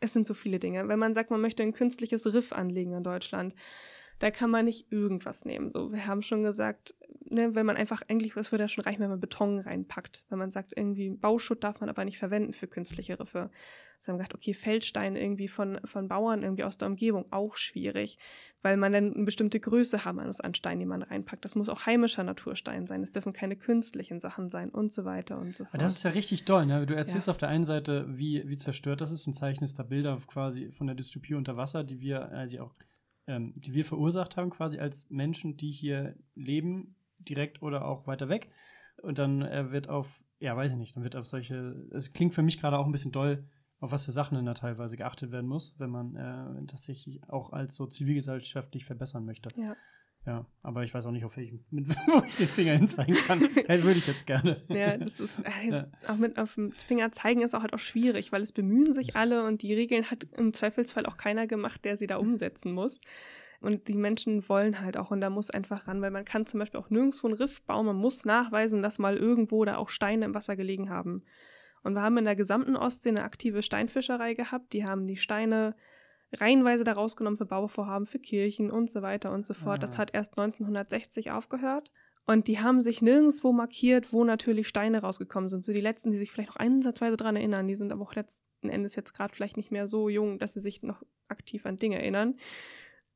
es 0.00 0.12
sind 0.12 0.26
so 0.26 0.34
viele 0.34 0.60
Dinge. 0.60 0.86
Wenn 0.86 0.98
man 0.98 1.14
sagt, 1.14 1.30
man 1.30 1.40
möchte 1.40 1.62
ein 1.62 1.72
künstliches 1.72 2.32
Riff 2.32 2.52
anlegen 2.52 2.92
in 2.92 3.02
Deutschland, 3.02 3.54
Da 4.18 4.30
kann 4.30 4.50
man 4.50 4.64
nicht 4.64 4.90
irgendwas 4.92 5.44
nehmen. 5.44 5.70
So, 5.70 5.92
wir 5.92 6.06
haben 6.06 6.22
schon 6.22 6.42
gesagt, 6.42 6.94
ne, 7.30 7.54
wenn 7.54 7.66
man 7.66 7.76
einfach, 7.76 8.02
eigentlich, 8.08 8.36
was 8.36 8.52
würde 8.52 8.64
ja 8.64 8.68
schon 8.68 8.84
reichen, 8.84 9.00
wenn 9.00 9.10
man 9.10 9.20
Beton 9.20 9.58
reinpackt. 9.58 10.24
Wenn 10.28 10.38
man 10.38 10.50
sagt, 10.50 10.72
irgendwie 10.76 11.10
Bauschutt 11.10 11.64
darf 11.64 11.80
man 11.80 11.88
aber 11.88 12.04
nicht 12.04 12.18
verwenden 12.18 12.52
für 12.52 12.66
künstliche 12.66 13.18
Riffe. 13.18 13.50
Also 13.96 14.12
haben 14.12 14.18
wir 14.18 14.24
gedacht, 14.24 14.34
okay, 14.34 14.54
Feldsteine 14.54 15.20
irgendwie 15.20 15.48
von, 15.48 15.80
von 15.84 16.08
Bauern 16.08 16.42
irgendwie 16.42 16.64
aus 16.64 16.78
der 16.78 16.88
Umgebung, 16.88 17.26
auch 17.30 17.56
schwierig, 17.56 18.18
weil 18.62 18.76
man 18.76 18.92
dann 18.92 19.14
eine 19.14 19.24
bestimmte 19.24 19.60
Größe 19.60 20.04
haben 20.04 20.24
muss 20.24 20.40
an 20.40 20.54
Steinen, 20.54 20.80
die 20.80 20.86
man 20.86 21.02
reinpackt. 21.02 21.44
Das 21.44 21.54
muss 21.54 21.68
auch 21.68 21.86
heimischer 21.86 22.24
Naturstein 22.24 22.86
sein. 22.86 23.02
Es 23.02 23.12
dürfen 23.12 23.32
keine 23.32 23.56
künstlichen 23.56 24.20
Sachen 24.20 24.50
sein 24.50 24.70
und 24.70 24.92
so 24.92 25.04
weiter 25.04 25.38
und 25.38 25.56
so 25.56 25.64
fort. 25.64 25.80
Das 25.80 25.92
ist 25.92 26.02
ja 26.02 26.10
richtig 26.10 26.44
toll. 26.44 26.66
Ne? 26.66 26.86
Du 26.86 26.94
erzählst 26.94 27.28
ja. 27.28 27.32
auf 27.32 27.38
der 27.38 27.48
einen 27.48 27.64
Seite, 27.64 28.06
wie, 28.08 28.42
wie 28.46 28.56
zerstört 28.56 29.00
das 29.00 29.10
ist 29.10 29.26
und 29.26 29.34
zeichnest 29.34 29.78
da 29.78 29.82
Bilder 29.82 30.20
quasi 30.26 30.70
von 30.72 30.86
der 30.86 30.96
Dystopie 30.96 31.34
unter 31.34 31.56
Wasser, 31.56 31.84
die 31.84 32.00
wir, 32.00 32.30
also 32.30 32.60
auch, 32.60 32.74
ähm, 33.26 33.52
die 33.56 33.74
wir 33.74 33.84
verursacht 33.84 34.36
haben, 34.36 34.50
quasi 34.50 34.78
als 34.78 35.08
Menschen, 35.10 35.56
die 35.56 35.70
hier 35.70 36.14
leben, 36.34 36.96
direkt 37.18 37.62
oder 37.62 37.86
auch 37.86 38.06
weiter 38.06 38.28
weg. 38.28 38.50
Und 39.02 39.18
dann 39.18 39.42
äh, 39.42 39.70
wird 39.70 39.88
auf, 39.88 40.22
ja, 40.38 40.56
weiß 40.56 40.72
ich 40.72 40.78
nicht, 40.78 40.96
dann 40.96 41.04
wird 41.04 41.16
auf 41.16 41.26
solche, 41.26 41.88
es 41.92 42.12
klingt 42.12 42.34
für 42.34 42.42
mich 42.42 42.60
gerade 42.60 42.78
auch 42.78 42.86
ein 42.86 42.92
bisschen 42.92 43.12
doll, 43.12 43.44
auf 43.80 43.92
was 43.92 44.04
für 44.04 44.12
Sachen 44.12 44.36
denn 44.36 44.46
da 44.46 44.54
teilweise 44.54 44.96
geachtet 44.96 45.30
werden 45.30 45.46
muss, 45.46 45.74
wenn 45.78 45.90
man 45.90 46.16
äh, 46.16 46.66
tatsächlich 46.66 47.28
auch 47.28 47.52
als 47.52 47.74
so 47.74 47.86
zivilgesellschaftlich 47.86 48.84
verbessern 48.84 49.24
möchte. 49.24 49.48
Ja. 49.60 49.76
Ja, 50.26 50.46
aber 50.62 50.84
ich 50.84 50.94
weiß 50.94 51.04
auch 51.04 51.10
nicht, 51.10 51.24
auf 51.24 51.36
welchem, 51.36 51.64
mit, 51.70 51.88
wo 52.06 52.22
ich 52.24 52.36
den 52.36 52.48
Finger 52.48 52.72
hinzeigen 52.72 53.14
kann. 53.14 53.40
ja, 53.68 53.82
würde 53.82 53.98
ich 53.98 54.06
jetzt 54.06 54.26
gerne. 54.26 54.62
Ja, 54.68 54.96
das 54.96 55.20
ist, 55.20 55.40
äh, 55.62 55.70
ja. 55.70 55.86
auch 56.08 56.16
mit 56.16 56.38
auf 56.38 56.54
dem 56.54 56.72
Finger 56.72 57.12
zeigen 57.12 57.42
ist 57.42 57.54
auch 57.54 57.62
halt 57.62 57.74
auch 57.74 57.78
schwierig, 57.78 58.32
weil 58.32 58.42
es 58.42 58.52
bemühen 58.52 58.92
sich 58.92 59.16
alle 59.16 59.44
und 59.44 59.62
die 59.62 59.74
Regeln 59.74 60.10
hat 60.10 60.26
im 60.36 60.54
Zweifelsfall 60.54 61.06
auch 61.06 61.16
keiner 61.16 61.46
gemacht, 61.46 61.84
der 61.84 61.96
sie 61.96 62.06
da 62.06 62.16
umsetzen 62.16 62.72
muss. 62.72 63.00
Und 63.60 63.88
die 63.88 63.96
Menschen 63.96 64.46
wollen 64.48 64.80
halt 64.80 64.96
auch 64.96 65.10
und 65.10 65.20
da 65.20 65.30
muss 65.30 65.50
einfach 65.50 65.88
ran, 65.88 66.02
weil 66.02 66.10
man 66.10 66.24
kann 66.24 66.46
zum 66.46 66.60
Beispiel 66.60 66.80
auch 66.80 66.90
nirgendwo 66.90 67.26
einen 67.26 67.36
Riff 67.36 67.62
bauen. 67.62 67.86
Man 67.86 67.96
muss 67.96 68.24
nachweisen, 68.24 68.82
dass 68.82 68.98
mal 68.98 69.16
irgendwo 69.16 69.64
da 69.64 69.76
auch 69.76 69.88
Steine 69.88 70.26
im 70.26 70.34
Wasser 70.34 70.56
gelegen 70.56 70.90
haben. 70.90 71.24
Und 71.82 71.94
wir 71.94 72.02
haben 72.02 72.18
in 72.18 72.24
der 72.24 72.36
gesamten 72.36 72.76
Ostsee 72.76 73.10
eine 73.10 73.24
aktive 73.24 73.62
Steinfischerei 73.62 74.34
gehabt. 74.34 74.72
Die 74.72 74.84
haben 74.84 75.06
die 75.06 75.16
Steine 75.16 75.74
reihenweise 76.40 76.84
da 76.84 76.92
rausgenommen 76.92 77.36
für 77.36 77.46
Bauvorhaben, 77.46 78.06
für 78.06 78.18
Kirchen 78.18 78.70
und 78.70 78.90
so 78.90 79.02
weiter 79.02 79.32
und 79.32 79.46
so 79.46 79.54
fort. 79.54 79.78
Ah. 79.78 79.80
Das 79.80 79.98
hat 79.98 80.14
erst 80.14 80.38
1960 80.38 81.30
aufgehört. 81.30 81.90
Und 82.26 82.48
die 82.48 82.60
haben 82.60 82.80
sich 82.80 83.02
nirgendwo 83.02 83.52
markiert, 83.52 84.12
wo 84.12 84.24
natürlich 84.24 84.66
Steine 84.68 85.02
rausgekommen 85.02 85.48
sind. 85.48 85.64
So 85.64 85.72
die 85.72 85.80
letzten, 85.80 86.10
die 86.10 86.18
sich 86.18 86.32
vielleicht 86.32 86.50
noch 86.50 86.56
einsatzweise 86.56 87.18
daran 87.18 87.36
erinnern, 87.36 87.68
die 87.68 87.74
sind 87.74 87.92
aber 87.92 88.02
auch 88.02 88.14
letzten 88.14 88.70
Endes 88.70 88.96
jetzt 88.96 89.12
gerade 89.12 89.34
vielleicht 89.34 89.58
nicht 89.58 89.70
mehr 89.70 89.86
so 89.88 90.08
jung, 90.08 90.38
dass 90.38 90.54
sie 90.54 90.60
sich 90.60 90.82
noch 90.82 91.02
aktiv 91.28 91.66
an 91.66 91.76
Dinge 91.76 91.98
erinnern 91.98 92.36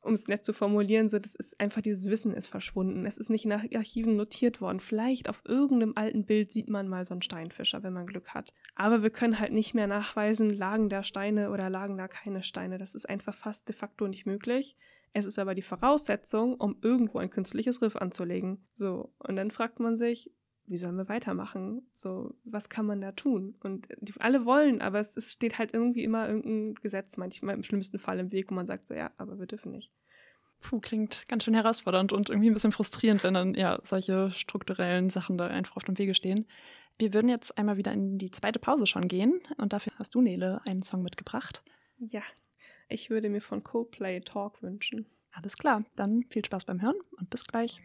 um 0.09 0.15
es 0.15 0.27
nett 0.27 0.45
zu 0.45 0.53
formulieren, 0.53 1.09
so, 1.09 1.19
das 1.19 1.35
ist 1.35 1.61
einfach 1.61 1.83
dieses 1.83 2.11
Wissen 2.11 2.35
ist 2.35 2.49
verschwunden. 2.49 3.07
Es 3.07 3.19
ist 3.19 3.31
nicht 3.31 3.45
in 3.45 3.53
Archiven 3.53 4.17
notiert 4.17 4.61
worden. 4.61 4.81
Vielleicht 4.81 5.29
auf 5.29 5.43
irgendeinem 5.47 5.93
alten 5.95 6.25
Bild 6.25 6.51
sieht 6.51 6.69
man 6.69 6.89
mal 6.89 7.07
so 7.07 7.15
einen 7.15 7.23
Steinfischer, 7.23 7.83
wenn 7.83 7.93
man 7.93 8.07
Glück 8.07 8.29
hat. 8.29 8.53
Aber 8.75 9.03
wir 9.03 9.11
können 9.11 9.39
halt 9.39 9.53
nicht 9.53 9.75
mehr 9.75 9.87
nachweisen, 9.87 10.51
lagen 10.51 10.89
da 10.89 11.05
Steine 11.05 11.51
oder 11.51 11.71
lagen 11.71 11.97
da 11.97 12.09
keine 12.09 12.43
Steine. 12.43 12.79
Das 12.79 12.95
ist 12.95 13.09
einfach 13.09 13.35
fast 13.35 13.69
de 13.69 13.77
facto 13.77 14.09
nicht 14.09 14.27
möglich. 14.27 14.77
Es 15.13 15.27
ist 15.27 15.39
aber 15.39 15.55
die 15.55 15.63
Voraussetzung, 15.63 16.55
um 16.55 16.77
irgendwo 16.83 17.19
ein 17.19 17.31
künstliches 17.31 17.83
Riff 17.83 17.97
anzulegen. 17.97 18.67
So, 18.75 19.13
und 19.19 19.37
dann 19.37 19.51
fragt 19.51 19.81
man 19.81 19.97
sich, 19.97 20.31
wie 20.69 20.77
sollen 20.77 20.97
wir 20.97 21.09
weitermachen? 21.09 21.83
So, 21.93 22.35
was 22.45 22.69
kann 22.69 22.87
man 22.87 23.01
da 23.01 23.13
tun? 23.13 23.55
Und 23.63 23.89
die, 24.01 24.13
alle 24.19 24.45
wollen, 24.45 24.81
aber 24.81 24.99
es, 24.99 25.17
es, 25.17 25.33
steht 25.33 25.59
halt 25.59 25.73
irgendwie 25.73 26.05
immer 26.05 26.29
irgendein 26.29 26.75
Gesetz, 26.77 27.17
manchmal 27.17 27.55
im 27.55 27.63
schlimmsten 27.63 27.99
Fall 27.99 28.19
im 28.19 28.33
Weg, 28.33 28.51
wo 28.51 28.55
man 28.55 28.67
sagt 28.67 28.89
so, 28.89 28.95
ja, 28.95 29.11
aber 29.17 29.39
wir 29.39 29.47
dürfen 29.47 29.73
nicht. 29.73 29.91
Puh, 30.61 30.81
klingt 30.81 31.27
ganz 31.29 31.45
schön 31.45 31.55
herausfordernd 31.55 32.13
und 32.13 32.31
irgendwie 32.31 32.51
ein 32.51 32.55
bisschen 32.55 32.73
frustrierend, 32.73 33.23
wenn 33.25 33.35
dann 33.35 33.55
ja 33.55 33.79
solche 33.83 34.31
strukturellen 34.31 35.09
Sachen 35.09 35.39
da 35.39 35.47
einfach 35.47 35.77
auf 35.77 35.85
dem 35.85 35.99
Wege 35.99 36.15
stehen. 36.15 36.47
Wir 36.99 37.15
würden 37.15 37.29
jetzt 37.29 37.57
einmal 37.57 37.77
wieder 37.77 37.93
in 37.93 38.19
die 38.19 38.33
zweite 38.33 38.59
Pause 38.59 38.87
schon 38.87 39.07
gehen 39.07 39.41
und 39.57 39.73
dafür 39.73 39.93
hast 39.97 40.15
du, 40.15 40.21
Nele, 40.21 40.61
einen 40.67 40.83
Song 40.83 41.03
mitgebracht. 41.03 41.63
Ja, 41.99 42.23
ich 42.89 43.09
würde 43.09 43.29
mir 43.29 43.41
von 43.41 43.63
Coldplay 43.63 44.21
Talk 44.21 44.63
wünschen. 44.63 45.07
Alles 45.31 45.57
klar, 45.57 45.85
dann 45.95 46.25
viel 46.29 46.45
Spaß 46.45 46.65
beim 46.65 46.83
Hören 46.83 46.97
und 47.17 47.31
bis 47.31 47.45
gleich. 47.45 47.81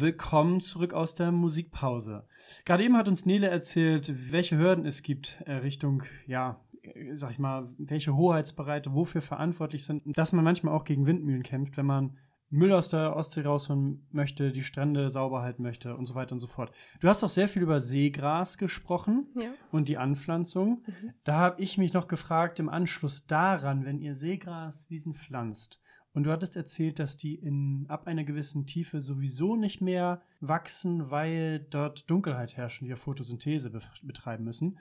Willkommen 0.00 0.60
zurück 0.60 0.94
aus 0.94 1.16
der 1.16 1.32
Musikpause. 1.32 2.24
Gerade 2.64 2.84
eben 2.84 2.96
hat 2.96 3.08
uns 3.08 3.26
Nele 3.26 3.48
erzählt, 3.48 4.30
welche 4.30 4.56
Hürden 4.56 4.86
es 4.86 5.02
gibt 5.02 5.42
äh, 5.44 5.54
Richtung, 5.54 6.04
ja, 6.28 6.60
äh, 6.82 7.16
sag 7.16 7.32
ich 7.32 7.40
mal, 7.40 7.68
welche 7.78 8.14
Hoheitsbereite 8.14 8.94
wofür 8.94 9.22
verantwortlich 9.22 9.84
sind, 9.84 10.04
dass 10.16 10.32
man 10.32 10.44
manchmal 10.44 10.72
auch 10.72 10.84
gegen 10.84 11.08
Windmühlen 11.08 11.42
kämpft, 11.42 11.76
wenn 11.76 11.86
man 11.86 12.16
Müll 12.48 12.72
aus 12.72 12.90
der 12.90 13.16
Ostsee 13.16 13.42
rausholen 13.42 14.06
möchte, 14.12 14.52
die 14.52 14.62
Strände 14.62 15.10
sauber 15.10 15.42
halten 15.42 15.64
möchte 15.64 15.96
und 15.96 16.06
so 16.06 16.14
weiter 16.14 16.32
und 16.32 16.38
so 16.38 16.46
fort. 16.46 16.70
Du 17.00 17.08
hast 17.08 17.24
auch 17.24 17.28
sehr 17.28 17.48
viel 17.48 17.62
über 17.62 17.80
Seegras 17.80 18.56
gesprochen 18.56 19.26
ja. 19.34 19.50
und 19.72 19.88
die 19.88 19.98
Anpflanzung. 19.98 20.84
Mhm. 20.86 21.12
Da 21.24 21.38
habe 21.38 21.60
ich 21.60 21.76
mich 21.76 21.92
noch 21.92 22.06
gefragt, 22.06 22.60
im 22.60 22.68
Anschluss 22.68 23.26
daran, 23.26 23.84
wenn 23.84 23.98
ihr 23.98 24.14
Seegraswiesen 24.14 25.14
pflanzt, 25.14 25.80
und 26.18 26.24
du 26.24 26.32
hattest 26.32 26.56
erzählt, 26.56 26.98
dass 26.98 27.16
die 27.16 27.36
in, 27.36 27.86
ab 27.88 28.08
einer 28.08 28.24
gewissen 28.24 28.66
Tiefe 28.66 29.00
sowieso 29.00 29.54
nicht 29.54 29.80
mehr 29.80 30.20
wachsen, 30.40 31.12
weil 31.12 31.60
dort 31.70 32.10
Dunkelheit 32.10 32.56
herrscht 32.56 32.82
und 32.82 32.88
wir 32.88 32.96
Photosynthese 32.96 33.70
be 33.70 33.80
betreiben 34.02 34.42
müssen. 34.42 34.80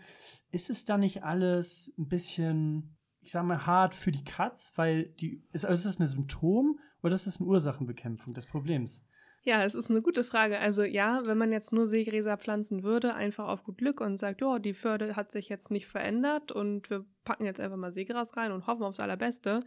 Ist 0.50 0.72
es 0.72 0.86
da 0.86 0.98
nicht 0.98 1.24
alles 1.24 1.94
ein 2.00 2.08
bisschen, 2.08 2.98
ich 3.22 3.32
sag 3.32 3.46
mal, 3.46 3.68
hart 3.68 3.94
für 3.94 4.12
die 4.12 4.24
Katz? 4.24 4.74
Weil 4.78 5.10
die, 5.20 5.44
ist, 5.52 5.64
also 5.64 5.76
ist 5.76 5.86
das 5.86 6.00
ein 6.00 6.08
Symptom 6.08 6.80
oder 7.04 7.14
ist 7.14 7.28
das 7.28 7.40
eine 7.40 7.48
Ursachenbekämpfung 7.48 8.34
des 8.34 8.48
Problems? 8.48 9.06
Ja, 9.44 9.64
es 9.64 9.76
ist 9.76 9.92
eine 9.92 10.02
gute 10.02 10.24
Frage. 10.24 10.60
Also 10.60 10.84
ja, 10.84 11.22
wenn 11.26 11.38
man 11.38 11.52
jetzt 11.52 11.72
nur 11.72 11.86
Seegräser 11.86 12.36
pflanzen 12.40 12.82
würde, 12.82 13.14
einfach 13.14 13.48
auf 13.48 13.64
gut 13.64 13.78
Glück 13.78 14.02
und 14.02 14.18
sagt, 14.18 14.42
ja, 14.42 14.58
die 14.58 14.74
Förde 14.74 15.16
hat 15.16 15.32
sich 15.32 15.50
jetzt 15.50 15.70
nicht 15.70 15.86
verändert 15.86 16.52
und 16.52 16.90
wir 16.90 17.06
packen 17.26 17.46
jetzt 17.46 17.60
einfach 17.60 17.78
mal 17.78 17.92
Seegras 17.92 18.36
rein 18.38 18.52
und 18.52 18.66
hoffen 18.66 18.82
aufs 18.82 19.00
Allerbeste, 19.00 19.60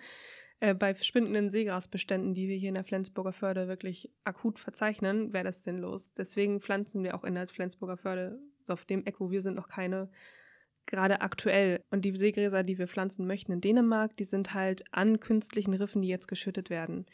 äh, 0.61 0.75
bei 0.75 0.94
verschwindenden 0.94 1.51
Seegrasbeständen, 1.51 2.35
die 2.35 2.49
wir 2.49 2.57
hier 2.57 2.68
in 2.68 2.75
der 2.75 2.85
Flensburger 2.85 3.33
Förde 3.33 3.68
wirklich 3.68 4.11
akut 4.25 4.59
verzeichnen, 4.59 5.33
wäre 5.33 5.44
das 5.44 5.64
sinnlos. 5.64 6.12
Deswegen 6.14 6.61
pflanzen 6.61 7.03
wir 7.03 7.14
auch 7.14 7.25
in 7.25 7.35
der 7.35 7.49
Flensburger 7.49 7.96
Förde, 7.96 8.38
so 8.62 8.75
auf 8.75 8.85
dem 8.85 9.05
Eck, 9.07 9.20
wo 9.20 9.31
wir 9.31 9.42
sind, 9.42 9.57
noch 9.57 9.68
keine 9.68 10.11
gerade 10.87 11.20
aktuell. 11.20 11.83
Und 11.90 12.05
die 12.05 12.16
Seegräser, 12.16 12.62
die 12.62 12.79
wir 12.79 12.88
pflanzen 12.88 13.27
möchten 13.27 13.53
in 13.53 13.61
Dänemark, 13.61 14.16
die 14.16 14.25
sind 14.25 14.55
halt 14.55 14.85
an 14.92 15.20
künstlichen 15.20 15.75
Riffen, 15.75 16.03
die 16.03 16.09
jetzt 16.09 16.29
geschüttet 16.29 16.68
werden. 16.68 17.07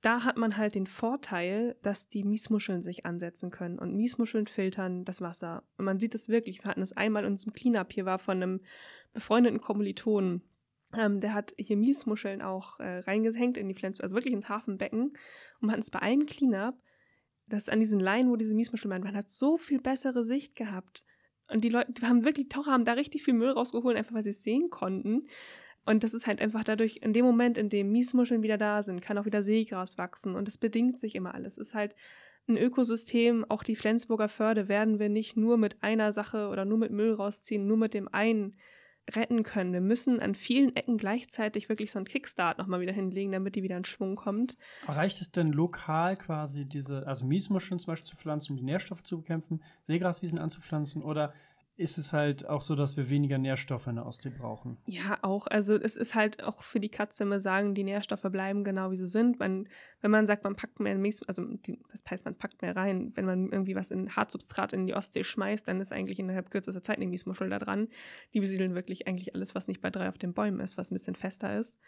Da 0.00 0.24
hat 0.24 0.38
man 0.38 0.56
halt 0.56 0.74
den 0.74 0.86
Vorteil, 0.86 1.76
dass 1.82 2.08
die 2.08 2.24
Miesmuscheln 2.24 2.82
sich 2.82 3.04
ansetzen 3.04 3.50
können. 3.50 3.78
Und 3.78 3.94
Miesmuscheln 3.94 4.46
filtern 4.46 5.04
das 5.04 5.20
Wasser. 5.20 5.62
Und 5.76 5.84
man 5.84 6.00
sieht 6.00 6.14
es 6.14 6.30
wirklich. 6.30 6.64
Wir 6.64 6.70
hatten 6.70 6.82
es 6.82 6.96
einmal 6.96 7.24
in 7.24 7.32
unserem 7.32 7.52
Cleanup. 7.52 7.92
Hier 7.92 8.06
war 8.06 8.18
von 8.18 8.42
einem 8.42 8.60
befreundeten 9.12 9.60
Kommilitonen 9.60 10.42
ähm, 10.96 11.20
der 11.20 11.34
hat 11.34 11.54
hier 11.56 11.76
Miesmuscheln 11.76 12.42
auch 12.42 12.80
äh, 12.80 12.98
reingehängt 13.00 13.56
in 13.56 13.68
die 13.68 13.74
Flensburg, 13.74 14.04
also 14.04 14.14
wirklich 14.14 14.34
ins 14.34 14.48
Hafenbecken. 14.48 15.02
Und 15.02 15.16
man 15.60 15.72
hat 15.72 15.80
es 15.80 15.90
bei 15.90 16.00
einem 16.00 16.26
Cleanup, 16.26 16.74
das 17.46 17.68
an 17.68 17.80
diesen 17.80 18.00
Leinen, 18.00 18.30
wo 18.30 18.36
diese 18.36 18.54
Miesmuscheln 18.54 18.90
waren, 18.90 19.02
man 19.02 19.16
hat 19.16 19.30
so 19.30 19.58
viel 19.58 19.80
bessere 19.80 20.24
Sicht 20.24 20.54
gehabt. 20.56 21.04
Und 21.48 21.64
die 21.64 21.68
Leute, 21.68 21.92
die 21.92 22.02
haben 22.02 22.24
wirklich, 22.24 22.48
Taucher 22.48 22.72
haben 22.72 22.84
da 22.84 22.92
richtig 22.92 23.24
viel 23.24 23.34
Müll 23.34 23.50
rausgeholt, 23.50 23.96
einfach 23.96 24.14
weil 24.14 24.22
sie 24.22 24.30
es 24.30 24.42
sehen 24.42 24.70
konnten. 24.70 25.26
Und 25.84 26.04
das 26.04 26.14
ist 26.14 26.26
halt 26.26 26.40
einfach 26.40 26.62
dadurch, 26.62 27.00
in 27.02 27.12
dem 27.12 27.24
Moment, 27.24 27.58
in 27.58 27.68
dem 27.68 27.90
Miesmuscheln 27.90 28.42
wieder 28.42 28.58
da 28.58 28.82
sind, 28.82 29.00
kann 29.00 29.18
auch 29.18 29.24
wieder 29.24 29.42
Seegras 29.42 29.98
wachsen. 29.98 30.36
Und 30.36 30.46
es 30.46 30.58
bedingt 30.58 30.98
sich 30.98 31.14
immer 31.16 31.34
alles. 31.34 31.58
Es 31.58 31.68
ist 31.68 31.74
halt 31.74 31.96
ein 32.48 32.56
Ökosystem, 32.56 33.44
auch 33.48 33.62
die 33.62 33.76
Flensburger 33.76 34.28
Förde 34.28 34.68
werden 34.68 34.98
wir 34.98 35.08
nicht 35.08 35.36
nur 35.36 35.56
mit 35.56 35.82
einer 35.82 36.12
Sache 36.12 36.48
oder 36.48 36.64
nur 36.64 36.78
mit 36.78 36.92
Müll 36.92 37.12
rausziehen, 37.12 37.66
nur 37.66 37.76
mit 37.76 37.94
dem 37.94 38.08
einen 38.08 38.56
retten 39.14 39.42
können. 39.42 39.72
Wir 39.72 39.80
müssen 39.80 40.20
an 40.20 40.34
vielen 40.34 40.74
Ecken 40.76 40.96
gleichzeitig 40.96 41.68
wirklich 41.68 41.90
so 41.90 41.98
einen 41.98 42.06
Kickstart 42.06 42.58
nochmal 42.58 42.80
wieder 42.80 42.92
hinlegen, 42.92 43.32
damit 43.32 43.56
die 43.56 43.62
wieder 43.62 43.76
in 43.76 43.84
Schwung 43.84 44.16
kommt. 44.16 44.56
Reicht 44.86 45.20
es 45.20 45.30
denn 45.32 45.52
lokal 45.52 46.16
quasi 46.16 46.64
diese, 46.64 47.06
also 47.06 47.26
Miesmuscheln 47.26 47.78
zum 47.78 47.92
Beispiel 47.92 48.08
zu 48.08 48.16
pflanzen, 48.16 48.52
um 48.52 48.56
die 48.58 48.64
Nährstoffe 48.64 49.02
zu 49.02 49.18
bekämpfen, 49.18 49.62
Seegraswiesen 49.82 50.38
anzupflanzen 50.38 51.02
oder 51.02 51.32
ist 51.76 51.96
es 51.96 52.12
halt 52.12 52.46
auch 52.46 52.60
so, 52.60 52.74
dass 52.74 52.96
wir 52.96 53.08
weniger 53.08 53.38
Nährstoffe 53.38 53.86
in 53.86 53.96
der 53.96 54.04
Ostsee 54.04 54.30
brauchen. 54.30 54.76
Ja, 54.86 55.18
auch. 55.22 55.46
Also 55.46 55.76
es 55.76 55.96
ist 55.96 56.14
halt 56.14 56.42
auch 56.42 56.62
für 56.62 56.78
die 56.78 56.90
Katze 56.90 57.22
immer 57.22 57.40
sagen, 57.40 57.74
die 57.74 57.84
Nährstoffe 57.84 58.26
bleiben 58.30 58.64
genau 58.64 58.90
wie 58.90 58.98
sie 58.98 59.06
sind. 59.06 59.38
Man, 59.38 59.66
wenn 60.02 60.10
man 60.10 60.26
sagt, 60.26 60.44
man 60.44 60.56
packt 60.56 60.78
mehr 60.78 60.94
Mies, 60.96 61.22
also 61.22 61.42
die, 61.44 61.80
das 61.90 62.02
heißt, 62.08 62.26
man 62.26 62.36
packt 62.36 62.60
mehr 62.60 62.76
rein, 62.76 63.12
wenn 63.16 63.24
man 63.24 63.50
irgendwie 63.50 63.76
was 63.76 63.90
in 63.90 64.14
Hartsubstrat 64.14 64.74
in 64.74 64.86
die 64.86 64.94
Ostsee 64.94 65.24
schmeißt, 65.24 65.66
dann 65.68 65.80
ist 65.80 65.92
eigentlich 65.92 66.18
innerhalb 66.18 66.50
kürzester 66.50 66.82
Zeit 66.82 66.98
eine 66.98 67.06
Miesmuschel 67.06 67.48
da 67.48 67.58
dran. 67.58 67.88
Die 68.34 68.40
besiedeln 68.40 68.74
wirklich 68.74 69.06
eigentlich 69.08 69.34
alles, 69.34 69.54
was 69.54 69.66
nicht 69.66 69.80
bei 69.80 69.90
drei 69.90 70.10
auf 70.10 70.18
den 70.18 70.34
Bäumen 70.34 70.60
ist, 70.60 70.76
was 70.76 70.90
ein 70.90 70.94
bisschen 70.94 71.16
fester 71.16 71.58
ist. 71.58 71.78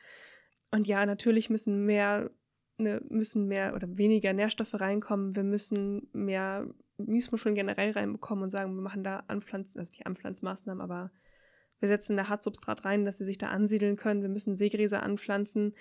Und 0.71 0.87
ja, 0.87 1.05
natürlich 1.05 1.51
müssen 1.51 1.85
mehr 1.85 2.31
ne, 2.79 3.03
müssen 3.09 3.47
mehr 3.47 3.75
oder 3.75 3.97
weniger 3.97 4.33
Nährstoffe 4.33 4.75
reinkommen. 4.75 5.37
Wir 5.37 5.45
müssen 5.45 6.09
mehr 6.12 6.66
Miesmuscheln 7.07 7.55
generell 7.55 7.93
reinbekommen 7.93 8.45
und 8.45 8.51
sagen, 8.51 8.75
wir 8.75 8.83
machen 8.83 9.05
da 9.05 9.25
Anpflanzen, 9.29 9.79
also 9.79 9.91
nicht 9.91 10.07
Anpflanzmaßnahmen, 10.07 10.83
aber 10.83 11.11
wir 11.81 11.88
setzen 11.88 12.17
da 12.17 12.29
Hartsubstrat 12.29 12.85
rein, 12.85 13.05
dass 13.05 13.19
sie 13.19 13.25
sich 13.25 13.38
da 13.38 13.49
ansiedeln 13.49 13.97
können. 13.97 14.23
Wir 14.23 14.29
müssen 14.29 14.57
Seegräser 14.57 15.03
anpflanzen. 15.03 15.75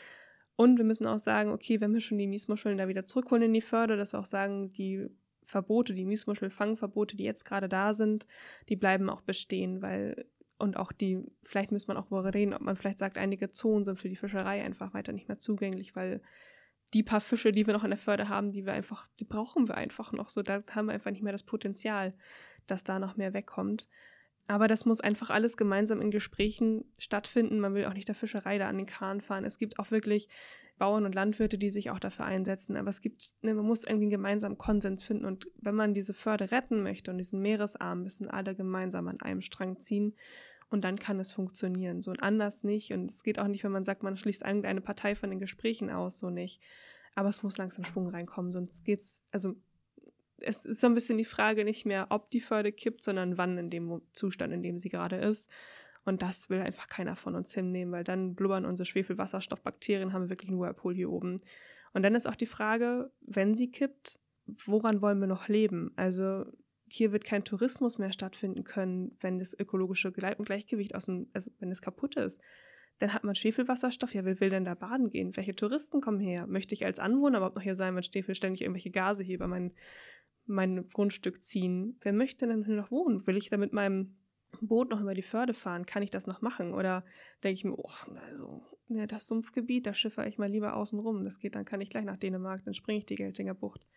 Und 0.56 0.78
wir 0.78 0.86
müssen 0.86 1.08
auch 1.08 1.20
sagen, 1.20 1.52
okay, 1.52 1.80
wenn 1.80 1.94
wir 1.94 2.02
schon 2.02 2.18
die 2.18 2.28
Miesmuscheln 2.28 2.78
da 2.78 2.88
wieder 2.88 3.06
zurückholen 3.06 3.44
in 3.44 3.54
die 3.54 3.62
Förde, 3.62 3.98
dass 3.98 4.14
wir 4.14 4.20
auch 4.20 4.26
sagen, 4.26 4.72
die 4.74 5.08
Verbote, 5.46 5.94
die 5.94 6.06
Miesmuschelfangverbote, 6.06 7.16
die 7.16 7.24
jetzt 7.24 7.46
gerade 7.46 7.70
da 7.70 7.94
sind, 7.94 8.26
die 8.70 8.76
bleiben 8.76 9.10
auch 9.10 9.22
bestehen, 9.22 9.82
weil 9.82 10.26
und 10.58 10.78
auch 10.78 10.92
die, 10.92 11.20
vielleicht 11.44 11.72
müssen 11.72 11.88
man 11.88 11.98
auch 11.98 12.08
darüber 12.10 12.34
reden, 12.34 12.54
ob 12.54 12.62
man 12.62 12.76
vielleicht 12.76 13.00
sagt, 13.00 13.18
einige 13.18 13.50
Zonen 13.50 13.84
sind 13.84 14.00
für 14.00 14.10
die 14.10 14.16
Fischerei 14.16 14.64
einfach 14.64 14.94
weiter 14.94 15.12
nicht 15.12 15.28
mehr 15.28 15.40
zugänglich, 15.40 15.96
weil 15.96 16.22
die 16.94 17.04
paar 17.04 17.22
Fische, 17.22 17.52
die 17.52 17.66
wir 17.66 17.74
noch 17.74 17.84
in 17.84 17.92
der 17.92 17.98
Förde 17.98 18.30
haben, 18.30 18.52
die 18.52 18.66
wir 18.66 18.74
einfach, 18.74 19.08
die 19.20 19.26
brauchen 19.26 19.68
wir 19.68 19.76
einfach 19.76 20.12
noch 20.12 20.30
so. 20.30 20.42
Da 20.42 20.64
haben 20.72 20.88
wir 20.88 20.94
einfach 20.94 21.12
nicht 21.12 21.24
mehr 21.24 21.32
das 21.32 21.44
Potenzial, 21.44 22.14
dass 22.68 22.84
da 22.84 23.00
noch 23.00 23.18
mehr 23.18 23.34
wegkommt. 23.34 23.88
Aber 24.48 24.68
das 24.68 24.86
muss 24.86 25.00
einfach 25.00 25.30
alles 25.30 25.56
gemeinsam 25.56 26.02
in 26.02 26.12
Gesprächen 26.12 26.84
stattfinden. 26.98 27.60
Man 27.60 27.74
will 27.74 27.86
auch 27.86 27.94
nicht 27.94 28.08
der 28.08 28.16
Fischerei 28.16 28.58
da 28.58 28.68
an 28.68 28.78
den 28.78 28.86
Kahn 28.86 29.22
fahren. 29.22 29.46
Es 29.46 29.58
gibt 29.58 29.80
auch 29.80 29.92
wirklich 29.92 30.28
Bauern 30.78 31.06
und 31.06 31.16
Landwirte, 31.16 31.58
die 31.58 31.70
sich 31.70 31.90
auch 31.90 32.00
dafür 32.00 32.26
einsetzen. 32.26 32.76
Aber 32.76 32.90
es 32.90 33.02
gibt, 33.02 33.34
ne, 33.42 33.54
man 33.54 33.66
muss 33.66 33.84
irgendwie 33.84 34.06
einen 34.06 34.12
gemeinsamen 34.12 34.58
Konsens 34.58 35.04
finden. 35.04 35.26
Und 35.26 35.48
wenn 35.56 35.76
man 35.76 35.94
diese 35.94 36.14
Förde 36.14 36.52
retten 36.52 36.84
möchte 36.84 37.12
und 37.12 37.18
diesen 37.18 37.42
Meeresarm, 37.42 38.04
müssen 38.04 38.30
alle 38.30 38.56
gemeinsam 38.56 39.08
an 39.08 39.22
einem 39.22 39.42
Strang 39.42 39.80
ziehen. 39.80 40.16
Und 40.72 40.86
dann 40.86 40.98
kann 40.98 41.20
es 41.20 41.34
funktionieren. 41.34 42.02
So 42.02 42.12
und 42.12 42.24
anders 42.24 42.64
nicht. 42.64 42.92
Und 42.94 43.12
es 43.12 43.24
geht 43.24 43.38
auch 43.38 43.48
nicht, 43.48 43.64
wenn 43.64 43.74
man 43.74 43.86
sagt, 43.86 44.04
man 44.04 44.18
schließt 44.18 44.42
irgendeine 44.42 44.82
Partei 44.82 45.16
von 45.16 45.30
den 45.30 45.40
Gesprächen 45.40 45.92
aus, 45.92 46.18
so 46.18 46.30
nicht. 46.30 46.62
Aber 47.14 47.28
es 47.30 47.44
muss 47.44 47.58
langsam 47.58 47.84
Schwung 47.84 48.08
reinkommen, 48.08 48.54
sonst 48.54 48.86
geht's, 48.86 49.22
also 49.32 49.56
es 50.38 50.66
ist 50.66 50.80
so 50.80 50.88
ein 50.88 50.94
bisschen 50.94 51.18
die 51.18 51.26
Frage 51.26 51.66
nicht 51.66 51.86
mehr, 51.86 52.08
ob 52.10 52.32
die 52.32 52.40
Förde 52.40 52.72
kippt, 52.72 53.04
sondern 53.04 53.38
wann 53.38 53.58
in 53.58 53.70
dem 53.70 54.02
Zustand, 54.14 54.54
in 54.54 54.64
dem 54.64 54.80
sie 54.80 54.90
gerade 54.90 55.18
ist. 55.18 55.52
Und 56.04 56.22
das 56.22 56.50
will 56.50 56.62
einfach 56.62 56.88
keiner 56.88 57.16
von 57.16 57.36
uns 57.36 57.54
hinnehmen, 57.54 57.92
weil 57.92 58.06
dann 58.06 58.34
blubbern 58.34 58.66
unsere 58.66 58.86
Schwefelwasserstoffbakterien, 58.86 60.14
haben 60.14 60.24
wir 60.24 60.30
wirklich 60.30 60.50
nur 60.50 60.62
Whirlpool 60.62 60.96
hier 60.96 61.12
oben. 61.12 61.38
Und 61.94 62.04
dann 62.04 62.16
ist 62.16 62.28
auch 62.28 62.36
die 62.36 62.48
Frage, 62.48 63.12
wenn 63.20 63.54
sie 63.54 63.70
kippt, 63.70 64.20
woran 64.66 65.02
wollen 65.02 65.20
wir 65.20 65.28
noch 65.28 65.48
leben? 65.48 65.92
Also 65.98 66.46
hier 66.94 67.14
wird 67.14 67.24
kein 67.24 67.46
Tourismus 67.46 67.98
mehr 67.98 68.12
stattfinden 68.12 68.66
können, 68.66 69.16
wenn 69.22 69.40
das 69.40 69.58
ökologische 69.58 70.12
Gleichgewicht 70.12 70.94
aus 70.94 71.06
dem, 71.06 71.30
also 71.32 71.50
wenn 71.60 71.72
es 71.72 71.82
kaputt 71.82 72.18
ist. 72.18 72.42
Dann 73.00 73.14
hat 73.14 73.24
man 73.24 73.34
Schwefelwasserstoff. 73.34 74.14
Ja, 74.14 74.26
wer 74.26 74.40
will 74.42 74.50
denn 74.50 74.66
da 74.66 74.76
baden 74.76 75.10
gehen? 75.10 75.36
Welche 75.38 75.56
Touristen 75.56 76.02
kommen 76.02 76.20
her? 76.20 76.48
Möchte 76.48 76.76
ich 76.76 76.86
als 76.86 77.00
Anwohner 77.00 77.38
überhaupt 77.38 77.56
noch 77.56 77.64
hier 77.64 77.76
sein, 77.76 77.96
wenn 77.96 78.04
Schwefel 78.04 78.36
ständig 78.36 78.62
irgendwelche 78.62 78.92
Gase 78.92 79.24
hier 79.24 79.36
über 79.36 79.48
mein, 79.48 79.72
mein 80.46 80.88
Grundstück 80.90 81.42
ziehen? 81.42 81.98
Wer 82.02 82.12
möchte 82.12 82.46
denn 82.46 82.66
hier 82.66 82.76
noch 82.76 82.92
wohnen? 82.92 83.26
Will 83.26 83.38
ich 83.38 83.50
da 83.50 83.56
mit 83.56 83.72
meinem 83.72 84.18
Boot 84.60 84.90
noch 84.90 85.00
über 85.00 85.14
die 85.14 85.22
Förde 85.22 85.54
fahren? 85.54 85.86
Kann 85.86 86.04
ich 86.04 86.12
das 86.12 86.28
noch 86.28 86.42
machen? 86.42 86.74
Oder 86.74 87.06
denke 87.42 87.54
ich 87.54 87.64
mir, 87.64 87.78
oh, 87.78 87.90
also, 88.30 88.66
ja, 88.90 89.08
das 89.08 89.28
Sumpfgebiet, 89.28 89.88
da 89.88 89.94
schiffe 89.94 90.26
ich 90.28 90.38
mal 90.38 90.52
lieber 90.52 90.76
außen 90.76 91.00
rum. 91.00 91.24
Das 91.24 91.40
geht, 91.40 91.56
dann 91.56 91.64
kann 91.64 91.80
ich 91.80 91.90
gleich 91.90 92.04
nach 92.04 92.18
Dänemark, 92.18 92.66
dann 92.66 92.74
springe 92.74 93.00
ich 93.00 93.06
die 93.06 93.16
Geltinger 93.16 93.54
Bucht. 93.54 93.88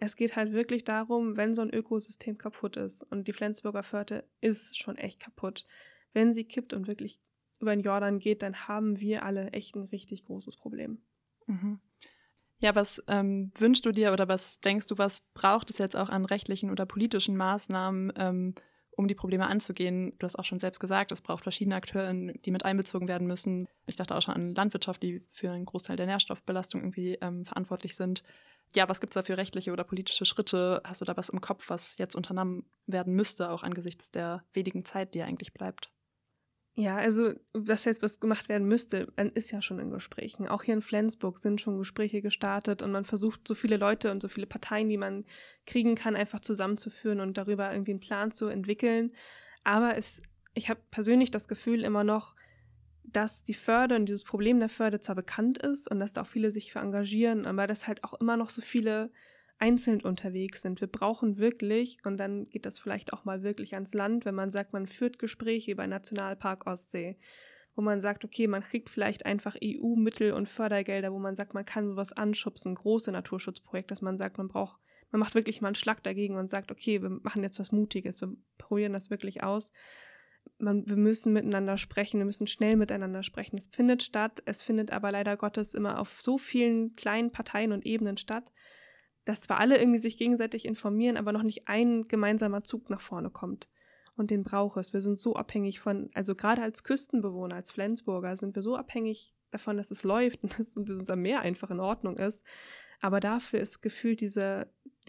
Es 0.00 0.16
geht 0.16 0.36
halt 0.36 0.52
wirklich 0.52 0.84
darum, 0.84 1.36
wenn 1.36 1.54
so 1.54 1.62
ein 1.62 1.72
Ökosystem 1.72 2.36
kaputt 2.36 2.76
ist 2.76 3.02
und 3.04 3.26
die 3.28 3.32
Flensburger 3.32 3.82
Förde 3.82 4.24
ist 4.40 4.76
schon 4.76 4.96
echt 4.96 5.20
kaputt, 5.20 5.66
wenn 6.12 6.34
sie 6.34 6.44
kippt 6.44 6.72
und 6.72 6.86
wirklich 6.86 7.20
über 7.60 7.74
den 7.74 7.82
Jordan 7.82 8.18
geht, 8.18 8.42
dann 8.42 8.68
haben 8.68 9.00
wir 9.00 9.24
alle 9.24 9.50
echt 9.52 9.74
ein 9.74 9.84
richtig 9.84 10.24
großes 10.24 10.56
Problem. 10.56 10.98
Mhm. 11.46 11.80
Ja, 12.58 12.74
was 12.74 13.02
ähm, 13.08 13.52
wünschst 13.58 13.84
du 13.84 13.92
dir 13.92 14.12
oder 14.12 14.28
was 14.28 14.60
denkst 14.60 14.86
du, 14.86 14.96
was 14.98 15.20
braucht 15.34 15.70
es 15.70 15.78
jetzt 15.78 15.96
auch 15.96 16.08
an 16.08 16.24
rechtlichen 16.24 16.70
oder 16.70 16.86
politischen 16.86 17.36
Maßnahmen, 17.36 18.12
ähm, 18.16 18.54
um 18.96 19.08
die 19.08 19.14
Probleme 19.14 19.46
anzugehen? 19.46 20.12
Du 20.18 20.24
hast 20.24 20.36
auch 20.36 20.44
schon 20.44 20.58
selbst 20.58 20.80
gesagt, 20.80 21.12
es 21.12 21.20
braucht 21.20 21.42
verschiedene 21.42 21.76
Akteure, 21.76 22.12
die 22.12 22.50
mit 22.50 22.64
einbezogen 22.64 23.08
werden 23.08 23.26
müssen. 23.26 23.68
Ich 23.86 23.96
dachte 23.96 24.14
auch 24.14 24.22
schon 24.22 24.34
an 24.34 24.54
Landwirtschaft, 24.54 25.02
die 25.02 25.22
für 25.32 25.50
einen 25.50 25.64
Großteil 25.64 25.96
der 25.96 26.06
Nährstoffbelastung 26.06 26.80
irgendwie 26.80 27.18
ähm, 27.20 27.44
verantwortlich 27.44 27.94
sind 27.96 28.22
ja, 28.74 28.88
was 28.88 29.00
gibt 29.00 29.12
es 29.12 29.14
da 29.14 29.22
für 29.22 29.36
rechtliche 29.36 29.72
oder 29.72 29.84
politische 29.84 30.24
Schritte? 30.24 30.80
Hast 30.84 31.00
du 31.00 31.04
da 31.04 31.16
was 31.16 31.28
im 31.28 31.40
Kopf, 31.40 31.70
was 31.70 31.98
jetzt 31.98 32.16
unternommen 32.16 32.64
werden 32.86 33.14
müsste, 33.14 33.50
auch 33.50 33.62
angesichts 33.62 34.10
der 34.10 34.44
wenigen 34.52 34.84
Zeit, 34.84 35.14
die 35.14 35.20
ja 35.20 35.26
eigentlich 35.26 35.54
bleibt? 35.54 35.90
Ja, 36.76 36.96
also 36.96 37.34
was 37.52 37.84
jetzt 37.84 38.02
was 38.02 38.18
gemacht 38.18 38.48
werden 38.48 38.66
müsste, 38.66 39.12
man 39.16 39.30
ist 39.30 39.52
ja 39.52 39.62
schon 39.62 39.78
in 39.78 39.90
Gesprächen. 39.90 40.48
Auch 40.48 40.64
hier 40.64 40.74
in 40.74 40.82
Flensburg 40.82 41.38
sind 41.38 41.60
schon 41.60 41.78
Gespräche 41.78 42.20
gestartet 42.20 42.82
und 42.82 42.90
man 42.90 43.04
versucht, 43.04 43.46
so 43.46 43.54
viele 43.54 43.76
Leute 43.76 44.10
und 44.10 44.20
so 44.20 44.26
viele 44.26 44.48
Parteien, 44.48 44.88
die 44.88 44.96
man 44.96 45.24
kriegen 45.66 45.94
kann, 45.94 46.16
einfach 46.16 46.40
zusammenzuführen 46.40 47.20
und 47.20 47.38
darüber 47.38 47.70
irgendwie 47.70 47.92
einen 47.92 48.00
Plan 48.00 48.32
zu 48.32 48.48
entwickeln. 48.48 49.12
Aber 49.62 49.96
es, 49.96 50.20
ich 50.54 50.68
habe 50.68 50.80
persönlich 50.90 51.30
das 51.30 51.46
Gefühl 51.46 51.84
immer 51.84 52.02
noch, 52.02 52.34
dass 53.04 53.44
die 53.44 53.54
Förde 53.54 53.94
und 53.94 54.06
dieses 54.06 54.24
Problem 54.24 54.58
der 54.58 54.68
Förde 54.68 54.98
zwar 54.98 55.14
bekannt 55.14 55.58
ist 55.58 55.88
und 55.88 56.00
dass 56.00 56.12
da 56.12 56.22
auch 56.22 56.26
viele 56.26 56.50
sich 56.50 56.72
für 56.72 56.80
engagieren, 56.80 57.46
aber 57.46 57.68
dass 57.68 57.86
halt 57.86 58.02
auch 58.02 58.14
immer 58.14 58.36
noch 58.36 58.50
so 58.50 58.62
viele 58.62 59.12
einzeln 59.58 60.00
unterwegs 60.02 60.62
sind. 60.62 60.80
Wir 60.80 60.88
brauchen 60.88 61.38
wirklich, 61.38 61.98
und 62.04 62.16
dann 62.16 62.48
geht 62.48 62.66
das 62.66 62.78
vielleicht 62.78 63.12
auch 63.12 63.24
mal 63.24 63.42
wirklich 63.42 63.74
ans 63.74 63.94
Land, 63.94 64.24
wenn 64.24 64.34
man 64.34 64.50
sagt, 64.50 64.72
man 64.72 64.86
führt 64.86 65.18
Gespräche 65.18 65.72
über 65.72 65.86
Nationalpark 65.86 66.66
Ostsee, 66.66 67.16
wo 67.74 67.82
man 67.82 68.00
sagt, 68.00 68.24
okay, 68.24 68.46
man 68.46 68.62
kriegt 68.62 68.90
vielleicht 68.90 69.26
einfach 69.26 69.56
EU-Mittel 69.62 70.32
und 70.32 70.48
Fördergelder, 70.48 71.12
wo 71.12 71.18
man 71.18 71.36
sagt, 71.36 71.54
man 71.54 71.64
kann 71.64 71.96
was 71.96 72.12
anschubsen, 72.12 72.74
große 72.74 73.10
Naturschutzprojekte, 73.12 73.92
dass 73.92 74.02
man 74.02 74.18
sagt, 74.18 74.38
man 74.38 74.48
braucht, 74.48 74.78
man 75.10 75.20
macht 75.20 75.34
wirklich 75.34 75.60
mal 75.60 75.68
einen 75.68 75.74
Schlag 75.74 76.02
dagegen 76.02 76.36
und 76.36 76.50
sagt, 76.50 76.70
okay, 76.70 77.02
wir 77.02 77.10
machen 77.10 77.42
jetzt 77.42 77.58
was 77.58 77.72
Mutiges, 77.72 78.20
wir 78.20 78.36
probieren 78.58 78.92
das 78.92 79.10
wirklich 79.10 79.42
aus 79.42 79.72
man, 80.58 80.88
wir 80.88 80.96
müssen 80.96 81.32
miteinander 81.32 81.76
sprechen, 81.76 82.18
wir 82.18 82.26
müssen 82.26 82.46
schnell 82.46 82.76
miteinander 82.76 83.22
sprechen. 83.22 83.56
Es 83.56 83.66
findet 83.66 84.02
statt, 84.02 84.42
es 84.46 84.62
findet 84.62 84.92
aber 84.92 85.10
leider 85.10 85.36
Gottes 85.36 85.74
immer 85.74 85.98
auf 85.98 86.20
so 86.20 86.38
vielen 86.38 86.94
kleinen 86.96 87.32
Parteien 87.32 87.72
und 87.72 87.86
Ebenen 87.86 88.16
statt, 88.16 88.50
dass 89.24 89.42
zwar 89.42 89.58
alle 89.58 89.78
irgendwie 89.78 89.98
sich 89.98 90.18
gegenseitig 90.18 90.66
informieren, 90.66 91.16
aber 91.16 91.32
noch 91.32 91.42
nicht 91.42 91.68
ein 91.68 92.08
gemeinsamer 92.08 92.62
Zug 92.62 92.90
nach 92.90 93.00
vorne 93.00 93.30
kommt. 93.30 93.68
Und 94.16 94.30
den 94.30 94.44
braucht 94.44 94.76
es. 94.76 94.92
Wir 94.92 95.00
sind 95.00 95.18
so 95.18 95.34
abhängig 95.34 95.80
von, 95.80 96.10
also 96.14 96.34
gerade 96.34 96.62
als 96.62 96.84
Küstenbewohner, 96.84 97.56
als 97.56 97.72
Flensburger, 97.72 98.36
sind 98.36 98.54
wir 98.54 98.62
so 98.62 98.76
abhängig 98.76 99.34
davon, 99.50 99.76
dass 99.76 99.90
es 99.90 100.04
läuft 100.04 100.42
und 100.42 100.58
dass 100.58 100.74
unser 100.76 101.16
Meer 101.16 101.40
einfach 101.40 101.70
in 101.70 101.80
Ordnung 101.80 102.16
ist. 102.16 102.44
Aber 103.04 103.20
dafür 103.20 103.60
ist 103.60 103.82
gefühlt 103.82 104.22
diese, 104.22 104.66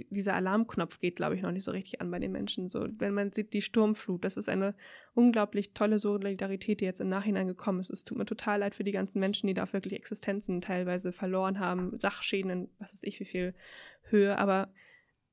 dieser 0.10 0.34
Alarmknopf 0.34 1.00
geht, 1.00 1.16
glaube 1.16 1.38
ich, 1.38 1.42
noch 1.42 1.54
nicht 1.54 1.64
so 1.64 1.72
richtig 1.72 2.02
an 2.02 2.12
bei 2.12 2.20
den 2.20 2.34
Menschen. 2.34 2.68
So, 2.68 2.90
wenn 2.98 3.14
man 3.14 3.32
sieht, 3.32 3.54
die 3.54 3.62
Sturmflut, 3.62 4.26
das 4.26 4.36
ist 4.36 4.50
eine 4.50 4.76
unglaublich 5.14 5.74
tolle 5.74 5.98
Solidarität, 5.98 6.82
die 6.82 6.86
jetzt 6.86 7.00
im 7.00 7.08
Nachhinein 7.08 7.48
gekommen 7.48 7.80
ist. 7.80 7.92
Es 7.92 8.04
tut 8.04 8.18
mir 8.18 8.26
total 8.26 8.60
leid 8.60 8.76
für 8.76 8.84
die 8.84 8.92
ganzen 8.92 9.20
Menschen, 9.20 9.48
die 9.48 9.54
da 9.54 9.72
wirklich 9.72 9.94
Existenzen 9.94 10.60
teilweise 10.60 11.14
verloren 11.14 11.62
haben, 11.62 11.96
Sachschäden 11.96 12.52
in 12.52 12.70
was 12.80 12.92
weiß 12.92 13.04
ich 13.04 13.22
wie 13.22 13.26
viel 13.26 13.54
Höhe. 14.10 14.38
Aber 14.38 14.74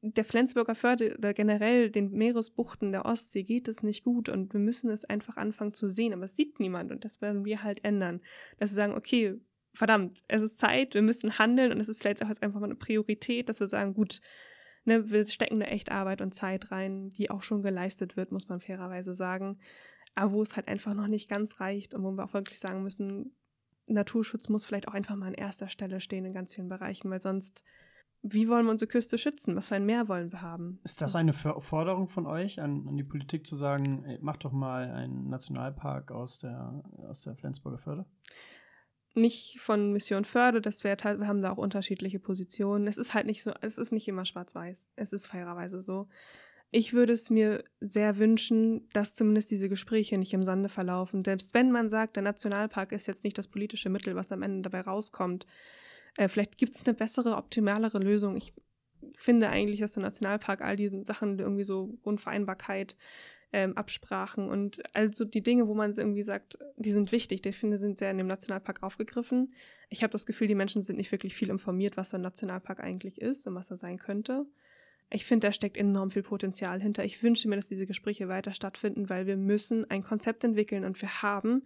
der 0.01 0.25
Flensburger 0.25 0.77
Förde 0.77 1.17
oder 1.19 1.35
generell 1.35 1.91
den 1.91 2.13
Meeresbuchten 2.13 2.93
der 2.93 3.07
Ostsee 3.07 3.43
geht 3.43 3.67
es 3.67 3.83
nicht 3.83 4.05
gut 4.05 4.29
und 4.29 4.53
wir 4.53 4.61
müssen 4.61 4.89
es 4.89 5.05
einfach 5.05 5.37
anfangen 5.37 5.75
zu 5.75 5.89
sehen, 5.89 6.13
aber 6.13 6.27
es 6.27 6.37
sieht 6.37 6.61
niemand 6.61 6.93
und 6.93 7.05
das 7.05 7.21
werden 7.21 7.45
wir 7.45 7.65
halt 7.65 7.85
ändern. 7.85 8.21
Dass 8.59 8.71
wir 8.71 8.83
sagen, 8.83 8.95
okay, 8.95 9.41
verdammt, 9.75 10.21
es 10.29 10.43
ist 10.43 10.59
Zeit, 10.59 10.95
wir 10.95 11.03
müssen 11.03 11.39
handeln 11.39 11.73
und 11.73 11.81
es 11.81 11.89
ist 11.89 12.01
vielleicht 12.01 12.23
auch 12.23 12.29
jetzt 12.29 12.43
einfach 12.43 12.61
mal 12.61 12.67
eine 12.67 12.75
Priorität, 12.75 13.49
dass 13.49 13.61
wir 13.61 13.69
sagen, 13.69 13.95
gut, 13.95 14.21
ne, 14.85 15.11
wir 15.11 15.27
stecken 15.27 15.61
da 15.61 15.67
echt 15.67 15.91
Arbeit 15.91 16.21
und 16.21 16.35
Zeit 16.35 16.71
rein, 16.71 17.11
die 17.11 17.31
auch 17.31 17.43
schon 17.43 17.63
geleistet 17.63 18.17
wird, 18.17 18.33
muss 18.33 18.49
man 18.49 18.61
fairerweise 18.61 19.15
sagen. 19.15 19.59
Aber 20.15 20.33
wo 20.33 20.43
es 20.43 20.57
halt 20.57 20.69
einfach 20.69 20.95
noch 20.95 21.07
nicht 21.07 21.31
ganz 21.31 21.61
reicht 21.61 21.95
und 21.95 22.03
wo 22.03 22.11
wir 22.13 22.25
auch 22.25 22.35
wirklich 22.35 22.59
sagen 22.59 22.83
müssen, 22.83 23.35
Naturschutz 23.87 24.49
muss 24.49 24.65
vielleicht 24.65 24.89
auch 24.89 24.95
einfach 24.95 25.17
mal 25.17 25.27
an 25.27 25.35
erster 25.35 25.69
Stelle 25.69 26.01
stehen 26.01 26.25
in 26.25 26.35
ganz 26.35 26.55
vielen 26.55 26.69
Bereichen, 26.69 27.11
weil 27.11 27.23
sonst, 27.23 27.65
wie 28.23 28.49
wollen 28.49 28.67
wir 28.67 28.71
unsere 28.71 28.91
Küste 28.91 29.19
schützen? 29.19 29.57
Was 29.57 29.67
für 29.67 29.75
ein 29.75 29.87
Meer 29.87 30.09
wollen 30.09 30.31
wir 30.33 30.43
haben? 30.43 30.81
Ist 30.85 31.03
das 31.03 31.17
eine 31.17 31.33
Forderung 31.33 32.09
von 32.09 32.27
euch 32.27 32.61
an, 32.61 32.87
an 32.87 32.97
die 32.97 33.05
Politik 33.05 33.47
zu 33.47 33.57
sagen, 33.57 34.05
ey, 34.05 34.19
macht 34.21 34.45
doch 34.45 34.53
mal 34.53 34.91
einen 34.91 35.29
Nationalpark 35.29 36.13
aus 36.13 36.39
der, 36.39 36.83
aus 37.09 37.23
der 37.23 37.35
Flensburger 37.35 37.79
Förde? 37.79 38.07
Nicht 39.15 39.61
von 39.61 39.93
Mission 39.93 40.25
Förde, 40.25 40.61
das 40.61 40.85
wäre 40.85 40.97
wir 41.19 41.27
haben 41.27 41.43
da 41.43 41.53
auch 41.53 41.59
unterschiedliche 41.59 42.19
Positionen. 42.19 42.87
Es 42.87 42.99
ist 42.99 43.15
halt 43.15 43.27
nicht 43.27 43.43
so, 43.43 43.53
es 43.61 43.79
ist 43.79 43.93
nicht 43.93 44.09
immer 44.09 44.25
schwarz-weiß. 44.25 44.91
Es 44.97 45.13
ist 45.13 45.27
fairerweise 45.27 45.83
so. 45.83 46.09
ich 46.71 46.95
würde 46.95 47.13
es 47.13 47.29
mir 47.29 47.65
sehr 47.81 48.19
wünschen, 48.19 48.89
dass 48.95 49.15
zumindest 49.15 49.51
diese 49.51 49.69
Gespräche 49.69 50.19
nicht 50.19 50.33
im 50.33 50.43
Sande 50.43 50.71
verlaufen. 50.71 51.23
Selbst 51.23 51.53
wenn 51.53 51.71
man 51.71 51.91
sagt, 51.91 52.17
der 52.17 52.23
Nationalpark 52.23 52.93
ist 52.93 53.07
jetzt 53.07 53.25
nicht 53.25 53.37
das 53.37 53.49
politische 53.49 53.91
Mittel, 53.91 54.17
was 54.17 54.33
am 54.33 54.43
Ende 54.43 54.63
dabei 54.63 54.81
rauskommt. 54.81 55.47
Äh, 56.17 56.29
vielleicht 56.29 56.57
gibt 56.57 56.75
es 56.75 56.87
eine 56.87 56.95
bessere, 56.95 57.37
optimalere 57.37 57.99
Lösung. 57.99 58.37
Ich 58.37 58.55
finde 59.17 59.49
eigentlich, 59.51 59.81
dass 59.81 59.93
der 59.93 60.03
Nationalpark 60.03 60.63
all 60.63 60.77
diese 60.77 61.05
Sachen 61.05 61.39
irgendwie 61.39 61.65
so 61.65 61.99
Unvereinbarkeit, 62.03 62.97
ähm, 63.53 63.77
Absprachen 63.77 64.49
und 64.49 64.83
also 64.95 65.25
die 65.25 65.43
Dinge, 65.43 65.69
wo 65.69 65.75
man 65.75 65.95
irgendwie 65.95 66.23
sagt, 66.23 66.59
die 66.77 66.93
sind 66.93 67.13
wichtig, 67.13 67.43
die 67.43 67.53
finde 67.53 67.79
sind 67.79 67.99
sehr 67.99 68.11
in 68.11 68.19
dem 68.19 68.27
Nationalpark 68.27 68.83
aufgegriffen. 68.83 69.53
Ich 69.91 70.03
habe 70.03 70.11
das 70.11 70.27
Gefühl, 70.27 70.49
die 70.49 70.55
Menschen 70.55 70.83
sind 70.83 70.97
nicht 70.97 71.13
wirklich 71.13 71.35
viel 71.35 71.51
informiert, 71.51 71.97
was 71.97 72.15
ein 72.15 72.23
Nationalpark 72.23 72.81
eigentlich 72.81 73.21
ist 73.21 73.47
und 73.47 73.55
was 73.55 73.71
er 73.71 73.77
sein 73.77 73.99
könnte. 73.99 74.47
Ich 75.11 75.27
finde, 75.27 75.49
da 75.49 75.53
steckt 75.53 75.77
enorm 75.77 76.11
viel 76.11 76.23
Potenzial 76.23 76.81
hinter. 76.81 77.05
Ich 77.05 77.23
wünsche 77.23 77.47
mir, 77.47 77.57
dass 77.57 77.69
diese 77.69 77.87
Gespräche 77.87 78.29
weiter 78.29 78.55
stattfinden, 78.55 79.11
weil 79.11 79.27
wir 79.27 79.37
müssen 79.37 79.89
ein 79.91 80.03
Konzept 80.03 80.43
entwickeln 80.43 80.85
und 80.85 81.01
wir 81.03 81.23
haben 81.23 81.65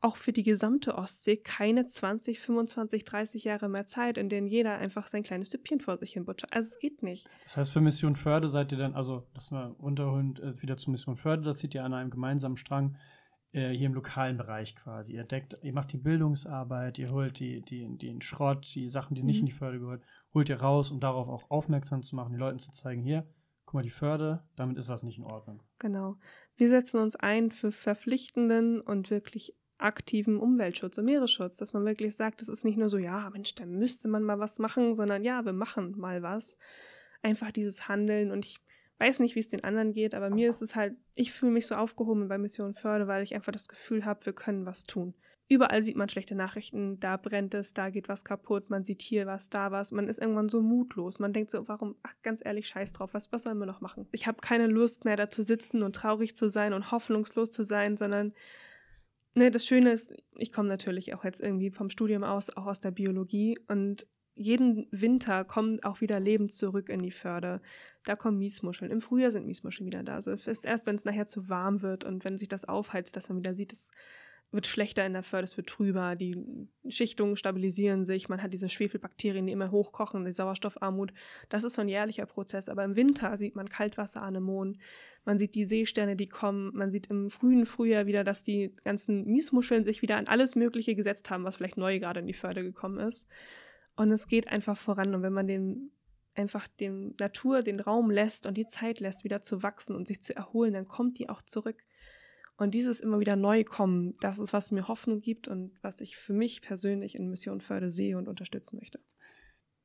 auch 0.00 0.16
für 0.16 0.32
die 0.32 0.42
gesamte 0.42 0.94
Ostsee 0.96 1.36
keine 1.36 1.86
20, 1.86 2.40
25, 2.40 3.04
30 3.04 3.44
Jahre 3.44 3.68
mehr 3.68 3.86
Zeit, 3.86 4.16
in 4.16 4.28
denen 4.28 4.46
jeder 4.46 4.76
einfach 4.76 5.08
sein 5.08 5.22
kleines 5.22 5.50
Süppchen 5.50 5.80
vor 5.80 5.98
sich 5.98 6.12
hin 6.12 6.24
butschert. 6.24 6.52
Also 6.54 6.70
es 6.72 6.78
geht 6.78 7.02
nicht. 7.02 7.28
Das 7.44 7.56
heißt, 7.56 7.72
für 7.72 7.80
Mission 7.80 8.16
Förde 8.16 8.48
seid 8.48 8.72
ihr 8.72 8.78
dann, 8.78 8.94
also 8.94 9.26
lass 9.34 9.50
mal 9.50 9.68
runterholen, 9.78 10.36
äh, 10.36 10.62
wieder 10.62 10.76
zu 10.76 10.90
Mission 10.90 11.16
Förde, 11.16 11.42
da 11.42 11.54
zieht 11.54 11.74
ihr 11.74 11.84
an 11.84 11.92
einem 11.92 12.10
gemeinsamen 12.10 12.56
Strang 12.56 12.96
äh, 13.52 13.70
hier 13.70 13.86
im 13.86 13.94
lokalen 13.94 14.36
Bereich 14.36 14.74
quasi. 14.76 15.14
Ihr 15.14 15.24
deckt, 15.24 15.56
ihr 15.62 15.72
macht 15.72 15.92
die 15.92 15.98
Bildungsarbeit, 15.98 16.98
ihr 16.98 17.10
holt 17.10 17.38
die, 17.38 17.62
die, 17.62 17.86
den 17.98 18.22
Schrott, 18.22 18.72
die 18.74 18.88
Sachen, 18.88 19.14
die 19.14 19.22
nicht 19.22 19.36
mhm. 19.36 19.40
in 19.40 19.46
die 19.46 19.58
Förde 19.58 19.80
gehören, 19.80 20.04
holt 20.32 20.48
ihr 20.48 20.60
raus, 20.60 20.90
um 20.90 21.00
darauf 21.00 21.28
auch 21.28 21.50
aufmerksam 21.50 22.02
zu 22.02 22.16
machen, 22.16 22.32
den 22.32 22.40
Leuten 22.40 22.58
zu 22.58 22.70
zeigen, 22.70 23.02
hier, 23.02 23.26
guck 23.64 23.74
mal, 23.74 23.82
die 23.82 23.90
Förde, 23.90 24.44
damit 24.56 24.78
ist 24.78 24.88
was 24.88 25.02
nicht 25.02 25.18
in 25.18 25.24
Ordnung. 25.24 25.62
Genau. 25.78 26.16
Wir 26.56 26.68
setzen 26.68 27.00
uns 27.00 27.16
ein 27.16 27.50
für 27.50 27.72
verpflichtenden 27.72 28.80
und 28.80 29.10
wirklich 29.10 29.56
aktiven 29.82 30.36
Umweltschutz 30.36 30.98
und 30.98 31.06
Meeresschutz, 31.06 31.56
dass 31.56 31.72
man 31.72 31.84
wirklich 31.84 32.14
sagt, 32.14 32.42
es 32.42 32.48
ist 32.48 32.64
nicht 32.64 32.78
nur 32.78 32.88
so, 32.88 32.98
ja, 32.98 33.28
Mensch, 33.30 33.54
da 33.54 33.66
müsste 33.66 34.08
man 34.08 34.22
mal 34.22 34.38
was 34.38 34.58
machen, 34.58 34.94
sondern 34.94 35.24
ja, 35.24 35.44
wir 35.44 35.52
machen 35.52 35.94
mal 35.98 36.22
was. 36.22 36.56
Einfach 37.22 37.50
dieses 37.50 37.88
Handeln 37.88 38.30
und 38.30 38.44
ich 38.44 38.60
weiß 38.98 39.18
nicht, 39.20 39.34
wie 39.34 39.40
es 39.40 39.48
den 39.48 39.64
anderen 39.64 39.92
geht, 39.92 40.14
aber 40.14 40.30
mir 40.30 40.48
ist 40.48 40.62
es 40.62 40.76
halt, 40.76 40.94
ich 41.14 41.32
fühle 41.32 41.52
mich 41.52 41.66
so 41.66 41.74
aufgehoben 41.74 42.28
bei 42.28 42.38
Mission 42.38 42.74
Förde, 42.74 43.06
weil 43.06 43.22
ich 43.22 43.34
einfach 43.34 43.52
das 43.52 43.68
Gefühl 43.68 44.04
habe, 44.04 44.26
wir 44.26 44.34
können 44.34 44.66
was 44.66 44.84
tun. 44.84 45.14
Überall 45.48 45.82
sieht 45.82 45.96
man 45.96 46.08
schlechte 46.08 46.36
Nachrichten, 46.36 47.00
da 47.00 47.16
brennt 47.16 47.54
es, 47.54 47.74
da 47.74 47.90
geht 47.90 48.08
was 48.08 48.24
kaputt, 48.24 48.70
man 48.70 48.84
sieht 48.84 49.02
hier 49.02 49.26
was, 49.26 49.50
da 49.50 49.72
was. 49.72 49.90
Man 49.90 50.06
ist 50.06 50.20
irgendwann 50.20 50.48
so 50.48 50.62
mutlos. 50.62 51.18
Man 51.18 51.32
denkt 51.32 51.50
so, 51.50 51.66
warum, 51.66 51.96
ach 52.04 52.14
ganz 52.22 52.40
ehrlich, 52.44 52.68
scheiß 52.68 52.92
drauf, 52.92 53.14
was, 53.14 53.32
was 53.32 53.42
sollen 53.42 53.58
wir 53.58 53.66
noch 53.66 53.80
machen? 53.80 54.06
Ich 54.12 54.28
habe 54.28 54.38
keine 54.40 54.68
Lust 54.68 55.04
mehr 55.04 55.16
da 55.16 55.28
zu 55.28 55.42
sitzen 55.42 55.82
und 55.82 55.96
traurig 55.96 56.36
zu 56.36 56.48
sein 56.48 56.72
und 56.72 56.92
hoffnungslos 56.92 57.50
zu 57.50 57.64
sein, 57.64 57.96
sondern 57.96 58.32
ne, 59.34 59.50
das 59.50 59.66
Schöne 59.66 59.92
ist, 59.92 60.12
ich 60.36 60.52
komme 60.52 60.68
natürlich 60.68 61.14
auch 61.14 61.24
jetzt 61.24 61.40
irgendwie 61.40 61.70
vom 61.70 61.90
Studium 61.90 62.24
aus, 62.24 62.56
auch 62.56 62.66
aus 62.66 62.80
der 62.80 62.90
Biologie 62.90 63.58
und 63.68 64.06
jeden 64.34 64.86
Winter 64.90 65.44
kommt 65.44 65.84
auch 65.84 66.00
wieder 66.00 66.18
Leben 66.18 66.48
zurück 66.48 66.88
in 66.88 67.02
die 67.02 67.10
Förde. 67.10 67.60
Da 68.04 68.16
kommen 68.16 68.38
Miesmuscheln. 68.38 68.90
Im 68.90 69.02
Frühjahr 69.02 69.30
sind 69.30 69.44
Miesmuscheln 69.44 69.86
wieder 69.86 70.02
da. 70.02 70.14
Also 70.14 70.30
es 70.30 70.46
ist 70.46 70.64
erst, 70.64 70.86
wenn 70.86 70.96
es 70.96 71.04
nachher 71.04 71.26
zu 71.26 71.50
warm 71.50 71.82
wird 71.82 72.04
und 72.04 72.24
wenn 72.24 72.38
sich 72.38 72.48
das 72.48 72.64
aufheizt, 72.64 73.16
dass 73.16 73.28
man 73.28 73.36
wieder 73.36 73.54
sieht, 73.54 73.72
es 73.72 73.90
wird 74.52 74.66
schlechter 74.66 75.06
in 75.06 75.12
der 75.12 75.22
Förde, 75.22 75.44
es 75.44 75.56
wird 75.56 75.68
trüber, 75.68 76.16
die 76.16 76.68
Schichtungen 76.88 77.36
stabilisieren 77.36 78.04
sich, 78.04 78.28
man 78.28 78.42
hat 78.42 78.52
diese 78.52 78.68
Schwefelbakterien, 78.68 79.46
die 79.46 79.52
immer 79.52 79.70
hochkochen, 79.70 80.24
die 80.24 80.32
Sauerstoffarmut. 80.32 81.12
Das 81.48 81.64
ist 81.64 81.74
so 81.74 81.82
ein 81.82 81.88
jährlicher 81.88 82.26
Prozess. 82.26 82.68
Aber 82.68 82.84
im 82.84 82.96
Winter 82.96 83.36
sieht 83.36 83.54
man 83.54 83.68
Kaltwasseranemonen, 83.68 84.80
man 85.24 85.38
sieht 85.38 85.54
die 85.54 85.64
Seesterne, 85.64 86.16
die 86.16 86.28
kommen, 86.28 86.74
man 86.74 86.90
sieht 86.90 87.08
im 87.08 87.30
frühen 87.30 87.66
Frühjahr 87.66 88.06
wieder, 88.06 88.24
dass 88.24 88.42
die 88.42 88.74
ganzen 88.84 89.24
Miesmuscheln 89.26 89.84
sich 89.84 90.02
wieder 90.02 90.16
an 90.16 90.26
alles 90.26 90.56
Mögliche 90.56 90.94
gesetzt 90.94 91.30
haben, 91.30 91.44
was 91.44 91.56
vielleicht 91.56 91.76
neu 91.76 92.00
gerade 92.00 92.20
in 92.20 92.26
die 92.26 92.32
Förde 92.32 92.62
gekommen 92.62 92.98
ist. 92.98 93.28
Und 93.96 94.10
es 94.10 94.28
geht 94.28 94.48
einfach 94.48 94.76
voran. 94.76 95.14
Und 95.14 95.22
wenn 95.22 95.32
man 95.32 95.46
dem 95.46 95.90
einfach 96.34 96.68
dem 96.68 97.14
Natur 97.18 97.62
den 97.62 97.80
Raum 97.80 98.10
lässt 98.10 98.46
und 98.46 98.56
die 98.56 98.68
Zeit 98.68 99.00
lässt, 99.00 99.24
wieder 99.24 99.42
zu 99.42 99.62
wachsen 99.62 99.94
und 99.94 100.06
sich 100.06 100.22
zu 100.22 100.34
erholen, 100.34 100.72
dann 100.72 100.88
kommt 100.88 101.18
die 101.18 101.28
auch 101.28 101.42
zurück. 101.42 101.84
Und 102.60 102.74
dieses 102.74 103.00
immer 103.00 103.20
wieder 103.20 103.36
neu 103.36 103.64
kommen, 103.64 104.14
das 104.20 104.38
ist, 104.38 104.52
was 104.52 104.70
mir 104.70 104.86
Hoffnung 104.86 105.22
gibt 105.22 105.48
und 105.48 105.72
was 105.80 106.02
ich 106.02 106.18
für 106.18 106.34
mich 106.34 106.60
persönlich 106.60 107.14
in 107.14 107.30
Mission 107.30 107.62
Förde 107.62 107.88
sehe 107.88 108.18
und 108.18 108.28
unterstützen 108.28 108.76
möchte. 108.76 109.00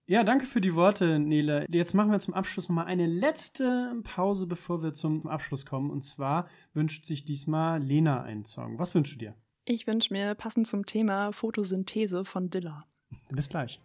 Ja, 0.07 0.25
danke 0.25 0.45
für 0.45 0.59
die 0.59 0.75
Worte, 0.75 1.17
Nele. 1.17 1.65
Jetzt 1.69 1.93
machen 1.93 2.11
wir 2.11 2.19
zum 2.19 2.33
Abschluss 2.33 2.67
nochmal 2.67 2.87
eine 2.87 3.07
letzte 3.07 3.95
Pause, 4.03 4.45
bevor 4.45 4.83
wir 4.83 4.93
zum 4.93 5.25
Abschluss 5.25 5.65
kommen. 5.65 5.89
Und 5.89 6.03
zwar 6.03 6.49
wünscht 6.73 7.05
sich 7.05 7.23
diesmal 7.23 7.81
Lena 7.81 8.23
einen 8.23 8.43
Song. 8.43 8.77
Was 8.77 8.93
wünschst 8.93 9.15
du 9.15 9.19
dir? 9.19 9.35
Ich 9.63 9.87
wünsche 9.87 10.13
mir 10.13 10.35
passend 10.35 10.67
zum 10.67 10.85
Thema 10.85 11.31
Photosynthese 11.31 12.25
von 12.25 12.49
Dilla. 12.49 12.83
Bis 13.29 13.47
gleich. 13.47 13.79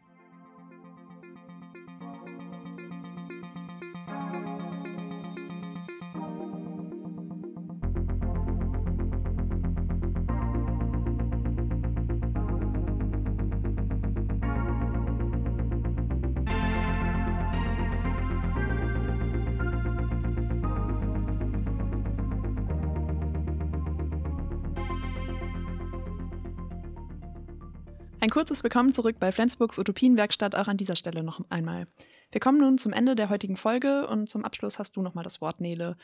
Ein 28.31 28.35
kurzes 28.35 28.63
Willkommen 28.63 28.93
zurück 28.93 29.17
bei 29.19 29.33
Flensburgs 29.33 29.77
Utopienwerkstatt 29.77 30.55
auch 30.55 30.69
an 30.69 30.77
dieser 30.77 30.95
Stelle 30.95 31.25
noch 31.25 31.45
einmal. 31.51 31.89
Wir 32.31 32.41
kommen 32.41 32.61
nun 32.61 32.79
zum 32.79 32.93
Ende 32.93 33.17
der 33.17 33.29
heutigen 33.29 33.57
Folge 33.57 34.07
und 34.07 34.29
zum 34.29 34.45
Abschluss 34.45 34.79
hast 34.79 34.97
du 34.97 35.03
nochmal 35.03 35.25
das 35.25 35.41
Wort, 35.41 35.61
Nele. 35.61 35.97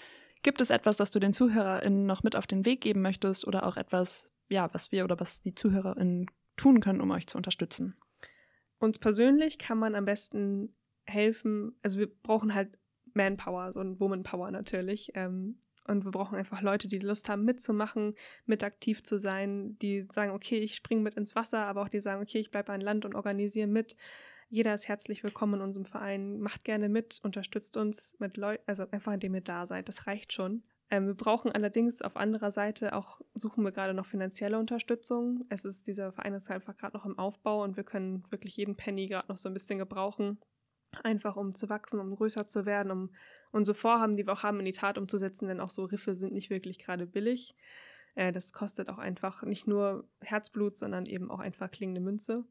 Gibt 0.42 0.60
es 0.60 0.70
etwas, 0.70 0.96
das 0.96 1.12
du 1.12 1.20
den 1.20 1.32
ZuhörerInnen 1.32 2.04
noch 2.04 2.24
mit 2.24 2.34
auf 2.34 2.48
den 2.48 2.64
Weg 2.64 2.80
geben 2.80 3.00
möchtest 3.00 3.46
oder 3.46 3.64
auch 3.64 3.76
etwas, 3.76 4.28
ja, 4.48 4.68
was 4.74 4.90
wir 4.90 5.04
oder 5.04 5.20
was 5.20 5.40
die 5.40 5.54
ZuhörerInnen 5.54 6.26
tun 6.56 6.80
können, 6.80 7.00
um 7.00 7.12
euch 7.12 7.28
zu 7.28 7.36
unterstützen? 7.36 7.96
Uns 8.80 8.98
persönlich 8.98 9.58
kann 9.58 9.78
man 9.78 9.94
am 9.94 10.04
besten 10.04 10.74
helfen, 11.04 11.78
also 11.84 12.00
wir 12.00 12.12
brauchen 12.12 12.54
halt 12.54 12.76
Manpower, 13.14 13.72
so 13.72 13.78
ein 13.78 14.00
Womanpower 14.00 14.50
natürlich. 14.50 15.12
Ähm, 15.14 15.60
und 15.88 16.04
wir 16.04 16.10
brauchen 16.10 16.36
einfach 16.36 16.60
Leute, 16.62 16.88
die 16.88 16.98
Lust 16.98 17.28
haben, 17.28 17.44
mitzumachen, 17.44 18.14
mit 18.44 18.64
aktiv 18.64 19.02
zu 19.02 19.18
sein, 19.18 19.78
die 19.78 20.06
sagen, 20.12 20.32
okay, 20.32 20.58
ich 20.58 20.74
springe 20.74 21.02
mit 21.02 21.14
ins 21.14 21.34
Wasser, 21.34 21.60
aber 21.66 21.82
auch 21.82 21.88
die 21.88 22.00
sagen, 22.00 22.22
okay, 22.22 22.38
ich 22.38 22.50
bleibe 22.50 22.72
an 22.72 22.80
Land 22.80 23.04
und 23.04 23.14
organisiere 23.14 23.66
mit. 23.66 23.96
Jeder 24.48 24.74
ist 24.74 24.88
herzlich 24.88 25.24
willkommen 25.24 25.54
in 25.54 25.60
unserem 25.62 25.86
Verein. 25.86 26.38
Macht 26.38 26.64
gerne 26.64 26.88
mit, 26.88 27.20
unterstützt 27.22 27.76
uns 27.76 28.14
mit 28.18 28.36
Leuten, 28.36 28.62
also 28.66 28.84
einfach 28.90 29.12
indem 29.12 29.34
ihr 29.34 29.40
da 29.40 29.66
seid. 29.66 29.88
Das 29.88 30.06
reicht 30.06 30.32
schon. 30.32 30.62
Ähm, 30.88 31.06
wir 31.06 31.14
brauchen 31.14 31.50
allerdings 31.50 32.00
auf 32.00 32.16
anderer 32.16 32.52
Seite 32.52 32.94
auch, 32.94 33.20
suchen 33.34 33.64
wir 33.64 33.72
gerade 33.72 33.92
noch 33.92 34.06
finanzielle 34.06 34.58
Unterstützung. 34.58 35.44
Es 35.48 35.64
ist, 35.64 35.88
dieser 35.88 36.12
Verein 36.12 36.34
ist 36.34 36.50
einfach 36.50 36.76
gerade 36.76 36.96
noch 36.96 37.04
im 37.04 37.18
Aufbau 37.18 37.64
und 37.64 37.76
wir 37.76 37.84
können 37.84 38.24
wirklich 38.30 38.56
jeden 38.56 38.76
Penny 38.76 39.08
gerade 39.08 39.28
noch 39.28 39.38
so 39.38 39.48
ein 39.48 39.54
bisschen 39.54 39.78
gebrauchen 39.78 40.38
einfach 41.02 41.36
um 41.36 41.52
zu 41.52 41.68
wachsen, 41.68 42.00
um 42.00 42.14
größer 42.14 42.46
zu 42.46 42.66
werden, 42.66 42.90
um 42.90 43.10
unsere 43.52 43.74
Vorhaben, 43.74 44.14
die 44.14 44.26
wir 44.26 44.32
auch 44.32 44.42
haben, 44.42 44.58
in 44.58 44.64
die 44.64 44.72
Tat 44.72 44.98
umzusetzen, 44.98 45.48
denn 45.48 45.60
auch 45.60 45.70
so 45.70 45.84
Riffe 45.84 46.14
sind 46.14 46.32
nicht 46.32 46.50
wirklich 46.50 46.78
gerade 46.78 47.06
billig. 47.06 47.56
Äh, 48.14 48.32
das 48.32 48.52
kostet 48.52 48.88
auch 48.88 48.98
einfach 48.98 49.42
nicht 49.42 49.66
nur 49.66 50.08
Herzblut, 50.20 50.76
sondern 50.76 51.06
eben 51.06 51.30
auch 51.30 51.40
einfach 51.40 51.70
klingende 51.70 52.00
Münze. 52.00 52.44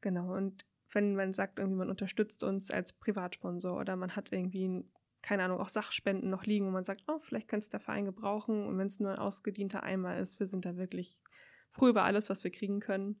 Genau, 0.00 0.34
und 0.34 0.64
wenn 0.92 1.16
man 1.16 1.32
sagt, 1.32 1.58
irgendwie 1.58 1.78
man 1.78 1.90
unterstützt 1.90 2.44
uns 2.44 2.70
als 2.70 2.92
Privatsponsor 2.92 3.78
oder 3.78 3.96
man 3.96 4.14
hat 4.14 4.32
irgendwie, 4.32 4.84
keine 5.22 5.42
Ahnung, 5.42 5.58
auch 5.58 5.68
Sachspenden 5.68 6.30
noch 6.30 6.44
liegen, 6.44 6.66
wo 6.66 6.70
man 6.70 6.84
sagt, 6.84 7.02
oh, 7.08 7.18
vielleicht 7.20 7.48
könnte 7.48 7.64
es 7.64 7.70
der 7.70 7.80
Verein 7.80 8.04
gebrauchen 8.04 8.66
und 8.66 8.78
wenn 8.78 8.86
es 8.86 9.00
nur 9.00 9.10
ein 9.10 9.18
ausgedienter 9.18 9.82
Eimer 9.82 10.18
ist, 10.18 10.38
wir 10.38 10.46
sind 10.46 10.64
da 10.64 10.76
wirklich 10.76 11.18
froh 11.70 11.88
über 11.88 12.04
alles, 12.04 12.30
was 12.30 12.44
wir 12.44 12.52
kriegen 12.52 12.80
können. 12.80 13.20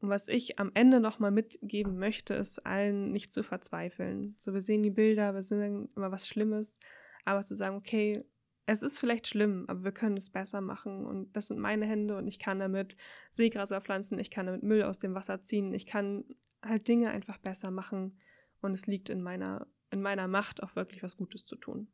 Und 0.00 0.08
was 0.08 0.28
ich 0.28 0.58
am 0.58 0.70
Ende 0.74 1.00
nochmal 1.00 1.30
mitgeben 1.30 1.98
möchte, 1.98 2.34
ist 2.34 2.66
allen 2.66 3.12
nicht 3.12 3.32
zu 3.32 3.42
verzweifeln. 3.42 4.34
So, 4.38 4.54
wir 4.54 4.62
sehen 4.62 4.82
die 4.82 4.90
Bilder, 4.90 5.34
wir 5.34 5.42
sehen 5.42 5.90
immer 5.94 6.10
was 6.10 6.26
Schlimmes, 6.26 6.78
aber 7.24 7.44
zu 7.44 7.54
sagen, 7.54 7.76
okay, 7.76 8.24
es 8.64 8.82
ist 8.82 8.98
vielleicht 8.98 9.26
schlimm, 9.26 9.64
aber 9.68 9.84
wir 9.84 9.92
können 9.92 10.16
es 10.16 10.30
besser 10.30 10.60
machen. 10.60 11.04
Und 11.04 11.36
das 11.36 11.48
sind 11.48 11.58
meine 11.58 11.86
Hände 11.86 12.16
und 12.16 12.28
ich 12.28 12.38
kann 12.38 12.60
damit 12.60 12.96
Seegräser 13.30 13.80
pflanzen, 13.80 14.18
ich 14.18 14.30
kann 14.30 14.46
damit 14.46 14.62
Müll 14.62 14.84
aus 14.84 14.98
dem 14.98 15.14
Wasser 15.14 15.42
ziehen, 15.42 15.74
ich 15.74 15.86
kann 15.86 16.24
halt 16.64 16.88
Dinge 16.88 17.10
einfach 17.10 17.38
besser 17.38 17.70
machen. 17.70 18.18
Und 18.62 18.72
es 18.72 18.86
liegt 18.86 19.10
in 19.10 19.22
meiner, 19.22 19.66
in 19.90 20.02
meiner 20.02 20.28
Macht, 20.28 20.62
auch 20.62 20.76
wirklich 20.76 21.02
was 21.02 21.16
Gutes 21.16 21.44
zu 21.46 21.56
tun. 21.56 21.88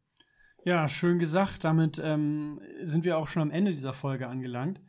Ja, 0.64 0.88
schön 0.88 1.18
gesagt. 1.18 1.64
Damit 1.64 2.00
ähm, 2.02 2.60
sind 2.82 3.04
wir 3.04 3.18
auch 3.18 3.28
schon 3.28 3.42
am 3.42 3.50
Ende 3.50 3.72
dieser 3.72 3.92
Folge 3.92 4.26
angelangt. 4.26 4.80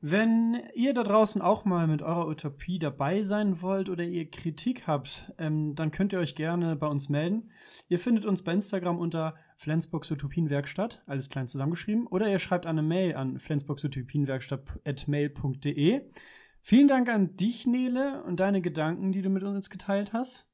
Wenn 0.00 0.62
ihr 0.74 0.94
da 0.94 1.02
draußen 1.02 1.42
auch 1.42 1.64
mal 1.64 1.88
mit 1.88 2.02
eurer 2.02 2.28
Utopie 2.28 2.78
dabei 2.78 3.22
sein 3.22 3.62
wollt 3.62 3.88
oder 3.88 4.04
ihr 4.04 4.30
Kritik 4.30 4.86
habt, 4.86 5.32
ähm, 5.38 5.74
dann 5.74 5.90
könnt 5.90 6.12
ihr 6.12 6.20
euch 6.20 6.36
gerne 6.36 6.76
bei 6.76 6.86
uns 6.86 7.08
melden. 7.08 7.50
Ihr 7.88 7.98
findet 7.98 8.24
uns 8.24 8.44
bei 8.44 8.52
Instagram 8.52 9.00
unter 9.00 9.34
Flensburgs 9.56 10.12
Utopienwerkstatt, 10.12 11.02
alles 11.06 11.30
klein 11.30 11.48
zusammengeschrieben, 11.48 12.06
oder 12.06 12.30
ihr 12.30 12.38
schreibt 12.38 12.66
eine 12.66 12.82
Mail 12.82 13.16
an 13.16 13.40
flensburgsutopienwerkstatt.mail.de. 13.40 16.02
Vielen 16.60 16.88
Dank 16.88 17.08
an 17.08 17.36
dich, 17.36 17.66
Nele, 17.66 18.22
und 18.22 18.38
deine 18.38 18.60
Gedanken, 18.60 19.10
die 19.10 19.22
du 19.22 19.30
mit 19.30 19.42
uns 19.42 19.68
geteilt 19.68 20.12
hast. 20.12 20.48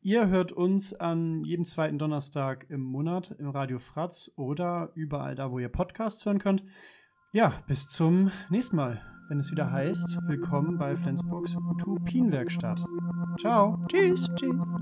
Ihr 0.00 0.28
hört 0.28 0.52
uns 0.52 0.94
an 0.94 1.44
jedem 1.44 1.64
zweiten 1.64 1.98
Donnerstag 1.98 2.66
im 2.68 2.80
Monat 2.80 3.34
im 3.38 3.50
Radio 3.50 3.78
Fratz 3.78 4.32
oder 4.36 4.90
überall 4.94 5.34
da, 5.34 5.52
wo 5.52 5.58
ihr 5.58 5.68
Podcasts 5.68 6.24
hören 6.24 6.38
könnt. 6.38 6.64
Ja, 7.30 7.52
bis 7.66 7.86
zum 7.86 8.30
nächsten 8.48 8.76
Mal, 8.76 9.02
wenn 9.28 9.38
es 9.38 9.50
wieder 9.50 9.70
heißt, 9.70 10.18
willkommen 10.28 10.78
bei 10.78 10.96
Flensburgs 10.96 11.54
Utopienwerkstatt. 11.56 12.82
Ciao. 13.38 13.84
Tschüss. 13.86 14.30
Tschüss. 14.34 14.72